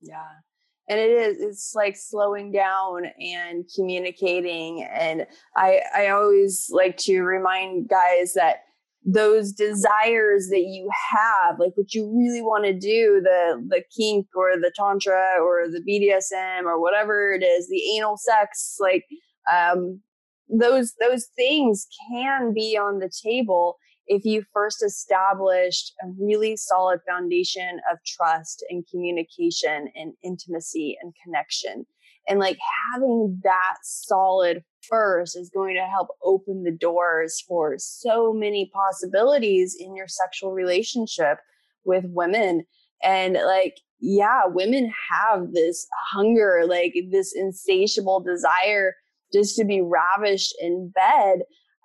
Yeah. 0.00 0.42
And 0.88 0.98
it 0.98 1.10
is 1.10 1.40
it's 1.40 1.74
like 1.74 1.96
slowing 1.96 2.52
down 2.52 3.06
and 3.20 3.64
communicating 3.74 4.82
and 4.82 5.26
i 5.56 5.80
i 5.94 6.08
always 6.08 6.68
like 6.70 6.96
to 6.98 7.22
remind 7.22 7.88
guys 7.88 8.34
that 8.34 8.64
those 9.04 9.52
desires 9.52 10.48
that 10.50 10.64
you 10.64 10.88
have 11.10 11.58
like 11.58 11.72
what 11.74 11.92
you 11.92 12.06
really 12.16 12.40
want 12.40 12.64
to 12.64 12.72
do 12.72 13.20
the 13.22 13.60
the 13.68 13.82
kink 13.96 14.26
or 14.36 14.52
the 14.56 14.72
tantra 14.76 15.38
or 15.42 15.66
the 15.68 15.82
bdsm 15.88 16.62
or 16.64 16.80
whatever 16.80 17.32
it 17.32 17.42
is 17.42 17.68
the 17.68 17.96
anal 17.96 18.16
sex 18.16 18.76
like 18.80 19.04
um 19.52 20.00
those 20.48 20.92
those 21.00 21.26
things 21.34 21.86
can 22.12 22.52
be 22.54 22.78
on 22.78 23.00
the 23.00 23.10
table 23.24 23.76
if 24.06 24.24
you 24.24 24.44
first 24.52 24.82
established 24.84 25.92
a 26.02 26.08
really 26.20 26.56
solid 26.56 27.00
foundation 27.08 27.80
of 27.90 27.98
trust 28.06 28.64
and 28.68 28.84
communication 28.90 29.88
and 29.94 30.12
intimacy 30.24 30.96
and 31.00 31.12
connection. 31.24 31.86
And 32.28 32.38
like 32.38 32.58
having 32.92 33.40
that 33.42 33.76
solid 33.82 34.62
first 34.88 35.36
is 35.36 35.50
going 35.50 35.74
to 35.74 35.86
help 35.86 36.08
open 36.22 36.64
the 36.64 36.72
doors 36.72 37.42
for 37.46 37.74
so 37.78 38.32
many 38.32 38.70
possibilities 38.72 39.76
in 39.78 39.94
your 39.94 40.08
sexual 40.08 40.52
relationship 40.52 41.38
with 41.84 42.04
women. 42.08 42.64
And 43.02 43.34
like, 43.34 43.80
yeah, 44.00 44.42
women 44.46 44.92
have 45.10 45.52
this 45.52 45.86
hunger, 46.12 46.64
like 46.66 46.94
this 47.10 47.34
insatiable 47.34 48.20
desire 48.20 48.94
just 49.32 49.56
to 49.56 49.64
be 49.64 49.80
ravished 49.80 50.54
in 50.60 50.92
bed. 50.94 51.40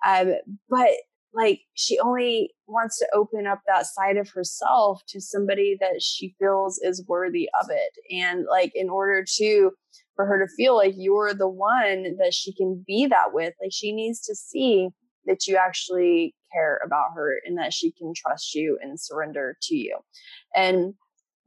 Um, 0.06 0.34
but 0.68 0.90
like 1.34 1.60
she 1.74 1.98
only 1.98 2.50
wants 2.66 2.98
to 2.98 3.08
open 3.14 3.46
up 3.46 3.60
that 3.66 3.86
side 3.86 4.16
of 4.16 4.28
herself 4.30 5.02
to 5.08 5.20
somebody 5.20 5.76
that 5.80 6.02
she 6.02 6.34
feels 6.38 6.78
is 6.78 7.04
worthy 7.06 7.48
of 7.60 7.68
it 7.70 8.14
and 8.14 8.46
like 8.50 8.72
in 8.74 8.88
order 8.88 9.24
to 9.36 9.70
for 10.18 10.26
her 10.26 10.44
to 10.44 10.52
feel 10.56 10.76
like 10.76 10.94
you're 10.96 11.32
the 11.32 11.48
one 11.48 12.16
that 12.18 12.34
she 12.34 12.52
can 12.52 12.82
be 12.84 13.06
that 13.06 13.32
with 13.32 13.54
like 13.62 13.70
she 13.70 13.92
needs 13.92 14.20
to 14.22 14.34
see 14.34 14.88
that 15.26 15.46
you 15.46 15.56
actually 15.56 16.34
care 16.52 16.80
about 16.84 17.10
her 17.14 17.40
and 17.46 17.56
that 17.56 17.72
she 17.72 17.92
can 17.92 18.12
trust 18.16 18.52
you 18.52 18.76
and 18.82 18.98
surrender 18.98 19.56
to 19.62 19.76
you. 19.76 19.96
And 20.56 20.94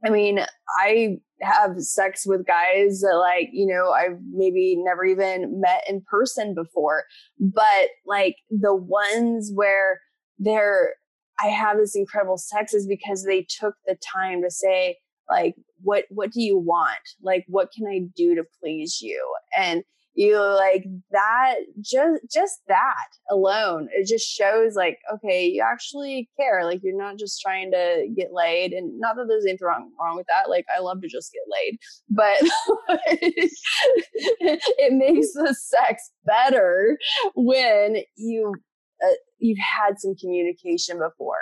I 0.02 0.08
mean, 0.08 0.40
I 0.80 1.18
have 1.42 1.78
sex 1.82 2.24
with 2.24 2.46
guys 2.46 3.00
that 3.00 3.16
like, 3.16 3.50
you 3.52 3.66
know, 3.66 3.90
I've 3.90 4.18
maybe 4.32 4.74
never 4.78 5.04
even 5.04 5.60
met 5.60 5.84
in 5.86 6.02
person 6.10 6.54
before, 6.54 7.04
but 7.38 7.88
like 8.06 8.36
the 8.48 8.74
ones 8.74 9.52
where 9.54 10.00
they're 10.38 10.94
I 11.42 11.48
have 11.48 11.76
this 11.76 11.94
incredible 11.94 12.38
sex 12.38 12.72
is 12.72 12.86
because 12.86 13.24
they 13.24 13.46
took 13.60 13.74
the 13.86 13.98
time 14.14 14.42
to 14.42 14.50
say 14.50 14.96
like 15.30 15.54
what 15.82 16.04
what 16.10 16.32
do 16.32 16.42
you 16.42 16.58
want? 16.58 17.00
Like 17.22 17.44
what 17.48 17.70
can 17.76 17.86
I 17.86 18.00
do 18.16 18.34
to 18.34 18.44
please 18.60 19.00
you? 19.00 19.34
And 19.56 19.82
you 20.14 20.38
like 20.38 20.84
that 21.10 21.54
just 21.80 22.20
just 22.32 22.60
that 22.68 23.08
alone 23.30 23.88
it 23.92 24.06
just 24.06 24.28
shows 24.28 24.74
like 24.74 24.98
okay 25.12 25.46
you 25.46 25.62
actually 25.62 26.28
care 26.38 26.64
like 26.64 26.80
you're 26.82 26.96
not 26.96 27.18
just 27.18 27.40
trying 27.40 27.70
to 27.70 28.06
get 28.14 28.28
laid 28.32 28.72
and 28.72 28.98
not 28.98 29.16
that 29.16 29.26
there's 29.28 29.46
anything 29.46 29.66
wrong 29.66 29.90
wrong 29.98 30.16
with 30.16 30.26
that 30.28 30.50
like 30.50 30.66
i 30.76 30.80
love 30.80 31.00
to 31.00 31.08
just 31.08 31.32
get 31.32 31.42
laid 31.50 31.78
but 32.10 32.36
it 34.40 34.92
makes 34.92 35.32
the 35.32 35.54
sex 35.54 36.10
better 36.26 36.98
when 37.34 37.96
you 38.16 38.54
uh, 39.04 39.14
you've 39.38 39.58
had 39.58 39.98
some 39.98 40.14
communication 40.16 40.98
before 40.98 41.40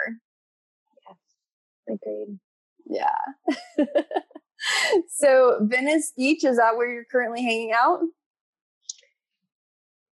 yes 1.08 1.16
agreed 1.88 2.38
yeah 2.90 3.84
so 5.08 5.58
venice 5.62 6.12
beach 6.16 6.44
is 6.44 6.56
that 6.56 6.76
where 6.76 6.92
you're 6.92 7.04
currently 7.10 7.42
hanging 7.42 7.72
out 7.72 8.00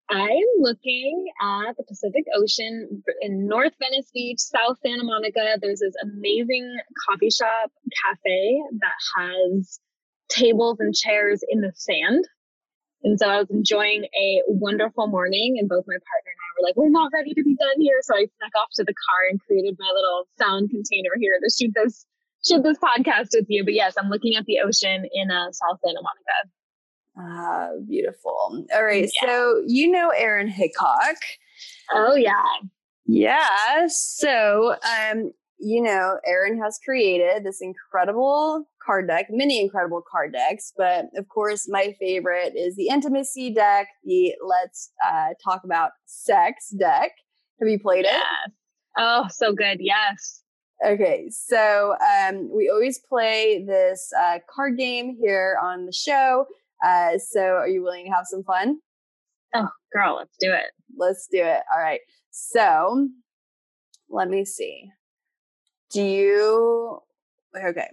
I'm 0.10 0.46
looking 0.60 1.26
at 1.42 1.78
the 1.78 1.84
Pacific 1.84 2.26
Ocean 2.36 3.04
in 3.22 3.48
North 3.48 3.74
Venice 3.80 4.12
Beach, 4.14 4.40
South 4.40 4.78
Santa 4.86 5.04
Monica. 5.04 5.58
There's 5.60 5.80
this 5.80 5.96
amazing 6.04 6.78
coffee 7.10 7.32
shop 7.32 7.72
cafe 8.04 8.62
that 8.82 8.94
has 9.18 9.80
tables 10.30 10.78
and 10.80 10.94
chairs 10.94 11.42
in 11.50 11.62
the 11.62 11.72
sand. 11.76 12.24
And 13.04 13.20
so 13.20 13.28
I 13.28 13.40
was 13.40 13.50
enjoying 13.50 14.06
a 14.18 14.42
wonderful 14.48 15.08
morning, 15.08 15.58
and 15.60 15.70
both 15.70 15.86
my 15.88 15.94
partner 15.94 16.32
and 16.32 16.42
I 16.42 16.50
were 16.58 16.68
like, 16.68 16.76
"We're 16.76 16.90
not 16.90 17.12
ready 17.14 17.34
to 17.34 17.44
be 17.44 17.56
done 17.56 17.82
here." 17.82 18.00
So 18.02 18.16
I 18.16 18.26
snuck 18.38 18.56
off 18.62 18.70
to 18.76 18.84
the 18.84 18.94
car 18.94 19.30
and 19.30 19.40
created 19.40 19.76
my 19.80 19.92
little 19.94 20.28
sound 20.38 20.70
container 20.70 21.12
here 21.20 21.40
to 21.40 21.50
shoot 21.50 21.72
this 21.76 22.06
shoot 22.48 22.64
this 22.64 22.78
podcast 22.78 23.30
with 23.34 23.46
you. 23.48 23.64
But 23.64 23.74
yes, 23.74 23.96
I'm 23.98 24.10
looking 24.10 24.36
at 24.36 24.46
the 24.46 24.60
ocean 24.60 25.06
in 25.14 25.32
uh, 25.32 25.52
South 25.52 25.80
Santa 25.84 26.02
Monica. 26.02 26.50
Ah, 27.18 27.70
beautiful. 27.88 28.66
All 28.74 28.84
right. 28.84 29.10
Yeah. 29.22 29.28
So 29.28 29.64
you 29.66 29.90
know 29.90 30.12
Aaron 30.16 30.48
Hickok. 30.48 31.18
Oh 31.94 32.16
yeah. 32.16 32.44
Yeah. 33.06 33.88
So 33.88 34.76
um, 34.84 35.32
you 35.58 35.82
know, 35.82 36.20
Aaron 36.26 36.62
has 36.62 36.80
created 36.84 37.44
this 37.44 37.62
incredible 37.62 38.68
card 38.86 39.08
deck, 39.08 39.28
many 39.30 39.60
incredible 39.62 40.04
card 40.10 40.34
decks, 40.34 40.74
but 40.78 41.06
of 41.16 41.28
course, 41.30 41.68
my 41.70 41.96
favorite 42.00 42.56
is 42.56 42.76
the 42.76 42.90
intimacy 42.90 43.54
deck, 43.54 43.88
the 44.04 44.34
let's 44.46 44.92
uh, 45.08 45.30
talk 45.44 45.62
about 45.64 45.92
sex 46.06 46.70
deck. 46.70 47.12
Have 47.60 47.70
you 47.70 47.80
played 47.80 48.06
yeah. 48.06 48.18
it? 48.18 48.52
Oh, 48.98 49.28
so 49.30 49.54
good. 49.54 49.78
Yes. 49.80 50.42
Okay, 50.84 51.30
so 51.30 51.96
um, 52.02 52.50
we 52.52 52.70
always 52.70 53.00
play 53.00 53.64
this 53.66 54.12
uh, 54.20 54.40
card 54.54 54.78
game 54.78 55.16
here 55.20 55.58
on 55.62 55.86
the 55.86 55.94
show. 55.94 56.46
Uh, 56.86 57.18
so 57.18 57.42
are 57.42 57.68
you 57.68 57.82
willing 57.82 58.06
to 58.06 58.12
have 58.12 58.26
some 58.28 58.44
fun? 58.44 58.80
Oh, 59.54 59.70
girl, 59.94 60.18
let's 60.18 60.36
do 60.40 60.52
it. 60.52 60.72
Let's 60.98 61.28
do 61.32 61.40
it. 61.40 61.62
All 61.74 61.82
right. 61.82 62.02
So 62.32 63.08
let 64.10 64.30
me 64.30 64.44
see. 64.44 64.92
Do 65.92 66.04
you, 66.04 67.00
okay, 67.56 67.88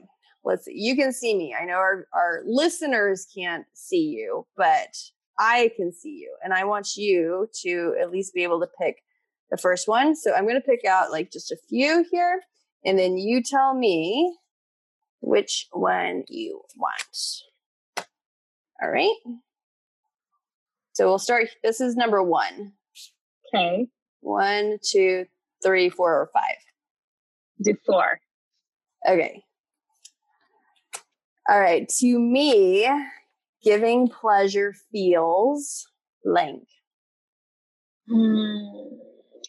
let's 0.44 0.64
see. 0.64 0.74
You 0.74 0.96
can 0.96 1.12
see 1.12 1.36
me. 1.36 1.54
I 1.58 1.64
know 1.64 1.74
our, 1.74 2.06
our 2.12 2.42
listeners 2.44 3.26
can't 3.32 3.64
see 3.74 4.08
you, 4.08 4.44
but 4.56 4.96
I 5.38 5.70
can 5.76 5.92
see 5.92 6.16
you. 6.16 6.34
And 6.42 6.52
I 6.52 6.64
want 6.64 6.96
you 6.96 7.48
to 7.62 7.94
at 8.00 8.10
least 8.10 8.34
be 8.34 8.42
able 8.42 8.60
to 8.60 8.68
pick 8.80 9.02
the 9.50 9.56
first 9.56 9.86
one. 9.86 10.16
So 10.16 10.34
I'm 10.34 10.44
going 10.44 10.60
to 10.60 10.60
pick 10.60 10.84
out 10.84 11.12
like 11.12 11.30
just 11.30 11.52
a 11.52 11.56
few 11.68 12.04
here. 12.10 12.42
And 12.84 12.98
then 12.98 13.16
you 13.16 13.42
tell 13.42 13.74
me 13.74 14.36
which 15.20 15.68
one 15.72 16.24
you 16.28 16.62
want. 16.76 18.06
All 18.82 18.90
right. 18.90 19.14
So 20.94 21.06
we'll 21.06 21.18
start. 21.18 21.48
This 21.62 21.80
is 21.80 21.96
number 21.96 22.22
one. 22.22 22.72
Okay. 23.54 23.86
One, 24.20 24.78
two, 24.84 25.26
three, 25.62 25.88
four, 25.88 26.12
or 26.12 26.30
five. 26.32 26.56
Do 27.62 27.76
four. 27.86 28.20
Okay. 29.08 29.42
All 31.48 31.60
right. 31.60 31.88
To 32.00 32.18
me, 32.18 32.88
giving 33.62 34.08
pleasure 34.08 34.74
feels 34.90 35.86
blank. 36.24 36.64
Mm, 38.10 38.98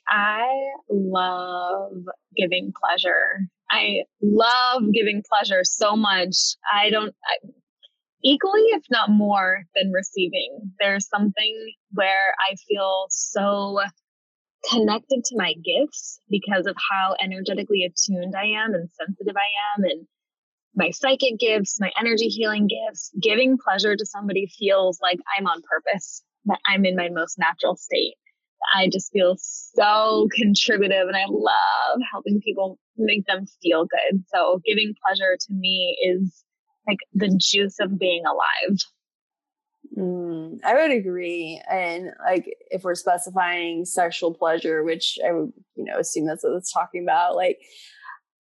I 0.08 0.49
love 0.89 1.93
giving 2.36 2.74
pleasure. 2.84 3.47
I 3.70 4.04
love 4.22 4.84
giving 4.93 5.24
pleasure 5.28 5.64
so 5.64 5.95
much. 5.95 6.36
I 6.72 6.89
don't, 6.89 7.16
I, 7.26 7.47
equally, 8.24 8.62
if 8.70 8.84
not 8.91 9.10
more, 9.10 9.64
than 9.76 9.91
receiving. 9.91 10.72
There's 10.80 11.08
something 11.08 11.74
where 11.91 12.36
I 12.39 12.56
feel 12.68 13.06
so 13.10 13.80
connected 14.70 15.24
to 15.26 15.38
my 15.38 15.54
gifts 15.54 16.20
because 16.30 16.68
of 16.68 16.76
how 16.91 17.16
energetically 17.22 17.84
attuned 17.84 18.36
I 18.36 18.45
am 18.64 18.74
and 18.74 18.89
sensitive 18.91 19.36
I 19.36 19.78
am, 19.78 19.84
and 19.84 20.08
my 20.76 20.91
psychic 20.91 21.39
gifts, 21.39 21.80
my 21.80 21.91
energy 21.99 22.28
healing 22.28 22.68
gifts. 22.68 23.12
Giving 23.22 23.58
pleasure 23.58 23.95
to 23.95 24.06
somebody 24.06 24.47
feels 24.58 24.99
like 25.01 25.20
I'm 25.38 25.47
on 25.47 25.62
purpose, 25.70 26.24
that 26.45 26.60
I'm 26.68 26.86
in 26.86 26.95
my 26.95 27.10
most 27.10 27.38
natural 27.38 27.76
state. 27.76 28.16
I 28.76 28.89
just 28.91 29.11
feel 29.11 29.36
so 29.38 30.28
contributive 30.36 31.07
and 31.07 31.16
I 31.18 31.26
love 31.30 31.99
helping 32.11 32.41
people 32.41 32.80
make 32.97 33.26
them 33.26 33.45
feel 33.61 33.86
good. 33.86 34.24
So 34.34 34.61
giving 34.66 34.93
pleasure 35.05 35.38
to 35.39 35.53
me 35.53 35.97
is 36.03 36.43
like 36.88 36.99
the 37.14 37.38
juice 37.41 37.78
of 37.80 37.97
being 37.97 38.24
alive. 38.26 38.78
Mm, 39.97 40.59
I 40.64 40.74
would 40.74 40.91
agree. 40.91 41.61
And 41.70 42.11
like 42.26 42.45
if 42.70 42.84
we're 42.84 42.95
specifying 42.95 43.86
sexual 43.86 44.34
pleasure, 44.34 44.84
which 44.84 45.18
I 45.26 45.32
would, 45.32 45.51
you 45.76 45.86
know, 45.86 45.99
assume 45.99 46.26
that's 46.26 46.43
what 46.43 46.55
it's 46.55 46.72
talking 46.72 47.03
about, 47.03 47.36
like 47.36 47.59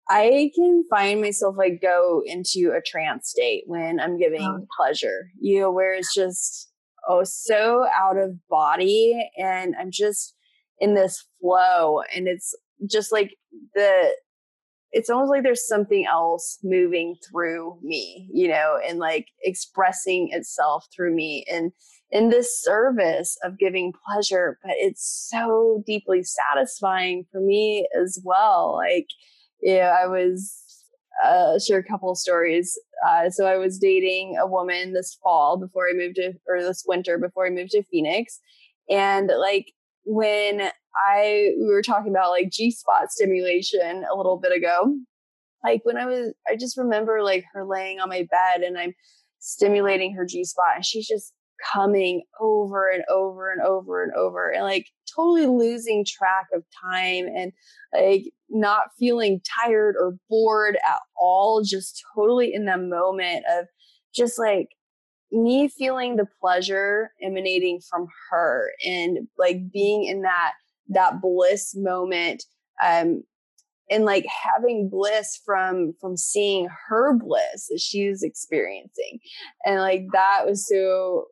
I 0.09 0.51
can 0.55 0.85
find 0.91 1.21
myself 1.21 1.57
like 1.57 1.81
go 1.81 2.23
into 2.25 2.73
a 2.77 2.81
trance 2.81 3.31
state 3.31 3.65
when 3.67 4.01
I'm 4.01 4.19
giving 4.19 4.43
oh. 4.43 4.67
pleasure, 4.77 5.31
you 5.41 5.61
know, 5.61 5.71
where 5.71 5.95
it's 5.95 6.15
just 6.15 6.72
oh 7.09 7.25
so 7.25 7.87
out 7.95 8.17
of 8.17 8.37
body 8.49 9.31
and 9.37 9.75
I'm 9.79 9.91
just 9.91 10.35
in 10.79 10.95
this 10.95 11.25
flow 11.41 12.03
and 12.15 12.27
it's 12.27 12.55
just 12.89 13.13
like 13.13 13.37
the 13.75 14.13
it's 14.93 15.09
almost 15.09 15.31
like 15.31 15.43
there's 15.43 15.67
something 15.67 16.07
else 16.07 16.59
moving 16.63 17.17
through 17.29 17.79
me, 17.83 18.29
you 18.33 18.47
know, 18.47 18.79
and 18.87 18.99
like 18.99 19.29
expressing 19.43 20.29
itself 20.33 20.87
through 20.95 21.15
me 21.15 21.47
and 21.51 21.73
in 22.11 22.29
this 22.29 22.63
service 22.63 23.39
of 23.43 23.59
giving 23.59 23.95
pleasure, 24.07 24.59
but 24.63 24.75
it's 24.77 25.29
so 25.31 25.83
deeply 25.87 26.23
satisfying 26.23 27.25
for 27.33 27.41
me 27.41 27.89
as 27.99 28.21
well. 28.23 28.75
Like, 28.77 29.07
yeah, 29.63 29.97
I 29.99 30.07
was 30.07 30.62
uh, 31.25 31.59
share 31.59 31.79
a 31.79 31.85
couple 31.85 32.11
of 32.11 32.19
stories. 32.19 32.79
Uh, 33.07 33.31
so 33.31 33.47
I 33.47 33.57
was 33.57 33.79
dating 33.79 34.37
a 34.41 34.47
woman 34.47 34.93
this 34.93 35.19
fall 35.23 35.59
before 35.59 35.89
I 35.89 35.93
moved 35.95 36.17
to, 36.17 36.33
or 36.47 36.63
this 36.63 36.85
winter 36.87 37.19
before 37.19 37.47
I 37.47 37.51
moved 37.51 37.71
to 37.73 37.83
Phoenix, 37.85 38.41
and 38.91 39.31
like 39.39 39.73
when 40.05 40.71
I 41.09 41.51
we 41.59 41.67
were 41.67 41.83
talking 41.83 42.11
about 42.11 42.31
like 42.31 42.51
G 42.51 42.71
spot 42.71 43.11
stimulation 43.11 44.05
a 44.11 44.17
little 44.17 44.39
bit 44.39 44.53
ago. 44.53 44.95
Like 45.65 45.83
when 45.85 45.97
I 45.97 46.07
was, 46.07 46.35
I 46.49 46.57
just 46.57 46.77
remember 46.77 47.23
like 47.23 47.45
her 47.53 47.65
laying 47.65 48.01
on 48.01 48.09
my 48.09 48.27
bed 48.31 48.63
and 48.63 48.77
I'm 48.77 48.95
stimulating 49.39 50.15
her 50.15 50.27
G 50.27 50.45
spot, 50.45 50.77
and 50.77 50.85
she's 50.85 51.07
just 51.07 51.33
coming 51.73 52.23
over 52.41 52.89
and 52.89 53.05
over 53.11 53.51
and 53.53 53.63
over 53.63 54.03
and 54.03 54.13
over, 54.15 54.51
and 54.51 54.63
like 54.63 54.87
totally 55.15 55.47
losing 55.47 56.05
track 56.05 56.47
of 56.55 56.65
time 56.83 57.27
and 57.27 57.53
like 57.95 58.25
not 58.49 58.89
feeling 58.99 59.41
tired 59.63 59.95
or 59.99 60.17
bored 60.29 60.77
at 60.89 61.01
all, 61.21 61.63
just 61.63 62.03
totally 62.15 62.53
in 62.53 62.65
the 62.65 62.79
moment 62.79 63.45
of 63.51 63.67
just 64.15 64.39
like 64.39 64.69
me 65.31 65.69
feeling 65.69 66.17
the 66.17 66.29
pleasure 66.41 67.11
emanating 67.23 67.81
from 67.81 68.07
her 68.31 68.71
and 68.85 69.27
like 69.39 69.71
being 69.73 70.05
in 70.05 70.23
that 70.23 70.53
that 70.89 71.23
bliss 71.23 71.75
moment 71.75 72.45
um, 72.85 73.23
and 73.91 74.05
like 74.05 74.27
having 74.27 74.89
bliss 74.89 75.41
from 75.45 75.95
from 76.01 76.17
seeing 76.17 76.69
her 76.89 77.17
bliss 77.17 77.69
that 77.71 77.81
she 77.81 78.09
was 78.09 78.23
experiencing. 78.23 79.19
And 79.65 79.81
like 79.81 80.07
that 80.13 80.47
was 80.47 80.67
so 80.67 81.27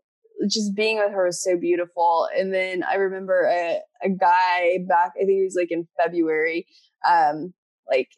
just 0.49 0.75
being 0.75 0.99
with 0.99 1.13
her 1.13 1.27
was 1.27 1.43
so 1.43 1.57
beautiful 1.57 2.29
and 2.37 2.53
then 2.53 2.83
i 2.85 2.95
remember 2.95 3.43
a, 3.45 3.81
a 4.03 4.09
guy 4.09 4.79
back 4.89 5.13
i 5.17 5.25
think 5.25 5.31
he 5.31 5.45
was 5.45 5.57
like 5.57 5.71
in 5.71 5.87
february 5.99 6.67
um 7.09 7.53
like 7.91 8.09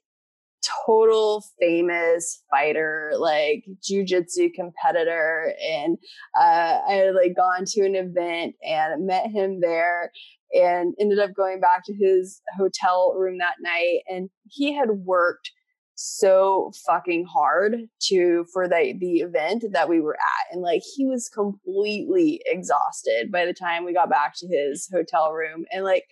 total 0.86 1.44
famous 1.60 2.42
fighter, 2.50 3.12
like 3.18 3.64
jujitsu 3.82 4.52
competitor. 4.54 5.54
And 5.70 5.98
uh, 6.38 6.80
I 6.88 6.92
had 6.92 7.14
like 7.14 7.36
gone 7.36 7.64
to 7.66 7.84
an 7.84 7.94
event 7.94 8.54
and 8.62 9.06
met 9.06 9.30
him 9.30 9.60
there 9.60 10.10
and 10.52 10.94
ended 11.00 11.18
up 11.18 11.34
going 11.34 11.60
back 11.60 11.84
to 11.86 11.94
his 11.94 12.40
hotel 12.56 13.14
room 13.16 13.38
that 13.38 13.56
night. 13.60 14.00
And 14.08 14.30
he 14.48 14.74
had 14.74 14.90
worked 14.90 15.50
so 15.94 16.72
fucking 16.86 17.24
hard 17.24 17.76
to 18.00 18.44
for 18.52 18.66
the 18.66 18.94
the 18.98 19.16
event 19.20 19.64
that 19.72 19.88
we 19.88 20.00
were 20.00 20.16
at 20.16 20.52
and 20.52 20.62
like 20.62 20.82
he 20.96 21.06
was 21.06 21.28
completely 21.28 22.40
exhausted 22.46 23.30
by 23.30 23.44
the 23.44 23.52
time 23.52 23.84
we 23.84 23.92
got 23.92 24.10
back 24.10 24.34
to 24.34 24.48
his 24.48 24.88
hotel 24.92 25.32
room 25.32 25.64
and 25.70 25.84
like 25.84 26.04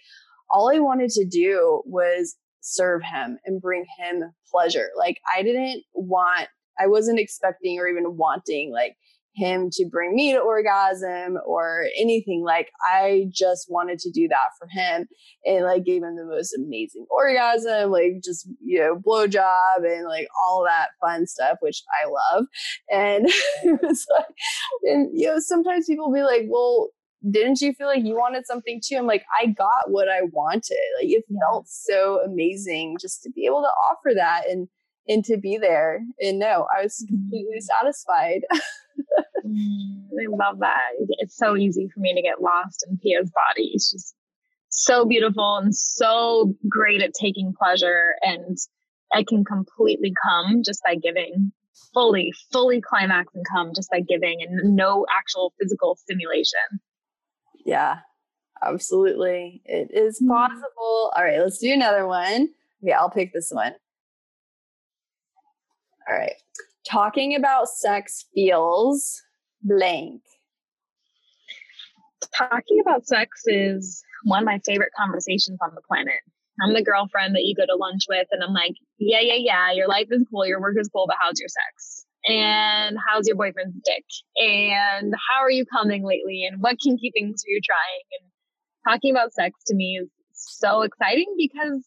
all 0.51 0.71
I 0.75 0.81
wanted 0.81 1.11
to 1.11 1.25
do 1.25 1.83
was 1.87 2.37
serve 2.61 3.03
him 3.03 3.39
and 3.45 3.61
bring 3.61 3.85
him 3.99 4.33
pleasure. 4.51 4.89
Like 4.97 5.21
I 5.35 5.43
didn't 5.43 5.85
want, 5.95 6.49
I 6.79 6.87
wasn't 6.87 7.21
expecting 7.21 7.79
or 7.79 7.89
even 7.89 8.17
wanting 8.17 8.73
like 8.73 8.97
him 9.35 9.69
to 9.73 9.87
bring 9.91 10.15
me 10.15 10.33
to 10.33 10.39
orgasm 10.39 11.39
or 11.47 11.85
anything. 11.99 12.43
Like 12.45 12.71
I 12.85 13.27
just 13.33 13.67
wanted 13.69 13.99
to 14.01 14.11
do 14.11 14.29
that 14.29 14.51
for 14.59 14.67
him 14.69 15.09
and 15.45 15.65
like 15.65 15.85
gave 15.85 16.03
him 16.03 16.17
the 16.17 16.25
most 16.25 16.55
amazing 16.55 17.07
orgasm, 17.11 17.91
like 17.91 18.23
just, 18.25 18.49
you 18.63 18.81
know, 18.81 18.97
blowjob 18.97 19.79
and 19.79 20.07
like 20.07 20.29
all 20.45 20.65
that 20.65 20.89
fun 21.01 21.27
stuff, 21.27 21.59
which 21.61 21.83
I 22.03 22.09
love. 22.09 22.47
And 22.91 23.27
it 23.63 23.81
was 23.83 24.07
like, 24.17 24.35
and 24.85 25.11
you 25.13 25.29
know, 25.29 25.39
sometimes 25.39 25.87
people 25.87 26.13
be 26.13 26.23
like, 26.23 26.45
well, 26.49 26.91
didn't 27.31 27.61
you 27.61 27.75
feel 27.75 27.87
like 27.87 28.05
you 28.05 28.15
wanted 28.15 28.47
something 28.47 28.81
too? 28.85 28.97
I'm 28.97 29.07
like, 29.07 29.25
I 29.41 29.47
got 29.47 29.91
what 29.91 30.09
I 30.09 30.23
wanted. 30.33 30.79
Like 30.99 31.11
it 31.11 31.25
felt 31.41 31.69
so 31.69 32.21
amazing 32.25 32.97
just 33.01 33.23
to 33.23 33.31
be 33.31 33.45
able 33.45 33.63
to 33.63 33.69
offer 33.91 34.15
that 34.15 34.49
and 34.49 34.69
and 35.09 35.25
to 35.25 35.37
be 35.37 35.59
there. 35.59 36.01
And 36.21 36.39
no, 36.39 36.67
I 36.75 36.83
was 36.83 37.05
completely 37.09 37.59
mm. 37.59 37.63
satisfied. 37.79 38.43
mm, 39.47 40.05
I 40.13 40.27
love 40.29 40.59
that. 40.61 40.91
It's 41.19 41.37
so 41.37 41.57
easy 41.57 41.89
for 41.93 42.01
me 42.01 42.15
to 42.15 42.23
get 42.23 42.43
lost 42.43 42.87
in 42.89 42.99
Pia's 42.99 43.31
body. 43.31 43.73
She's 43.73 43.91
just 43.91 44.15
so 44.69 45.05
beautiful 45.05 45.57
and 45.57 45.75
so 45.75 46.55
great 46.69 47.03
at 47.03 47.13
taking 47.15 47.53
pleasure 47.59 48.15
and 48.23 48.57
I 49.13 49.25
can 49.29 49.45
completely 49.45 50.15
come 50.23 50.63
just 50.65 50.81
by 50.85 50.95
giving 50.95 51.53
fully, 51.93 52.33
fully 52.53 52.81
climax 52.81 53.35
and 53.35 53.45
come 53.53 53.73
just 53.75 53.91
by 53.91 54.01
giving 54.01 54.39
and 54.41 54.77
no 54.77 55.07
actual 55.15 55.53
physical 55.61 55.97
stimulation. 55.97 56.61
Yeah, 57.65 57.99
absolutely. 58.63 59.63
It 59.65 59.91
is 59.93 60.21
mm-hmm. 60.21 60.31
possible. 60.31 61.13
All 61.17 61.25
right, 61.25 61.41
let's 61.41 61.59
do 61.59 61.73
another 61.73 62.07
one. 62.07 62.49
Okay, 62.83 62.93
I'll 62.93 63.11
pick 63.11 63.33
this 63.33 63.51
one. 63.51 63.75
All 66.09 66.17
right. 66.17 66.35
Talking 66.89 67.35
about 67.35 67.69
sex 67.69 68.27
feels 68.35 69.21
blank. 69.63 70.23
Talking 72.37 72.81
about 72.81 73.07
sex 73.07 73.43
is 73.47 74.03
one 74.25 74.43
of 74.43 74.47
my 74.47 74.61
favorite 74.65 74.93
conversations 74.99 75.59
on 75.63 75.75
the 75.75 75.83
planet. 75.87 76.21
I'm 76.63 76.75
the 76.75 76.83
girlfriend 76.83 77.35
that 77.35 77.45
you 77.45 77.55
go 77.55 77.65
to 77.65 77.77
lunch 77.77 78.03
with, 78.09 78.27
and 78.33 78.43
I'm 78.43 78.53
like, 78.53 78.75
yeah, 78.99 79.21
yeah, 79.21 79.37
yeah, 79.39 79.73
your 79.73 79.89
life 79.89 80.09
is 80.11 80.25
cool, 80.31 80.47
your 80.47 80.61
work 80.61 80.77
is 80.79 80.91
cool, 80.93 81.07
but 81.07 81.17
how's 81.21 81.39
your 81.39 81.49
sex? 81.49 82.07
and 82.27 82.97
how's 83.07 83.27
your 83.27 83.37
boyfriend's 83.37 83.77
dick 83.85 84.05
and 84.37 85.15
how 85.31 85.41
are 85.41 85.51
you 85.51 85.65
coming 85.67 86.05
lately 86.05 86.45
and 86.45 86.61
what 86.61 86.79
kinky 86.79 87.11
things 87.15 87.43
are 87.43 87.51
you 87.51 87.61
trying 87.65 88.03
and 88.21 88.31
talking 88.87 89.11
about 89.11 89.33
sex 89.33 89.59
to 89.67 89.75
me 89.75 90.01
is 90.03 90.09
so 90.33 90.83
exciting 90.83 91.35
because 91.39 91.83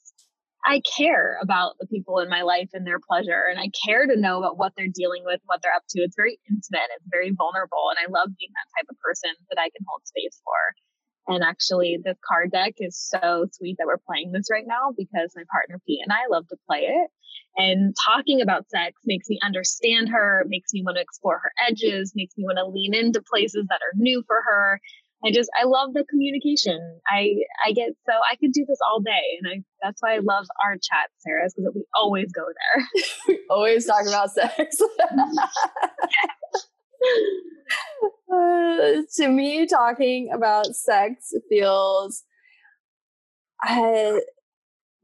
I 0.65 0.81
care 0.97 1.37
about 1.41 1.75
the 1.79 1.87
people 1.87 2.19
in 2.19 2.29
my 2.29 2.41
life 2.41 2.69
and 2.73 2.87
their 2.87 2.99
pleasure 2.99 3.45
and 3.49 3.59
I 3.59 3.69
care 3.85 4.07
to 4.07 4.19
know 4.19 4.39
about 4.39 4.57
what 4.57 4.73
they're 4.77 4.91
dealing 4.93 5.23
with, 5.25 5.41
what 5.45 5.61
they're 5.61 5.75
up 5.75 5.83
to. 5.89 6.01
It's 6.01 6.15
very 6.15 6.39
intimate, 6.49 6.89
it's 6.95 7.07
very 7.11 7.31
vulnerable 7.35 7.91
and 7.91 7.99
I 7.99 8.07
love 8.11 8.31
being 8.37 8.51
that 8.55 8.71
type 8.79 8.87
of 8.89 8.99
person 8.99 9.31
that 9.49 9.59
I 9.59 9.69
can 9.69 9.85
hold 9.87 10.07
space 10.07 10.39
for. 10.43 10.59
And 11.27 11.43
actually, 11.43 11.99
this 12.03 12.17
card 12.27 12.51
deck 12.51 12.73
is 12.79 12.99
so 12.99 13.47
sweet 13.51 13.77
that 13.79 13.87
we're 13.87 14.01
playing 14.05 14.31
this 14.31 14.47
right 14.51 14.67
now 14.67 14.91
because 14.97 15.31
my 15.35 15.43
partner 15.51 15.79
Pete 15.87 16.01
and 16.03 16.11
I 16.11 16.27
love 16.29 16.47
to 16.49 16.57
play 16.67 16.81
it. 16.81 17.09
And 17.55 17.95
talking 18.05 18.41
about 18.41 18.69
sex 18.69 18.99
makes 19.05 19.29
me 19.29 19.39
understand 19.43 20.09
her, 20.09 20.43
makes 20.47 20.73
me 20.73 20.83
want 20.83 20.97
to 20.97 21.01
explore 21.01 21.39
her 21.39 21.51
edges, 21.67 22.13
makes 22.15 22.33
me 22.37 22.43
want 22.43 22.57
to 22.57 22.65
lean 22.65 22.93
into 22.93 23.21
places 23.21 23.65
that 23.69 23.79
are 23.81 23.95
new 23.95 24.23
for 24.27 24.41
her. 24.43 24.79
I 25.25 25.31
just 25.31 25.49
I 25.59 25.63
love 25.65 25.93
the 25.93 26.03
communication. 26.09 26.99
I 27.07 27.35
I 27.65 27.71
get 27.71 27.91
so 28.05 28.13
I 28.29 28.35
could 28.35 28.51
do 28.51 28.65
this 28.67 28.79
all 28.87 28.99
day, 28.99 29.39
and 29.39 29.47
I 29.47 29.63
that's 29.81 30.01
why 30.01 30.15
I 30.15 30.19
love 30.19 30.45
our 30.65 30.73
chat, 30.73 31.09
Sarrah, 31.25 31.49
because 31.55 31.73
we 31.75 31.83
always 31.95 32.31
go 32.31 32.43
there. 32.43 32.87
we 33.27 33.39
always 33.49 33.85
talk 33.85 34.05
about 34.07 34.31
sex. 34.31 34.81
uh, 38.31 39.01
to 39.15 39.27
me, 39.29 39.65
talking 39.65 40.29
about 40.33 40.67
sex 40.75 41.33
feels. 41.49 42.23
Uh, 43.65 44.17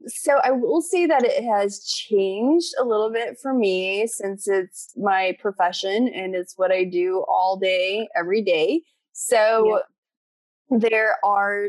so 0.06 0.38
I 0.42 0.50
will 0.50 0.82
say 0.82 1.06
that 1.06 1.24
it 1.24 1.44
has 1.44 1.84
changed 1.84 2.74
a 2.80 2.84
little 2.84 3.10
bit 3.12 3.38
for 3.40 3.54
me 3.54 4.06
since 4.06 4.48
it's 4.48 4.92
my 4.96 5.36
profession 5.40 6.08
and 6.08 6.34
it's 6.34 6.54
what 6.56 6.72
I 6.72 6.84
do 6.84 7.24
all 7.28 7.58
day, 7.58 8.08
every 8.16 8.42
day. 8.42 8.82
So 9.12 9.66
yeah. 9.66 9.78
There 10.70 11.16
are, 11.24 11.68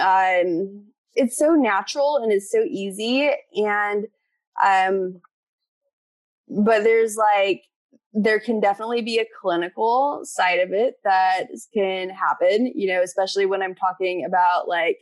um, 0.00 0.84
it's 1.14 1.36
so 1.36 1.54
natural 1.54 2.18
and 2.22 2.32
it's 2.32 2.50
so 2.50 2.62
easy. 2.68 3.30
And, 3.54 4.06
um, 4.64 5.20
but 6.48 6.84
there's 6.84 7.16
like 7.16 7.62
there 8.14 8.40
can 8.40 8.58
definitely 8.60 9.02
be 9.02 9.18
a 9.18 9.26
clinical 9.40 10.20
side 10.24 10.60
of 10.60 10.72
it 10.72 10.94
that 11.04 11.44
can 11.74 12.10
happen, 12.10 12.72
you 12.74 12.88
know, 12.88 13.02
especially 13.02 13.46
when 13.46 13.62
I'm 13.62 13.74
talking 13.74 14.24
about 14.24 14.66
like, 14.66 14.98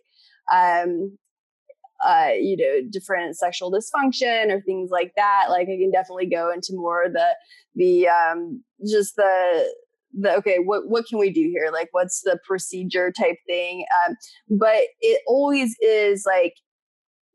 um, 0.52 1.16
uh, 2.04 2.30
you 2.38 2.56
know, 2.56 2.88
different 2.90 3.36
sexual 3.36 3.72
dysfunction 3.72 4.50
or 4.50 4.60
things 4.60 4.90
like 4.90 5.12
that. 5.16 5.46
Like 5.48 5.68
I 5.68 5.76
can 5.76 5.90
definitely 5.90 6.26
go 6.26 6.52
into 6.52 6.74
more 6.74 7.06
the, 7.10 7.28
the, 7.74 8.08
um, 8.08 8.62
just 8.86 9.16
the, 9.16 9.72
the, 10.18 10.34
okay, 10.36 10.58
what, 10.64 10.88
what 10.88 11.04
can 11.08 11.18
we 11.18 11.30
do 11.30 11.42
here? 11.42 11.70
Like, 11.72 11.88
what's 11.92 12.22
the 12.22 12.38
procedure 12.46 13.12
type 13.12 13.36
thing? 13.46 13.84
Um, 14.06 14.16
but 14.58 14.84
it 15.00 15.20
always 15.26 15.76
is 15.80 16.24
like, 16.26 16.54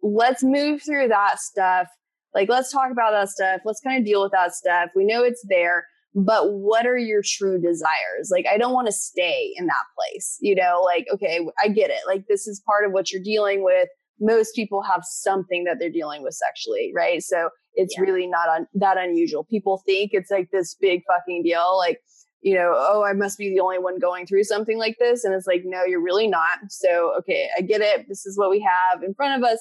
let's 0.02 0.44
move 0.44 0.82
through 0.84 1.10
that 1.10 1.40
stuff 1.40 1.88
like, 2.34 2.50
let's 2.50 2.72
talk 2.72 2.92
about 2.92 3.12
that 3.12 3.30
stuff. 3.30 3.62
Let's 3.66 3.82
kind 3.82 4.00
of 4.00 4.06
deal 4.06 4.22
with 4.22 4.32
that 4.32 4.54
stuff. 4.54 4.90
We 4.96 5.06
know 5.06 5.24
it's 5.24 5.44
there, 5.50 5.86
but 6.16 6.52
what 6.52 6.86
are 6.86 6.98
your 6.98 7.22
true 7.26 7.60
desires? 7.60 8.30
Like, 8.32 8.46
I 8.52 8.58
don't 8.58 8.74
want 8.74 8.88
to 8.88 8.94
stay 8.94 9.54
in 9.58 9.66
that 9.68 9.84
place. 9.98 10.38
You 10.42 10.56
know, 10.56 10.82
like, 10.84 11.08
okay, 11.14 11.40
I 11.62 11.68
get 11.68 11.90
it. 11.90 12.02
Like, 12.08 12.26
this 12.28 12.48
is 12.48 12.62
part 12.66 12.86
of 12.86 12.92
what 12.92 13.12
you're 13.12 13.24
dealing 13.24 13.64
with. 13.64 13.90
Most 14.20 14.56
people 14.56 14.82
have 14.84 15.02
something 15.04 15.64
that 15.66 15.78
they're 15.80 15.92
dealing 15.92 16.24
with 16.24 16.34
sexually, 16.34 16.92
right? 16.96 17.22
So 17.22 17.50
it's 17.74 17.96
yeah. 17.98 18.04
really 18.04 18.28
not 18.28 18.48
un- 18.50 18.68
that 18.76 18.98
unusual. 18.98 19.44
People 19.44 19.82
think 19.86 20.12
it's 20.14 20.32
like 20.32 20.50
this 20.52 20.76
big 20.80 21.02
fucking 21.08 21.44
deal. 21.44 21.78
Like, 21.78 22.00
you 22.42 22.56
know, 22.56 22.74
oh, 22.76 23.04
I 23.04 23.14
must 23.14 23.38
be 23.38 23.50
the 23.50 23.60
only 23.60 23.80
one 23.80 24.00
going 24.00 24.26
through 24.26 24.44
something 24.46 24.78
like 24.78 24.98
this. 25.00 25.24
And 25.24 25.34
it's 25.34 25.48
like, 25.48 25.62
no, 25.64 25.84
you're 25.84 26.04
really 26.04 26.28
not. 26.28 26.60
So, 26.70 27.14
okay, 27.20 27.48
I 27.58 27.62
get 27.62 27.82
it. 27.82 28.08
This 28.08 28.26
is 28.26 28.38
what 28.38 28.50
we 28.50 28.60
have 28.62 29.04
in 29.04 29.14
front 29.14 29.42
of 29.42 29.48
us 29.48 29.60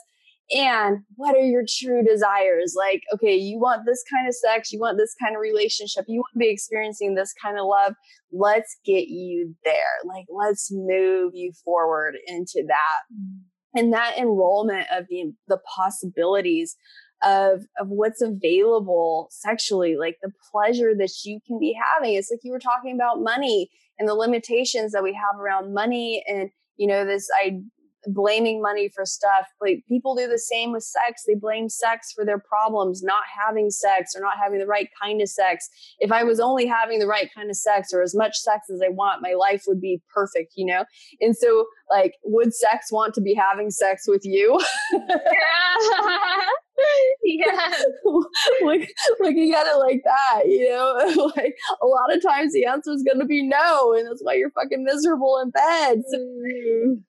and 0.53 0.99
what 1.15 1.37
are 1.37 1.45
your 1.45 1.65
true 1.69 2.03
desires 2.03 2.75
like 2.77 3.03
okay 3.13 3.37
you 3.37 3.59
want 3.59 3.83
this 3.87 4.03
kind 4.13 4.27
of 4.27 4.35
sex 4.35 4.73
you 4.73 4.81
want 4.81 4.99
this 4.99 5.15
kind 5.23 5.37
of 5.37 5.41
relationship 5.41 6.05
you 6.09 6.19
want 6.19 6.33
to 6.33 6.39
be 6.39 6.51
experiencing 6.51 7.15
this 7.15 7.33
kind 7.41 7.59
of 7.59 7.67
love 7.67 7.95
let's 8.33 8.77
get 8.85 9.09
you 9.09 9.55
there 9.65 9.75
like 10.05 10.25
let's 10.29 10.69
move 10.73 11.33
you 11.35 11.53
forward 11.65 12.17
into 12.27 12.65
that 12.67 13.15
mm. 13.15 13.39
and 13.77 13.93
that 13.93 14.19
enrollment 14.19 14.87
of 14.93 15.05
the 15.09 15.33
the 15.47 15.59
possibilities 15.77 16.77
of 17.23 17.63
of 17.79 17.89
what's 17.89 18.23
available 18.23 19.29
sexually 19.31 19.97
like 19.97 20.17
the 20.23 20.33
pleasure 20.51 20.95
that 20.97 21.11
you 21.25 21.39
can 21.47 21.59
be 21.59 21.79
having 21.95 22.15
it's 22.15 22.31
like 22.31 22.41
you 22.43 22.53
were 22.53 22.59
talking 22.59 22.95
about 22.95 23.21
money 23.21 23.71
and 23.99 24.09
the 24.09 24.15
limitations 24.15 24.93
that 24.93 25.03
we 25.03 25.13
have 25.13 25.39
around 25.41 25.75
money 25.75 26.25
and 26.27 26.51
you 26.77 26.87
know 26.87 27.05
this 27.05 27.29
i 27.43 27.61
blaming 28.07 28.63
money 28.63 28.89
for 28.89 29.05
stuff. 29.05 29.47
Like 29.61 29.85
people 29.89 30.15
do 30.15 30.27
the 30.27 30.39
same 30.39 30.73
with 30.73 30.83
sex. 30.83 31.25
They 31.27 31.35
blame 31.35 31.69
sex 31.69 32.13
for 32.13 32.25
their 32.25 32.39
problems, 32.39 33.03
not 33.03 33.25
having 33.47 33.71
sex 33.71 34.15
or 34.17 34.21
not 34.21 34.39
having 34.43 34.59
the 34.59 34.67
right 34.67 34.89
kind 35.01 35.21
of 35.21 35.29
sex. 35.29 35.69
If 35.99 36.13
I 36.13 36.23
was 36.23 36.41
only 36.41 36.67
having 36.67 36.99
the 36.99 37.07
right 37.07 37.29
kind 37.35 37.51
of 37.51 37.57
sex 37.57 37.93
or 37.93 38.03
as 38.03 38.15
much 38.15 38.37
sex 38.37 38.71
as 38.71 38.81
I 38.85 38.89
want, 38.89 39.23
my 39.23 39.35
life 39.35 39.65
would 39.67 39.81
be 39.81 40.03
perfect, 40.13 40.55
you 40.57 40.67
know? 40.67 40.85
And 41.21 41.37
so 41.37 41.67
like 41.91 42.15
would 42.25 42.55
sex 42.55 42.91
want 42.91 43.15
to 43.15 43.21
be 43.21 43.35
having 43.35 43.71
sex 43.71 44.05
with 44.07 44.25
you? 44.25 44.61
yeah. 44.93 45.09
yeah. 47.25 47.73
like 48.65 48.93
like 49.21 49.37
you 49.37 49.53
gotta 49.53 49.79
like 49.79 50.03
that, 50.05 50.43
you 50.47 50.69
know? 50.69 51.33
like 51.37 51.57
a 51.83 51.87
lot 51.87 52.15
of 52.15 52.23
times 52.23 52.53
the 52.53 52.65
answer 52.67 52.93
is 52.93 53.03
gonna 53.03 53.27
be 53.27 53.43
no, 53.43 53.95
and 53.95 54.07
that's 54.07 54.23
why 54.23 54.35
you're 54.35 54.51
fucking 54.51 54.85
miserable 54.85 55.39
in 55.43 55.51
bed. 55.51 56.03
So 56.11 56.19
mm. 56.19 57.03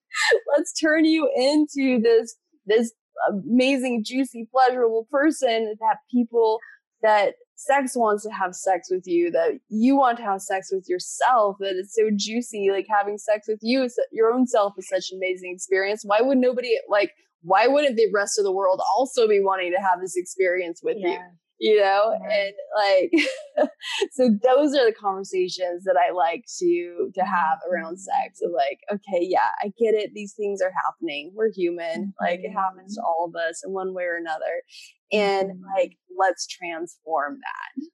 let's 0.56 0.74
turn 0.74 1.06
you 1.06 1.30
into 1.36 2.02
this 2.02 2.36
this 2.66 2.92
amazing, 3.30 4.04
juicy, 4.06 4.48
pleasurable 4.52 5.08
person 5.12 5.76
that 5.80 5.98
people 6.12 6.60
that 7.02 7.36
sex 7.56 7.96
wants 7.96 8.24
to 8.24 8.32
have 8.32 8.56
sex 8.56 8.90
with 8.90 9.06
you, 9.06 9.32
that 9.32 9.52
you 9.70 9.96
want 9.96 10.18
to 10.18 10.24
have 10.24 10.42
sex 10.42 10.70
with 10.72 10.88
yourself, 10.88 11.58
that 11.60 11.76
it's 11.76 11.96
so 11.96 12.10
juicy, 12.16 12.70
like 12.72 12.88
having 12.90 13.18
sex 13.18 13.48
with 13.48 13.60
you, 13.62 13.88
your 14.12 14.32
own 14.32 14.48
self 14.48 14.74
is 14.78 14.88
such 14.88 15.12
an 15.12 15.20
amazing 15.20 15.54
experience. 15.54 16.04
Why 16.04 16.22
would 16.22 16.38
nobody 16.38 16.76
like 16.90 17.12
why 17.42 17.68
wouldn't 17.68 17.96
the 17.96 18.10
rest 18.14 18.38
of 18.38 18.46
the 18.46 18.52
world 18.52 18.82
also 18.96 19.28
be 19.28 19.40
wanting 19.40 19.72
to 19.72 19.82
have 19.82 20.00
this 20.02 20.16
experience 20.16 20.82
with 20.84 20.98
yeah. 21.00 21.10
you? 21.10 21.20
You 21.64 21.80
know, 21.80 22.18
and 22.28 22.54
like, 22.76 23.70
so 24.14 24.30
those 24.44 24.74
are 24.76 24.84
the 24.84 24.96
conversations 25.00 25.84
that 25.84 25.96
I 25.96 26.12
like 26.12 26.44
to 26.58 27.12
to 27.14 27.22
have 27.22 27.60
around 27.72 27.98
mm-hmm. 27.98 28.24
sex. 28.24 28.42
Of 28.42 28.50
like, 28.52 28.80
okay, 28.92 29.24
yeah, 29.24 29.50
I 29.62 29.68
get 29.78 29.94
it. 29.94 30.10
These 30.16 30.34
things 30.34 30.60
are 30.60 30.74
happening. 30.86 31.32
We're 31.36 31.52
human. 31.52 32.16
Like, 32.20 32.40
it 32.40 32.52
happens 32.52 32.96
to 32.96 33.02
mm-hmm. 33.02 33.06
all 33.06 33.26
of 33.28 33.36
us 33.36 33.62
in 33.64 33.74
one 33.74 33.94
way 33.94 34.06
or 34.06 34.18
another. 34.18 34.64
And 35.12 35.52
mm-hmm. 35.52 35.64
like, 35.78 35.98
let's 36.18 36.48
transform 36.48 37.38
that. 37.38 37.86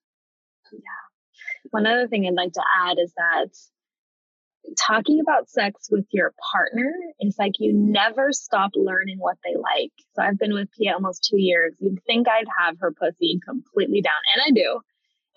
Yeah. 0.72 1.70
One 1.72 1.88
other 1.88 2.08
thing 2.08 2.26
I'd 2.26 2.36
like 2.36 2.54
to 2.54 2.64
add 2.86 2.98
is 3.00 3.12
that 3.18 3.50
talking 4.76 5.20
about 5.20 5.49
sex 5.49 5.88
with 5.89 6.05
your 6.11 6.34
partner 6.51 6.93
is 7.20 7.36
like 7.39 7.53
you 7.59 7.74
never 7.74 8.32
stop 8.32 8.72
learning 8.76 9.18
what 9.20 9.38
they 9.43 9.55
like. 9.55 9.91
So 10.13 10.22
I've 10.22 10.39
been 10.39 10.53
with 10.53 10.70
Pia 10.72 10.93
almost 10.93 11.28
two 11.30 11.39
years. 11.39 11.74
You'd 11.80 12.03
think 12.05 12.28
I'd 12.28 12.47
have 12.59 12.78
her 12.80 12.91
pussy 12.91 13.39
completely 13.45 14.01
down, 14.01 14.13
and 14.36 14.43
I 14.47 14.51
do. 14.51 14.82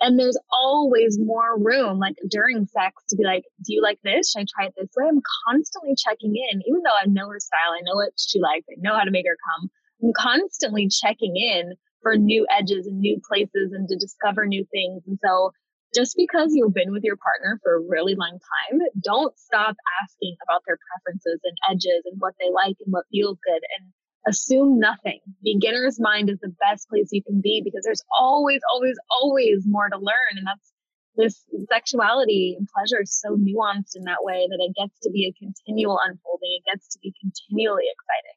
And 0.02 0.18
there's 0.18 0.38
always 0.50 1.18
more 1.18 1.58
room, 1.58 1.98
like 1.98 2.16
during 2.30 2.66
sex, 2.66 3.02
to 3.10 3.16
be 3.16 3.24
like, 3.24 3.44
Do 3.64 3.74
you 3.74 3.82
like 3.82 3.98
this? 4.02 4.30
Should 4.30 4.40
I 4.40 4.46
try 4.56 4.66
it 4.66 4.74
this 4.76 4.88
way? 4.96 5.06
I'm 5.08 5.20
constantly 5.46 5.94
checking 5.94 6.34
in, 6.34 6.62
even 6.66 6.82
though 6.82 6.98
I 7.00 7.06
know 7.06 7.28
her 7.28 7.40
style, 7.40 7.76
I 7.76 7.82
know 7.82 7.96
what 7.96 8.12
she 8.16 8.40
likes, 8.40 8.66
I 8.70 8.76
know 8.78 8.96
how 8.96 9.04
to 9.04 9.10
make 9.10 9.26
her 9.26 9.36
come. 9.54 9.70
I'm 10.02 10.12
constantly 10.16 10.88
checking 10.88 11.36
in 11.36 11.74
for 12.02 12.16
new 12.16 12.46
edges 12.50 12.86
and 12.86 12.98
new 12.98 13.20
places 13.28 13.72
and 13.72 13.86
to 13.88 13.96
discover 13.96 14.46
new 14.46 14.64
things. 14.72 15.02
And 15.06 15.18
so 15.22 15.52
just 15.94 16.16
because 16.16 16.54
you've 16.54 16.74
been 16.74 16.92
with 16.92 17.02
your 17.02 17.16
partner 17.16 17.58
for 17.62 17.74
a 17.74 17.80
really 17.80 18.14
long 18.14 18.38
time, 18.38 18.80
don't 19.02 19.36
stop 19.38 19.76
asking 20.02 20.36
about 20.46 20.62
their 20.66 20.78
preferences 20.90 21.40
and 21.44 21.56
edges 21.70 22.02
and 22.04 22.20
what 22.20 22.34
they 22.40 22.50
like 22.50 22.76
and 22.84 22.92
what 22.92 23.06
feels 23.10 23.38
good 23.44 23.62
and 23.78 23.90
assume 24.26 24.78
nothing. 24.78 25.20
Beginner's 25.42 25.98
mind 25.98 26.28
is 26.30 26.38
the 26.40 26.54
best 26.60 26.88
place 26.88 27.08
you 27.10 27.22
can 27.22 27.40
be 27.40 27.62
because 27.64 27.82
there's 27.84 28.04
always, 28.18 28.60
always, 28.72 28.96
always 29.20 29.64
more 29.66 29.88
to 29.88 29.96
learn. 29.96 30.36
And 30.36 30.46
that's 30.46 30.72
this 31.16 31.44
sexuality 31.70 32.54
and 32.58 32.68
pleasure 32.74 33.00
is 33.02 33.18
so 33.18 33.36
nuanced 33.36 33.96
in 33.96 34.04
that 34.04 34.22
way 34.22 34.46
that 34.48 34.60
it 34.60 34.74
gets 34.80 35.00
to 35.00 35.10
be 35.10 35.26
a 35.26 35.32
continual 35.32 35.98
unfolding. 36.04 36.58
It 36.58 36.64
gets 36.70 36.86
to 36.88 36.98
be 37.00 37.12
continually 37.20 37.86
exciting. 37.90 38.36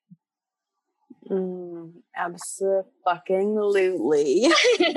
Mm, 1.30 1.94
absolutely. 2.18 4.48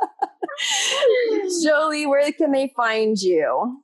Jolie, 1.64 2.06
where 2.06 2.32
can 2.32 2.52
they 2.52 2.72
find 2.76 3.16
you? 3.18 3.82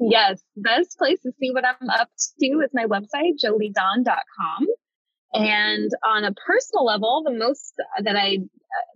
Yes, 0.00 0.40
best 0.56 0.96
place 0.96 1.20
to 1.22 1.32
see 1.40 1.50
what 1.50 1.64
I'm 1.64 1.90
up 1.90 2.08
to 2.40 2.46
is 2.64 2.70
my 2.72 2.84
website, 2.84 3.34
joliedawn.com. 3.42 4.66
And 5.34 5.90
on 6.06 6.24
a 6.24 6.32
personal 6.32 6.86
level, 6.86 7.22
the 7.24 7.36
most 7.36 7.74
that 8.02 8.16
I, 8.16 8.38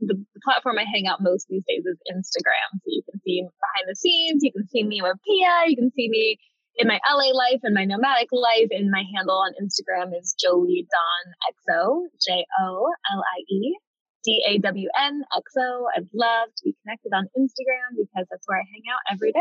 the, 0.00 0.14
the, 0.14 0.40
platform 0.44 0.78
I 0.78 0.84
hang 0.84 1.06
out 1.06 1.20
most 1.20 1.46
these 1.48 1.62
days 1.68 1.84
is 1.84 1.98
Instagram. 2.08 2.70
So 2.72 2.86
you 2.86 3.02
can 3.10 3.20
see 3.20 3.42
behind 3.42 3.84
the 3.86 3.96
scenes, 3.96 4.42
you 4.42 4.52
can 4.52 4.66
see 4.68 4.84
me 4.84 5.02
with 5.02 5.16
Pia, 5.26 5.68
you 5.68 5.76
can 5.76 5.90
see 5.92 6.08
me 6.08 6.38
in 6.76 6.88
my 6.88 6.98
LA 7.04 7.36
life 7.36 7.60
and 7.64 7.74
my 7.74 7.84
nomadic 7.84 8.28
life. 8.32 8.68
And 8.70 8.90
my 8.90 9.02
handle 9.14 9.36
on 9.36 9.52
Instagram 9.60 10.18
is 10.18 10.34
Jolie 10.40 10.86
Dawn 10.88 11.34
XO, 11.68 12.06
J 12.26 12.46
O 12.60 12.90
L 13.12 13.20
I 13.20 13.40
E 13.52 13.76
D 14.24 14.44
A 14.48 14.58
W 14.58 14.88
N 15.00 15.22
X 15.36 15.52
O. 15.58 15.86
I'd 15.96 16.08
love 16.14 16.48
to 16.56 16.64
be 16.64 16.76
connected 16.82 17.12
on 17.14 17.24
Instagram 17.38 17.96
because 17.96 18.26
that's 18.30 18.46
where 18.46 18.58
I 18.58 18.64
hang 18.72 18.82
out 18.90 19.14
every 19.14 19.32
day. 19.32 19.40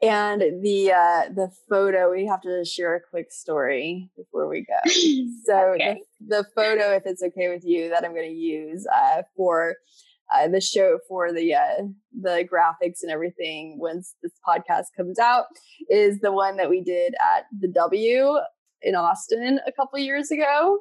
And 0.00 0.62
the 0.62 0.92
uh, 0.92 1.32
the 1.34 1.50
photo, 1.68 2.10
we 2.12 2.24
have 2.26 2.40
to 2.42 2.64
share 2.64 2.94
a 2.94 3.00
quick 3.00 3.32
story 3.32 4.10
before 4.16 4.48
we 4.48 4.64
go. 4.64 4.78
So 5.44 5.72
okay. 5.74 6.02
the, 6.20 6.36
the, 6.36 6.44
photo, 6.54 6.92
if 6.92 7.04
it's 7.06 7.22
okay 7.22 7.48
with 7.48 7.64
you, 7.64 7.88
that 7.88 8.04
I'm 8.04 8.14
going 8.14 8.28
to 8.28 8.34
use 8.34 8.86
uh, 8.94 9.22
for 9.34 9.76
uh, 10.34 10.46
the 10.48 10.60
show 10.60 10.98
for 11.08 11.32
the 11.32 11.54
uh, 11.54 11.84
the 12.20 12.46
graphics 12.52 12.98
and 13.02 13.10
everything 13.10 13.78
once 13.80 14.14
this 14.22 14.32
podcast 14.46 14.84
comes 14.96 15.18
out 15.18 15.46
is 15.88 16.20
the 16.20 16.32
one 16.32 16.58
that 16.58 16.68
we 16.68 16.82
did 16.82 17.14
at 17.14 17.44
the 17.58 17.68
W 17.68 18.36
in 18.82 18.94
Austin 18.94 19.58
a 19.66 19.72
couple 19.72 19.98
years 19.98 20.30
ago. 20.30 20.80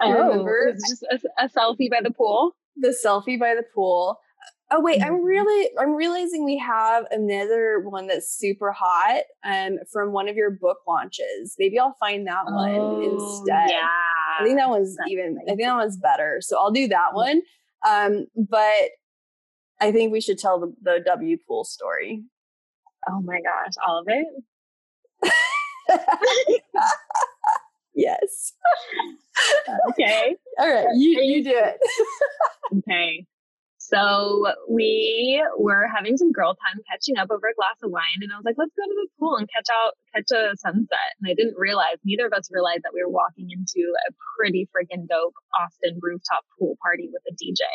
I 0.00 0.06
oh, 0.06 0.28
remember. 0.28 0.72
just 0.72 1.02
a, 1.10 1.20
a 1.44 1.48
selfie 1.48 1.90
by 1.90 2.00
the 2.02 2.10
pool. 2.10 2.56
The 2.76 2.96
selfie 3.04 3.38
by 3.38 3.54
the 3.54 3.64
pool. 3.74 4.18
Oh 4.72 4.80
wait, 4.80 5.02
I'm 5.02 5.14
mm-hmm. 5.14 5.24
really 5.24 5.70
I'm 5.78 5.94
realizing 5.94 6.44
we 6.44 6.56
have 6.58 7.04
another 7.10 7.80
one 7.80 8.06
that's 8.06 8.32
super 8.32 8.70
hot 8.70 9.22
um 9.44 9.78
from 9.92 10.12
one 10.12 10.28
of 10.28 10.36
your 10.36 10.50
book 10.50 10.78
launches. 10.86 11.56
Maybe 11.58 11.78
I'll 11.78 11.96
find 11.98 12.26
that 12.28 12.46
one 12.46 12.76
oh, 12.76 13.02
instead. 13.02 13.70
Yeah. 13.70 13.88
I 14.38 14.44
think 14.44 14.58
that 14.58 14.68
one's 14.68 14.96
that's 14.96 15.10
even 15.10 15.38
I 15.42 15.54
think 15.54 15.62
that 15.62 15.74
one's 15.74 15.96
better. 15.96 16.38
So 16.40 16.56
I'll 16.56 16.70
do 16.70 16.86
that 16.88 17.14
one. 17.14 17.42
Um 17.86 18.26
but 18.36 18.90
I 19.80 19.90
think 19.92 20.12
we 20.12 20.20
should 20.20 20.38
tell 20.38 20.60
the, 20.60 20.72
the 20.82 21.00
W 21.04 21.36
pool 21.48 21.64
story. 21.64 22.22
Oh 23.08 23.20
my 23.22 23.40
gosh, 23.40 23.72
all 23.84 24.00
of 24.00 24.06
it? 24.08 24.26
yes. 27.94 28.52
okay. 29.90 30.36
All 30.58 30.68
right. 30.68 30.86
You 30.94 31.20
you 31.20 31.44
do 31.44 31.54
it. 31.54 31.76
okay. 32.78 33.26
So 33.78 34.46
we 34.68 35.42
were 35.58 35.88
having 35.92 36.16
some 36.16 36.30
girl 36.30 36.54
time 36.54 36.80
catching 36.90 37.16
up 37.16 37.30
over 37.30 37.48
a 37.48 37.54
glass 37.54 37.74
of 37.82 37.90
wine 37.90 38.22
and 38.22 38.30
I 38.30 38.36
was 38.36 38.44
like, 38.44 38.54
let's 38.56 38.70
go 38.76 38.84
to 38.86 38.96
the 39.02 39.08
pool 39.18 39.36
and 39.36 39.48
catch 39.50 39.66
out 39.72 39.94
catch 40.14 40.30
a 40.30 40.54
sunset. 40.56 41.10
And 41.18 41.30
I 41.30 41.34
didn't 41.34 41.58
realize, 41.58 41.96
neither 42.04 42.26
of 42.26 42.32
us 42.32 42.50
realized 42.52 42.84
that 42.84 42.94
we 42.94 43.02
were 43.02 43.10
walking 43.10 43.48
into 43.50 43.82
a 44.06 44.12
pretty 44.36 44.68
freaking 44.70 45.08
dope 45.08 45.34
Austin 45.58 45.98
rooftop 46.00 46.44
pool 46.58 46.76
party 46.82 47.08
with 47.10 47.22
a 47.26 47.34
DJ. 47.34 47.66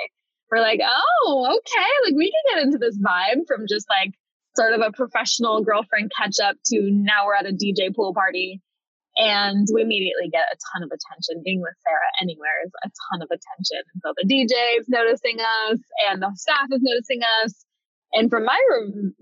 We're 0.51 0.61
like, 0.61 0.80
oh, 0.80 1.57
okay, 1.57 1.91
like 2.05 2.16
we 2.16 2.32
can 2.32 2.55
get 2.55 2.63
into 2.63 2.78
this 2.78 2.97
vibe 2.97 3.47
from 3.47 3.66
just 3.68 3.89
like 3.89 4.13
sort 4.55 4.74
of 4.74 4.82
a 4.82 4.91
professional 4.91 5.63
girlfriend 5.63 6.11
catch 6.16 6.39
up 6.39 6.55
to 6.68 6.89
now 6.91 7.26
we're 7.26 7.36
at 7.36 7.45
a 7.45 7.51
DJ 7.51 7.93
pool 7.93 8.13
party. 8.13 8.61
And 9.18 9.68
we 9.74 9.82
immediately 9.82 10.30
get 10.30 10.47
a 10.51 10.57
ton 10.74 10.84
of 10.84 10.91
attention. 10.91 11.41
Being 11.43 11.61
with 11.61 11.74
Sarrah 11.88 12.22
anywhere 12.22 12.63
is 12.66 12.72
a 12.84 12.89
ton 12.89 13.22
of 13.22 13.28
attention. 13.32 13.82
And 13.93 14.01
so 14.03 14.13
the 14.18 14.28
DJ 14.28 14.80
is 14.80 14.88
noticing 14.89 15.39
us 15.39 15.80
and 16.09 16.22
the 16.22 16.32
staff 16.36 16.68
is 16.72 16.82
noticing 16.82 17.22
us. 17.43 17.66
And 18.13 18.30
from 18.30 18.45
my 18.45 18.59
room, 18.70 19.13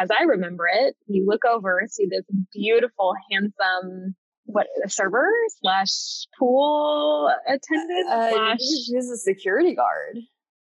as 0.00 0.10
I 0.10 0.24
remember 0.24 0.64
it, 0.70 0.96
you 1.06 1.24
look 1.26 1.44
over, 1.44 1.82
see 1.88 2.06
this 2.06 2.24
beautiful, 2.52 3.14
handsome, 3.30 4.14
what 4.44 4.66
a 4.84 4.88
server 4.88 5.30
slash 5.60 6.26
pool 6.38 7.30
attendant 7.46 8.10
uh, 8.10 8.30
slash 8.30 8.58
he's 8.58 9.10
a 9.10 9.16
security 9.16 9.74
guard. 9.74 10.18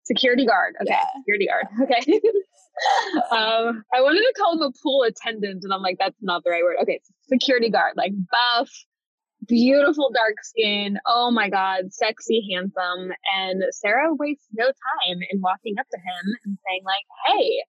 Security 0.05 0.47
guard. 0.47 0.75
Okay. 0.83 0.91
Yeah. 0.91 1.05
Security 1.19 1.47
guard. 1.47 1.67
Okay. 1.83 2.21
um, 3.31 3.83
I 3.95 4.01
wanted 4.01 4.21
to 4.21 4.35
call 4.37 4.55
him 4.55 4.63
a 4.63 4.73
pool 4.83 5.03
attendant, 5.03 5.65
and 5.65 5.73
I'm 5.73 5.83
like, 5.83 5.97
that's 5.99 6.17
not 6.21 6.45
the 6.45 6.51
right 6.51 6.63
word. 6.63 6.77
Okay, 6.83 7.01
security 7.29 7.71
guard, 7.71 7.95
like 7.97 8.13
buff, 8.31 8.71
beautiful 9.47 10.11
dark 10.15 10.35
skin. 10.43 10.99
Oh 11.07 11.31
my 11.31 11.49
God, 11.49 11.93
sexy, 11.93 12.49
handsome. 12.53 13.13
And 13.37 13.63
Sarrah 13.85 14.17
wastes 14.19 14.47
no 14.53 14.67
time 14.67 15.19
in 15.31 15.41
walking 15.41 15.75
up 15.79 15.87
to 15.91 15.99
him 15.99 16.37
and 16.45 16.59
saying, 16.67 16.83
like, 16.85 17.05
hey, 17.27 17.63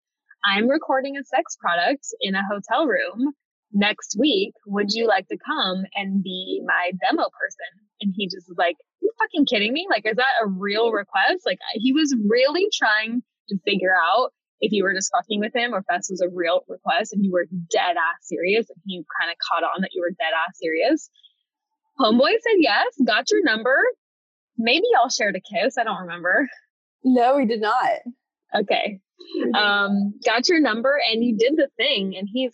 I'm 0.46 0.70
recording 0.70 1.18
a 1.18 1.24
sex 1.24 1.58
product 1.60 2.08
in 2.22 2.36
a 2.36 2.44
hotel 2.50 2.88
room 2.88 3.34
next 3.72 4.16
week. 4.20 4.54
Would 4.66 4.92
you 4.92 5.08
like 5.08 5.28
to 5.28 5.38
come 5.46 5.84
and 5.96 6.24
be 6.24 6.62
my 6.66 6.92
demo 7.02 7.24
person? 7.40 7.86
And 8.02 8.14
he 8.16 8.28
just 8.28 8.48
was 8.48 8.58
like, 8.58 8.78
you 9.02 9.12
fucking 9.20 9.46
kidding 9.46 9.74
me? 9.74 9.88
Like, 9.90 10.06
is 10.06 10.16
that 10.16 10.44
a 10.44 10.48
real 10.48 10.92
request? 10.92 11.46
Like, 11.46 11.60
he 11.74 11.92
was 11.94 12.16
really 12.28 12.68
trying 12.74 13.22
to 13.50 13.58
figure 13.66 13.94
out 13.94 14.32
if 14.62 14.72
you 14.72 14.84
were 14.84 14.94
just 14.94 15.12
fucking 15.16 15.40
with 15.40 15.56
him 15.56 15.74
or 15.74 15.80
if 15.80 15.86
this 15.90 16.10
was 16.10 16.22
a 16.22 16.30
real 16.30 16.62
request 16.68 17.14
and 17.14 17.24
you 17.24 17.32
were 17.32 17.46
dead 17.72 17.96
ass 17.96 18.22
serious 18.22 18.70
and 18.70 18.78
he 18.86 19.04
kind 19.20 19.32
of 19.32 19.38
caught 19.50 19.64
on 19.64 19.82
that 19.82 19.92
you 19.94 20.02
were 20.02 20.12
dead 20.12 20.34
ass 20.48 20.58
serious. 20.60 21.10
Homeboy 22.00 22.32
said 22.32 22.58
yes, 22.58 22.86
got 23.06 23.30
your 23.32 23.44
number. 23.44 23.78
Maybe 24.58 24.84
y'all 24.94 25.10
shared 25.10 25.36
a 25.36 25.42
kiss. 25.42 25.78
I 25.78 25.84
don't 25.84 26.02
remember. 26.02 26.48
No, 27.04 27.38
we 27.38 27.46
did 27.46 27.62
not. 27.62 28.00
Okay. 28.56 29.00
Um, 29.54 30.14
got 30.26 30.48
your 30.48 30.60
number 30.60 31.00
and 31.12 31.24
you 31.24 31.38
did 31.38 31.56
the 31.56 31.68
thing 31.78 32.16
and 32.18 32.28
he's 32.32 32.52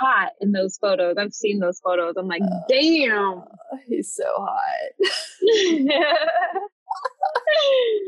hot 0.00 0.32
in 0.40 0.52
those 0.52 0.76
photos. 0.78 1.16
I've 1.18 1.32
seen 1.32 1.58
those 1.58 1.80
photos. 1.80 2.14
I'm 2.16 2.26
like, 2.28 2.42
uh, 2.42 2.60
damn. 2.68 3.42
He's 3.86 4.14
so 4.14 4.24
hot. 4.26 4.92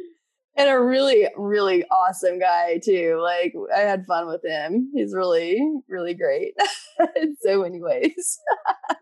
and 0.57 0.71
a 0.71 0.81
really 0.81 1.27
really 1.37 1.85
awesome 1.91 2.39
guy 2.39 2.79
too 2.83 3.19
like 3.23 3.55
i 3.75 3.81
had 3.81 4.07
fun 4.07 4.27
with 4.27 4.45
him. 4.45 4.91
He's 4.95 5.15
really 5.15 5.61
really 5.89 6.15
great. 6.15 6.55
In 7.17 7.37
so 7.41 7.63
many 7.63 7.81
ways 7.81 8.39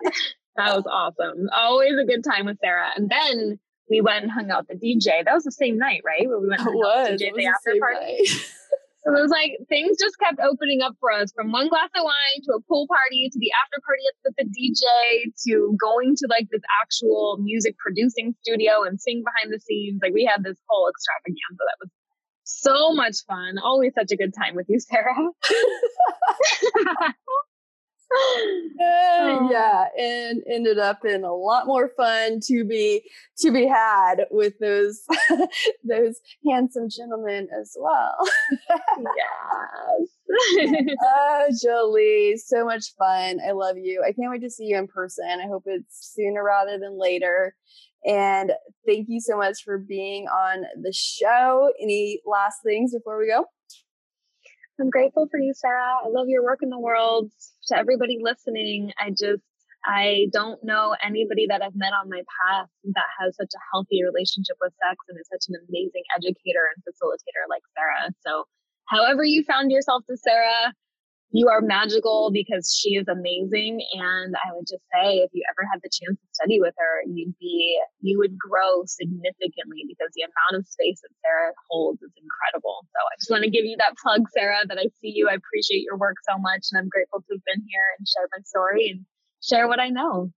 that 0.56 0.74
was 0.74 0.84
awesome. 0.90 1.48
Always 1.56 1.92
a 2.00 2.06
good 2.06 2.24
time 2.24 2.46
with 2.46 2.58
Sarrah. 2.60 2.90
And 2.96 3.10
then 3.10 3.58
we 3.90 4.00
went 4.00 4.22
and 4.22 4.32
hung 4.32 4.50
out 4.50 4.68
the 4.68 4.74
dj 4.74 5.24
that 5.24 5.34
was 5.34 5.44
the 5.44 5.52
same 5.52 5.78
night 5.78 6.02
right? 6.04 6.26
Where 6.26 6.38
we 6.38 6.48
went 6.48 6.60
and 6.60 6.68
hung 6.68 6.82
out 6.86 7.18
the 7.18 7.24
dj 7.24 7.34
the 7.34 7.46
after 7.46 7.74
party 7.78 8.24
So 9.04 9.10
it 9.10 9.20
was 9.20 9.30
like 9.30 9.58
things 9.68 9.98
just 9.98 10.18
kept 10.18 10.38
opening 10.38 10.80
up 10.80 10.94
for 11.00 11.10
us 11.10 11.32
from 11.34 11.50
one 11.50 11.68
glass 11.68 11.90
of 11.94 12.04
wine 12.04 12.38
to 12.46 12.54
a 12.54 12.60
pool 12.68 12.86
party 12.86 13.28
to 13.32 13.38
the 13.38 13.50
after 13.58 13.82
party 13.82 14.02
at 14.06 14.34
the 14.38 14.46
DJ 14.46 15.32
to 15.48 15.76
going 15.80 16.14
to 16.16 16.26
like 16.30 16.48
this 16.50 16.62
actual 16.80 17.38
music 17.40 17.76
producing 17.78 18.34
studio 18.42 18.84
and 18.86 19.00
seeing 19.00 19.24
behind 19.24 19.52
the 19.52 19.58
scenes. 19.58 20.00
Like 20.02 20.14
we 20.14 20.24
had 20.24 20.44
this 20.44 20.58
whole 20.68 20.88
extravaganza 20.88 21.58
that 21.58 21.78
was 21.82 21.90
so 22.44 22.92
much 22.94 23.16
fun. 23.26 23.58
Always 23.58 23.92
such 23.94 24.12
a 24.12 24.16
good 24.16 24.34
time 24.38 24.54
with 24.54 24.66
you, 24.68 24.78
Sarrah. 24.78 25.30
uh, 28.80 29.48
yeah, 29.50 29.86
and 29.98 30.42
ended 30.50 30.78
up 30.78 31.04
in 31.04 31.24
a 31.24 31.34
lot 31.34 31.66
more 31.66 31.90
fun 31.96 32.40
to 32.44 32.64
be 32.64 33.02
to 33.38 33.50
be 33.50 33.66
had 33.66 34.26
with 34.30 34.58
those 34.60 35.02
those 35.84 36.20
handsome 36.46 36.88
gentlemen 36.88 37.48
as 37.60 37.76
well. 37.78 38.16
yes. 38.68 40.08
oh, 41.04 41.46
Jolie, 41.62 42.36
so 42.36 42.64
much 42.64 42.94
fun. 42.98 43.38
I 43.46 43.52
love 43.52 43.76
you. 43.76 44.02
I 44.02 44.12
can't 44.12 44.30
wait 44.30 44.42
to 44.42 44.50
see 44.50 44.66
you 44.66 44.78
in 44.78 44.88
person. 44.88 45.40
I 45.42 45.46
hope 45.46 45.64
it's 45.66 46.14
sooner 46.14 46.42
rather 46.42 46.78
than 46.78 46.98
later. 46.98 47.54
And 48.04 48.52
thank 48.86 49.06
you 49.08 49.20
so 49.20 49.36
much 49.36 49.62
for 49.64 49.78
being 49.78 50.26
on 50.26 50.64
the 50.82 50.92
show. 50.92 51.70
Any 51.80 52.20
last 52.26 52.58
things 52.64 52.92
before 52.92 53.18
we 53.18 53.28
go? 53.28 53.46
I'm 54.80 54.90
grateful 54.90 55.28
for 55.30 55.38
you, 55.38 55.52
Sarrah. 55.52 56.04
I 56.04 56.08
love 56.08 56.28
your 56.28 56.42
work 56.42 56.60
in 56.62 56.70
the 56.70 56.78
world. 56.78 57.30
To 57.68 57.78
everybody 57.78 58.18
listening, 58.20 58.92
I 58.98 59.10
just, 59.10 59.42
I 59.84 60.26
don't 60.32 60.62
know 60.64 60.94
anybody 61.02 61.46
that 61.48 61.62
I've 61.62 61.74
met 61.74 61.92
on 61.92 62.08
my 62.08 62.22
path 62.40 62.68
that 62.94 63.10
has 63.20 63.36
such 63.36 63.50
a 63.54 63.62
healthy 63.72 64.02
relationship 64.02 64.56
with 64.60 64.72
sex 64.82 64.96
and 65.08 65.18
is 65.18 65.28
such 65.30 65.46
an 65.48 65.62
amazing 65.68 66.02
educator 66.16 66.70
and 66.74 66.82
facilitator 66.82 67.46
like 67.48 67.62
Sarrah. 67.78 68.10
So, 68.26 68.44
however 68.86 69.24
you 69.24 69.44
found 69.44 69.70
yourself 69.70 70.04
to 70.10 70.16
Sarrah, 70.16 70.72
you 71.32 71.48
are 71.48 71.62
magical 71.62 72.30
because 72.30 72.68
she 72.68 72.94
is 72.96 73.08
amazing. 73.08 73.80
And 73.96 74.36
I 74.36 74.52
would 74.52 74.68
just 74.68 74.84
say, 74.92 75.24
if 75.24 75.30
you 75.32 75.42
ever 75.48 75.66
had 75.72 75.80
the 75.82 75.88
chance 75.88 76.20
to 76.20 76.28
study 76.32 76.60
with 76.60 76.74
her, 76.76 77.02
you'd 77.08 77.32
be, 77.40 77.80
you 78.00 78.18
would 78.18 78.36
grow 78.36 78.84
significantly 78.84 79.88
because 79.88 80.12
the 80.14 80.28
amount 80.28 80.60
of 80.60 80.68
space 80.68 81.00
that 81.00 81.08
Sarrah 81.24 81.56
holds 81.70 82.02
is 82.02 82.12
incredible. 82.20 82.84
So 82.92 83.00
I 83.00 83.16
just 83.18 83.30
want 83.30 83.44
to 83.44 83.50
give 83.50 83.64
you 83.64 83.76
that 83.78 83.96
plug, 83.96 84.28
Sarrah, 84.36 84.68
that 84.68 84.76
I 84.76 84.92
see 85.00 85.08
you. 85.16 85.28
I 85.28 85.34
appreciate 85.40 85.82
your 85.88 85.96
work 85.96 86.16
so 86.28 86.36
much. 86.36 86.68
And 86.70 86.78
I'm 86.78 86.92
grateful 86.92 87.20
to 87.20 87.32
have 87.32 87.44
been 87.48 87.64
here 87.64 87.96
and 87.96 88.06
share 88.06 88.28
my 88.36 88.42
story 88.44 88.92
and 88.92 89.06
share 89.40 89.66
what 89.68 89.80
I 89.80 89.88
know. 89.88 90.30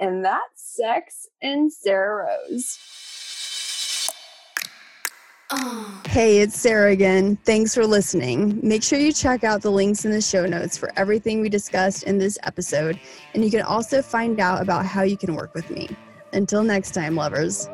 And 0.00 0.24
that's 0.24 0.64
Sex 0.64 1.28
and 1.42 1.70
Sarrah 1.70 2.24
Rose. 2.48 2.78
Hey, 6.06 6.38
it's 6.40 6.56
Sarrah 6.56 6.92
again. 6.92 7.36
Thanks 7.44 7.74
for 7.74 7.86
listening. 7.86 8.60
Make 8.62 8.82
sure 8.82 8.98
you 8.98 9.12
check 9.12 9.44
out 9.44 9.62
the 9.62 9.70
links 9.70 10.04
in 10.04 10.10
the 10.10 10.20
show 10.20 10.46
notes 10.46 10.76
for 10.76 10.92
everything 10.96 11.40
we 11.40 11.48
discussed 11.48 12.02
in 12.04 12.18
this 12.18 12.38
episode, 12.42 12.98
and 13.34 13.44
you 13.44 13.50
can 13.50 13.62
also 13.62 14.02
find 14.02 14.40
out 14.40 14.62
about 14.62 14.86
how 14.86 15.02
you 15.02 15.16
can 15.16 15.34
work 15.34 15.54
with 15.54 15.70
me. 15.70 15.88
Until 16.32 16.62
next 16.62 16.92
time, 16.92 17.16
lovers. 17.16 17.66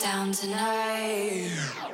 Down 0.00 0.32
tonight. 0.32 1.87